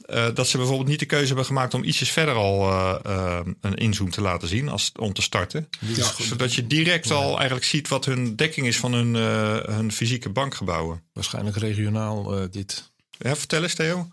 Eh, 0.05 0.27
dat 0.33 0.47
ze 0.47 0.57
bijvoorbeeld 0.57 0.87
niet 0.89 0.99
de 0.99 1.05
keuze 1.05 1.27
hebben 1.27 1.45
gemaakt 1.45 1.73
om 1.73 1.83
ietsjes 1.83 2.11
verder 2.11 2.35
al 2.35 2.69
eh, 2.71 2.95
eh, 3.03 3.45
een 3.61 3.75
inzoom 3.75 4.09
te 4.09 4.21
laten 4.21 4.47
zien 4.47 4.69
als, 4.69 4.91
om 4.99 5.13
te 5.13 5.21
starten. 5.21 5.69
Goed. 5.97 6.25
Zodat 6.25 6.53
je 6.53 6.67
direct 6.67 7.11
al 7.11 7.35
eigenlijk 7.35 7.65
ziet 7.65 7.87
wat 7.87 8.05
hun 8.05 8.35
dekking 8.35 8.67
is 8.67 8.77
van 8.77 8.93
hun, 8.93 9.15
eh, 9.15 9.75
hun 9.75 9.91
fysieke 9.91 10.29
bankgebouwen. 10.29 11.03
Waarschijnlijk 11.13 11.57
regionaal 11.57 12.37
eh, 12.37 12.43
dit. 12.51 12.91
Ja, 13.09 13.35
vertel 13.35 13.63
eens 13.63 13.73
Theo. 13.73 14.11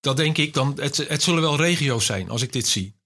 Dat 0.00 0.16
denk 0.16 0.38
ik 0.38 0.54
dan. 0.54 0.78
Het, 0.80 0.96
het 1.08 1.22
zullen 1.22 1.42
wel 1.42 1.56
regio's 1.56 2.06
zijn 2.06 2.30
als 2.30 2.42
ik 2.42 2.52
dit 2.52 2.66
zie. 2.66 2.96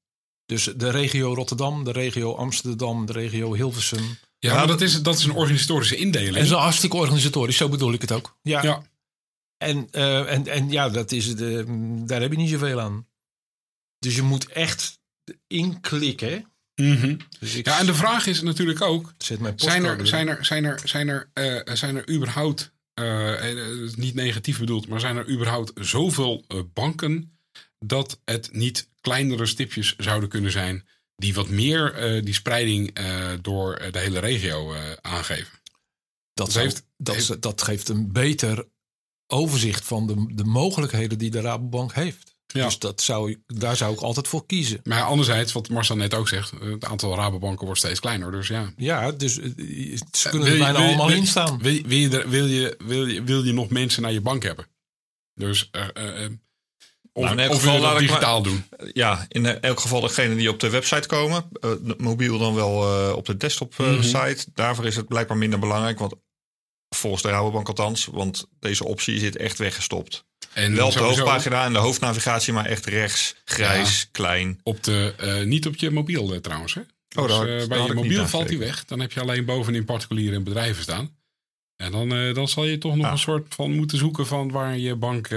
Dus 0.46 0.70
de 0.76 0.90
regio 0.90 1.34
Rotterdam, 1.34 1.84
de 1.84 1.92
regio 1.92 2.34
Amsterdam, 2.34 3.06
de 3.06 3.12
regio 3.12 3.54
Hilversum. 3.54 4.18
Ja, 4.38 4.54
maar 4.54 4.66
dat 4.66 4.80
is, 4.80 5.02
dat 5.02 5.18
is 5.18 5.24
een 5.24 5.34
organisatorische 5.34 5.96
indeling. 5.96 6.36
En 6.36 6.46
zo 6.46 6.56
hartstikke 6.56 6.96
organisatorisch, 6.96 7.56
zo 7.56 7.68
bedoel 7.68 7.92
ik 7.92 8.00
het 8.00 8.12
ook. 8.12 8.36
Ja. 8.42 8.62
Ja. 8.62 8.82
En, 9.62 9.88
eh, 9.90 10.32
en, 10.32 10.46
en 10.46 10.70
ja, 10.70 10.88
dat 10.88 11.12
is 11.12 11.36
de, 11.36 11.64
daar 12.06 12.20
heb 12.20 12.30
je 12.30 12.36
niet 12.36 12.50
zoveel 12.50 12.80
aan. 12.80 13.06
Dus 13.98 14.14
je 14.16 14.22
moet 14.22 14.48
echt 14.48 14.98
inklikken. 15.46 16.46
Mhm. 16.74 17.16
Dus 17.38 17.54
ik 17.54 17.66
Ja, 17.66 17.78
en 17.80 17.86
de 17.86 17.94
vraag 17.94 18.26
is 18.26 18.42
natuurlijk 18.42 18.80
ook: 18.80 19.12
zet 19.18 19.40
mijn 19.40 19.54
zijn 19.56 19.84
er, 19.84 20.06
zijn 20.06 20.28
er, 20.28 20.44
zijn 20.44 20.64
er, 20.64 20.80
zijn 20.88 21.08
er, 21.08 21.30
eh, 21.32 21.74
zijn 21.74 21.96
er 21.96 22.10
überhaupt, 22.10 22.72
eh, 22.94 23.50
eh, 23.50 23.92
niet 23.96 24.14
negatief 24.14 24.58
bedoeld, 24.58 24.88
maar 24.88 25.00
zijn 25.00 25.16
er 25.16 25.28
überhaupt 25.30 25.72
zoveel 25.74 26.44
eh, 26.48 26.58
banken 26.72 27.38
dat 27.78 28.20
het 28.24 28.52
niet 28.52 28.88
kleinere 29.00 29.46
stipjes 29.46 29.96
zouden 29.96 30.28
kunnen 30.28 30.50
zijn 30.50 30.88
die 31.16 31.34
wat 31.34 31.48
meer 31.48 31.94
eh, 31.94 32.22
die 32.24 32.34
spreiding 32.34 32.90
eh, 32.94 33.30
door 33.40 33.74
eh, 33.74 33.92
de 33.92 33.98
hele 33.98 34.18
regio 34.18 34.72
eh, 34.74 34.80
aangeven? 35.00 35.60
Dat, 35.62 36.46
Dat 36.46 36.52
zou- 36.52 36.64
heeft- 36.64 36.86
dat, 36.96 37.14
heeft- 37.14 37.42
dat 37.42 37.62
geeft 37.62 37.88
een 37.88 38.12
beter 38.12 38.66
overzicht 39.32 39.84
van 39.84 40.06
de, 40.06 40.26
de 40.34 40.44
mogelijkheden 40.44 41.18
die 41.18 41.30
de 41.30 41.40
Rabobank 41.40 41.92
heeft. 41.94 42.30
Ja. 42.46 42.64
Dus 42.64 42.78
dat 42.78 43.00
zou, 43.00 43.30
ik- 43.30 43.38
daar 43.46 43.76
zou 43.76 43.92
ik 43.94 44.00
altijd 44.00 44.28
voor 44.28 44.46
kiezen. 44.46 44.80
Maar 44.84 45.02
anderzijds, 45.02 45.52
wat 45.52 45.68
Marcel 45.68 45.96
net 45.96 46.14
ook 46.14 46.28
zegt, 46.28 46.52
eh, 46.52 46.70
het 46.70 46.84
aantal 46.84 47.14
Rabobanken 47.14 47.64
wordt 47.64 47.80
steeds 47.80 48.00
kleiner. 48.00 48.30
Dus 48.30 48.48
ja. 48.48 48.72
Ja, 48.76 49.12
dus 49.12 49.38
eh, 49.38 49.44
ze 50.12 50.28
kunnen 50.28 50.40
Wil 50.40 50.46
er 50.46 50.52
je- 50.52 50.58
bijna 50.72 50.78
allemaal 50.78 51.10
in 51.10 51.26
staan. 51.26 51.58
Wil, 51.58 51.72
je- 51.72 51.82
wil, 51.86 51.98
je, 52.10 52.28
wil, 52.28 52.46
je, 52.46 52.76
wil, 52.84 53.06
je, 53.06 53.22
wil 53.22 53.44
je 53.44 53.52
nog 53.52 53.68
mensen 53.68 54.02
naar 54.02 54.12
je 54.12 54.20
bank 54.20 54.42
hebben? 54.42 54.66
Dus 55.34 55.68
eh, 55.70 55.82
eh, 55.94 56.24
eh, 56.24 56.30
of, 57.12 57.22
Nou, 57.24 57.34
in 57.36 57.40
elk 57.42 57.50
of 57.52 57.60
geval 57.60 57.78
laat 57.78 57.90
ik 57.90 57.98
maar- 57.98 58.06
digitaal 58.08 58.42
doen? 58.42 58.64
Ja, 58.92 59.26
in 59.28 59.46
elk 59.60 59.80
geval 59.80 60.00
degene 60.00 60.34
die 60.36 60.50
op 60.50 60.60
de 60.60 60.70
website 60.70 61.08
komen. 61.08 61.44
eh, 61.60 61.70
mobiel 61.96 62.38
dan 62.38 62.54
wel 62.54 62.82
eh, 63.08 63.16
op 63.16 63.26
de 63.26 63.36
desktop 63.36 63.74
eh, 63.80 63.86
Mhm. 63.86 64.02
site. 64.02 64.44
Daarvoor 64.54 64.86
is 64.86 64.96
het 64.96 65.08
blijkbaar 65.08 65.36
minder 65.36 65.58
belangrijk. 65.58 65.98
Want 65.98 66.14
volgens 66.94 67.22
de 67.22 67.28
Rabobank 67.28 67.68
althans. 67.68 68.06
Want 68.12 68.46
deze 68.60 68.84
optie 68.84 69.18
zit 69.18 69.36
echt 69.36 69.58
weggestopt. 69.58 70.24
En 70.52 70.74
wel 70.74 70.86
op 70.86 70.92
de 70.92 70.98
hoofdpagina 70.98 71.64
en 71.64 71.72
de 71.72 71.78
hoofdnavigatie. 71.78 72.52
Maar 72.52 72.66
echt 72.66 72.86
rechts, 72.86 73.34
grijs, 73.44 74.08
klein. 74.10 74.60
Op 74.62 74.82
de, 74.84 75.14
eh, 75.18 75.42
niet 75.42 75.66
op 75.66 75.76
je 75.76 75.90
mobiel 75.90 76.32
eh, 76.32 76.38
trouwens. 76.40 76.74
Hè? 76.74 76.80
Dus, 77.08 77.26
daar 77.26 77.28
had- 77.28 77.46
eh, 77.46 77.68
bij 77.68 77.78
je 77.78 77.92
mobiel 77.94 78.26
valt 78.28 78.48
die 78.48 78.58
weg. 78.58 78.84
Dan 78.84 79.00
heb 79.00 79.12
je 79.12 79.20
alleen 79.20 79.44
bovenin 79.44 79.84
particulieren 79.84 80.34
en 80.36 80.44
bedrijven 80.44 80.82
staan. 80.82 81.16
En 81.76 81.92
dan, 81.92 82.34
dan 82.34 82.48
zal 82.48 82.64
je 82.64 82.78
toch 82.78 82.96
nog 82.96 83.10
een 83.10 83.18
soort 83.18 83.54
van 83.54 83.72
moeten 83.72 83.98
zoeken 83.98 84.26
van 84.26 84.50
waar 84.50 84.78
je 84.78 84.94
bank 84.96 85.28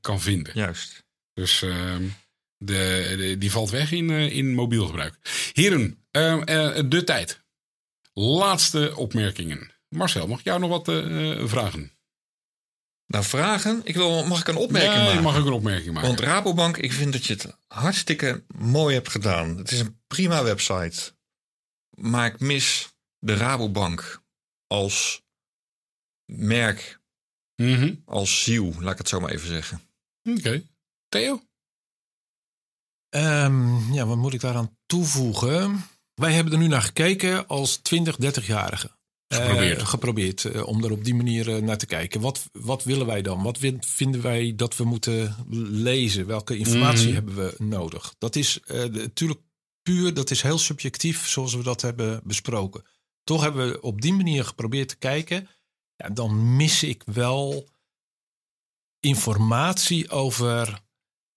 kan 0.00 0.20
vinden. 0.20 0.52
Juist. 0.54 1.04
Dus 1.34 1.62
ehm, 1.62 2.02
de, 2.56 3.14
de- 3.18 3.38
die 3.38 3.50
valt 3.50 3.70
weg 3.70 3.92
in, 3.92 4.10
in 4.10 4.54
mobiel 4.54 4.86
gebruik. 4.86 5.14
Heren, 5.52 5.98
ehm, 6.10 6.40
eh, 6.42 6.82
de 6.88 7.04
tijd. 7.04 7.42
Laatste 8.12 8.92
opmerkingen. 8.96 9.70
Marcel, 9.94 10.26
mag 10.26 10.38
ik 10.38 10.44
jou 10.44 10.60
nog 10.60 10.70
wat 10.70 10.88
eh, 10.88 11.32
eh, 11.32 11.48
vragen? 11.48 11.92
Nou, 13.06 13.24
vragen. 13.24 13.80
Ik 13.84 13.94
wil, 13.94 14.26
mag 14.26 14.40
ik 14.40 14.48
een 14.48 14.56
opmerking 14.56 14.94
ja, 14.94 15.04
maken? 15.04 15.22
mag 15.22 15.38
ook 15.38 15.46
een 15.46 15.52
opmerking 15.52 15.94
maken. 15.94 16.08
Want 16.08 16.20
Rabobank, 16.20 16.76
ik 16.76 16.92
vind 16.92 17.12
dat 17.12 17.24
je 17.24 17.32
het 17.32 17.56
hartstikke 17.66 18.44
mooi 18.56 18.94
hebt 18.94 19.08
gedaan. 19.08 19.56
Het 19.56 19.70
is 19.70 19.80
een 19.80 20.00
prima 20.06 20.42
website. 20.42 21.12
Maar 21.90 22.26
ik 22.26 22.40
mis 22.40 22.88
de 23.18 23.34
Rabobank 23.34 24.22
als 24.66 25.22
merk, 26.32 27.00
Mhm. 27.56 27.94
als 28.04 28.42
ziel, 28.42 28.74
laat 28.78 28.92
ik 28.92 28.98
het 28.98 29.08
zo 29.08 29.20
maar 29.20 29.30
even 29.30 29.48
zeggen. 29.48 29.80
Oké. 30.22 30.62
Theo? 31.08 31.42
Ehm, 33.08 33.92
ja, 33.92 34.06
wat 34.06 34.16
moet 34.16 34.34
ik 34.34 34.40
daaraan 34.40 34.76
toevoegen? 34.86 35.84
Wij 36.14 36.32
hebben 36.32 36.52
er 36.52 36.58
nu 36.58 36.66
naar 36.66 36.82
gekeken 36.82 37.46
als 37.46 37.76
20, 37.76 38.16
30-jarigen. 38.16 38.90
Geprobeerd. 39.34 39.82
geprobeerd 39.82 40.44
eh, 40.44 40.66
om 40.66 40.84
er 40.84 40.90
op 40.92 41.04
die 41.04 41.14
manier 41.14 41.54
eh, 41.56 41.62
naar 41.62 41.78
te 41.78 41.86
kijken. 41.86 42.20
Wat, 42.20 42.48
wat 42.52 42.84
willen 42.84 43.06
wij 43.06 43.22
dan? 43.22 43.42
Wat 43.42 43.58
vinden 43.80 44.22
wij 44.22 44.52
dat 44.56 44.76
we 44.76 44.84
moeten 44.84 45.36
lezen? 45.70 46.26
Welke 46.26 46.56
informatie 46.56 47.04
Mhm. 47.06 47.14
hebben 47.14 47.34
we 47.36 47.54
nodig? 47.64 48.14
Dat 48.18 48.36
is 48.36 48.60
eh, 48.60 48.84
natuurlijk 48.84 49.40
puur, 49.82 50.14
dat 50.14 50.30
is 50.30 50.42
heel 50.42 50.58
subjectief 50.58 51.28
zoals 51.28 51.54
we 51.54 51.62
dat 51.62 51.80
hebben 51.80 52.20
besproken. 52.24 52.84
Toch 53.24 53.42
hebben 53.42 53.68
we 53.68 53.80
op 53.80 54.00
die 54.00 54.12
manier 54.12 54.44
geprobeerd 54.44 54.88
te 54.88 54.96
kijken. 54.96 55.48
Ja, 55.96 56.08
dan 56.08 56.56
mis 56.56 56.82
ik 56.82 57.02
wel 57.06 57.68
informatie 59.00 60.10
over 60.10 60.82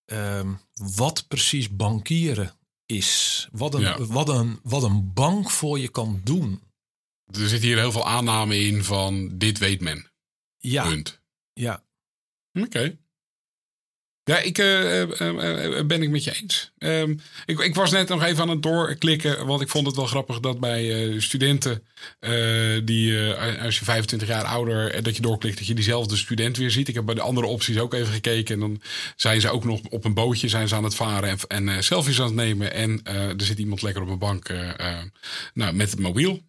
ehm, 0.05 0.53
wat 0.73 1.27
precies 1.27 1.75
bankieren 1.75 2.55
is. 2.85 3.47
Wat 3.51 3.73
een, 3.73 3.81
Ja. 3.81 4.05
wat, 4.05 4.29
een, 4.29 4.59
wat 4.63 4.83
een 4.83 5.13
bank 5.13 5.49
voor 5.49 5.79
je 5.79 5.89
kan 5.89 6.21
doen. 6.23 6.61
Er 7.31 7.47
zit 7.49 7.61
hier 7.61 7.77
heel 7.77 7.91
veel 7.91 8.07
aanname 8.07 8.59
in 8.59 8.83
van 8.83 9.37
dit 9.37 9.57
weet 9.57 9.81
men. 9.81 10.11
Ja, 10.57 10.83
Punt. 10.83 11.21
ja. 11.53 11.85
Oké. 12.53 12.97
Ja, 14.27 14.39
ik 14.39 14.57
eh, 14.57 15.01
eh, 15.01 15.79
eh, 15.79 15.85
ben 15.85 16.01
ik 16.01 16.09
met 16.09 16.23
je 16.23 16.39
eens. 16.41 16.71
Ehm, 16.77 17.15
ik, 17.45 17.59
ik 17.59 17.75
was 17.75 17.91
net 17.91 18.07
nog 18.07 18.23
even 18.23 18.41
aan 18.41 18.49
het 18.49 18.63
doorklikken, 18.63 19.45
want 19.45 19.61
ik 19.61 19.69
vond 19.69 19.87
het 19.87 19.95
wel 19.95 20.05
grappig 20.05 20.39
dat 20.39 20.59
bij 20.59 21.15
studenten 21.19 21.83
die 22.83 23.17
als 23.61 23.79
je 23.79 23.85
25 23.85 24.27
jaar 24.27 24.43
ouder 24.43 25.03
dat 25.03 25.15
je 25.15 25.21
doorklikt 25.21 25.57
dat 25.57 25.67
je 25.67 25.73
diezelfde 25.73 26.15
student 26.15 26.57
weer 26.57 26.71
ziet. 26.71 26.87
Ik 26.87 26.95
heb 26.95 27.05
bij 27.05 27.15
de 27.15 27.21
andere 27.21 27.47
opties 27.47 27.79
ook 27.79 27.93
even 27.93 28.13
gekeken 28.13 28.53
en 28.53 28.59
dan 28.59 28.81
zijn 29.15 29.41
ze 29.41 29.49
ook 29.49 29.63
nog 29.63 29.81
op 29.89 30.05
een 30.05 30.13
bootje 30.13 30.47
zijn 30.47 30.67
ze 30.67 30.75
aan 30.75 30.83
het 30.83 30.95
varen 30.95 31.37
en, 31.47 31.67
en 31.67 31.83
selfies 31.83 32.19
aan 32.19 32.25
het 32.25 32.35
nemen 32.35 32.73
en 32.73 33.03
er 33.03 33.45
zit 33.45 33.59
iemand 33.59 33.81
lekker 33.81 34.01
op 34.01 34.09
een 34.09 34.19
bank 34.19 34.49
nou, 35.53 35.73
met 35.73 35.91
het 35.91 35.99
mobiel, 35.99 36.41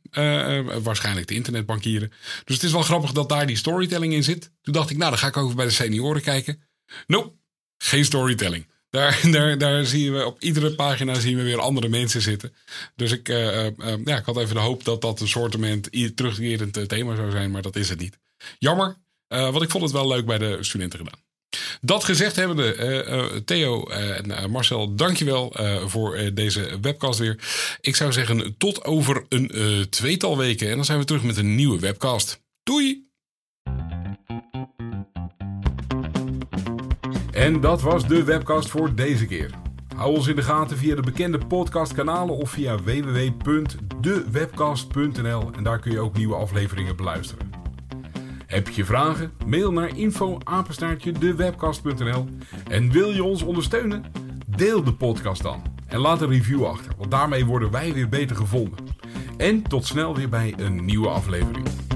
waarschijnlijk 0.83 1.27
de 1.27 1.35
internetbankieren. 1.35 2.13
Dus 2.45 2.55
het 2.55 2.65
is 2.65 2.73
wel 2.73 2.83
grappig 2.83 3.13
dat 3.13 3.29
daar 3.29 3.47
die 3.47 3.57
storytelling 3.57 4.13
in 4.13 4.25
zit. 4.25 4.51
Toen 4.63 4.73
dacht 4.73 4.91
ik, 4.91 4.97
nou 4.97 5.11
dan 5.11 5.19
ga 5.19 5.27
ik 5.27 5.37
over 5.37 5.57
bij 5.57 5.67
de 5.67 5.71
senioren 5.71 6.23
kijken. 6.23 6.63
Nope. 7.07 7.38
Geen 7.79 8.05
storytelling. 8.05 8.67
Daar, 8.91 9.21
daar, 9.31 9.59
daar 9.59 9.87
zien 9.87 10.13
we 10.13 10.25
op 10.25 10.43
iedere 10.43 10.75
pagina 10.75 11.15
zien 11.15 11.37
we 11.37 11.43
weer 11.43 11.61
andere 11.61 11.89
mensen 11.89 12.23
zitten. 12.23 12.55
Dus 12.97 13.13
ik, 13.13 13.29
uh, 13.29 13.65
uh, 13.65 13.73
ja, 14.05 14.17
ik 14.17 14.25
had 14.25 14.37
even 14.37 14.55
de 14.55 14.61
hoop 14.61 14.85
dat 14.85 15.01
dat 15.01 15.21
een 15.21 15.29
soortement 15.29 16.17
terugkerend 16.17 16.89
thema 16.89 17.17
zou 17.17 17.31
zijn, 17.31 17.51
maar 17.51 17.63
dat 17.63 17.77
is 17.77 17.89
het 17.89 18.01
niet. 18.01 18.19
Jammer, 18.59 18.97
want 19.29 19.63
ik 19.63 19.71
vond 19.71 19.83
het 19.83 19.93
wel 19.93 20.09
leuk 20.09 20.27
bij 20.27 20.39
de 20.39 20.59
studenten 20.61 20.99
gedaan. 20.99 21.21
Dat 21.81 22.05
gezegd 22.05 22.37
hebbende, 22.37 23.43
Theo 23.45 23.85
en 23.87 24.51
Marcel, 24.51 24.95
dankjewel 24.95 25.57
voor 25.87 26.35
deze 26.35 26.79
webcast 26.81 27.19
weer. 27.19 27.39
Ik 27.81 27.97
zou 27.97 28.13
zeggen 28.13 28.55
tot 28.59 28.85
over 28.85 29.25
een 29.29 29.87
tweetal 29.91 30.37
weken 30.37 30.69
en 30.69 30.77
dan 30.77 30.85
zijn 30.85 30.99
we 30.99 31.05
terug 31.05 31.23
met 31.23 31.37
een 31.37 31.55
nieuwe 31.55 31.79
webcast. 31.79 32.41
Doei! 32.63 33.08
En 37.49 37.61
dat 37.61 37.83
was 37.83 38.07
de 38.07 38.25
webcast 38.25 38.71
voor 38.71 38.95
deze 38.95 39.27
keer. 39.27 39.51
Hou 39.97 40.17
ons 40.17 40.27
in 40.27 40.37
de 40.37 40.43
gaten 40.43 40.77
via 40.77 40.95
de 40.95 41.03
bekende 41.03 41.39
podcastkanalen 41.39 42.37
of 42.37 42.51
via 42.51 42.83
www.dewebcast.nl 42.83 45.51
en 45.57 45.63
daar 45.63 45.79
kun 45.79 45.93
je 45.93 46.01
ook 46.01 46.17
nieuwe 46.17 46.35
afleveringen 46.35 46.97
beluisteren. 46.97 47.53
Heb 48.47 48.69
je 48.69 48.85
vragen? 48.85 49.33
Mail 49.47 49.73
naar 49.73 49.97
info@dewebcast.nl 49.97 52.27
en 52.69 52.91
wil 52.91 53.11
je 53.11 53.25
ons 53.25 53.43
ondersteunen? 53.43 54.05
Deel 54.47 54.85
de 54.85 54.95
podcast 54.95 55.43
dan 55.43 55.63
en 55.87 55.99
laat 55.99 56.21
een 56.21 56.29
review 56.29 56.65
achter, 56.65 56.93
want 56.99 57.11
daarmee 57.11 57.45
worden 57.45 57.71
wij 57.71 57.93
weer 57.93 58.09
beter 58.09 58.37
gevonden. 58.37 58.79
En 59.37 59.63
tot 59.63 59.87
snel 59.87 60.15
weer 60.15 60.29
bij 60.29 60.55
een 60.57 60.85
nieuwe 60.85 61.09
aflevering. 61.09 61.88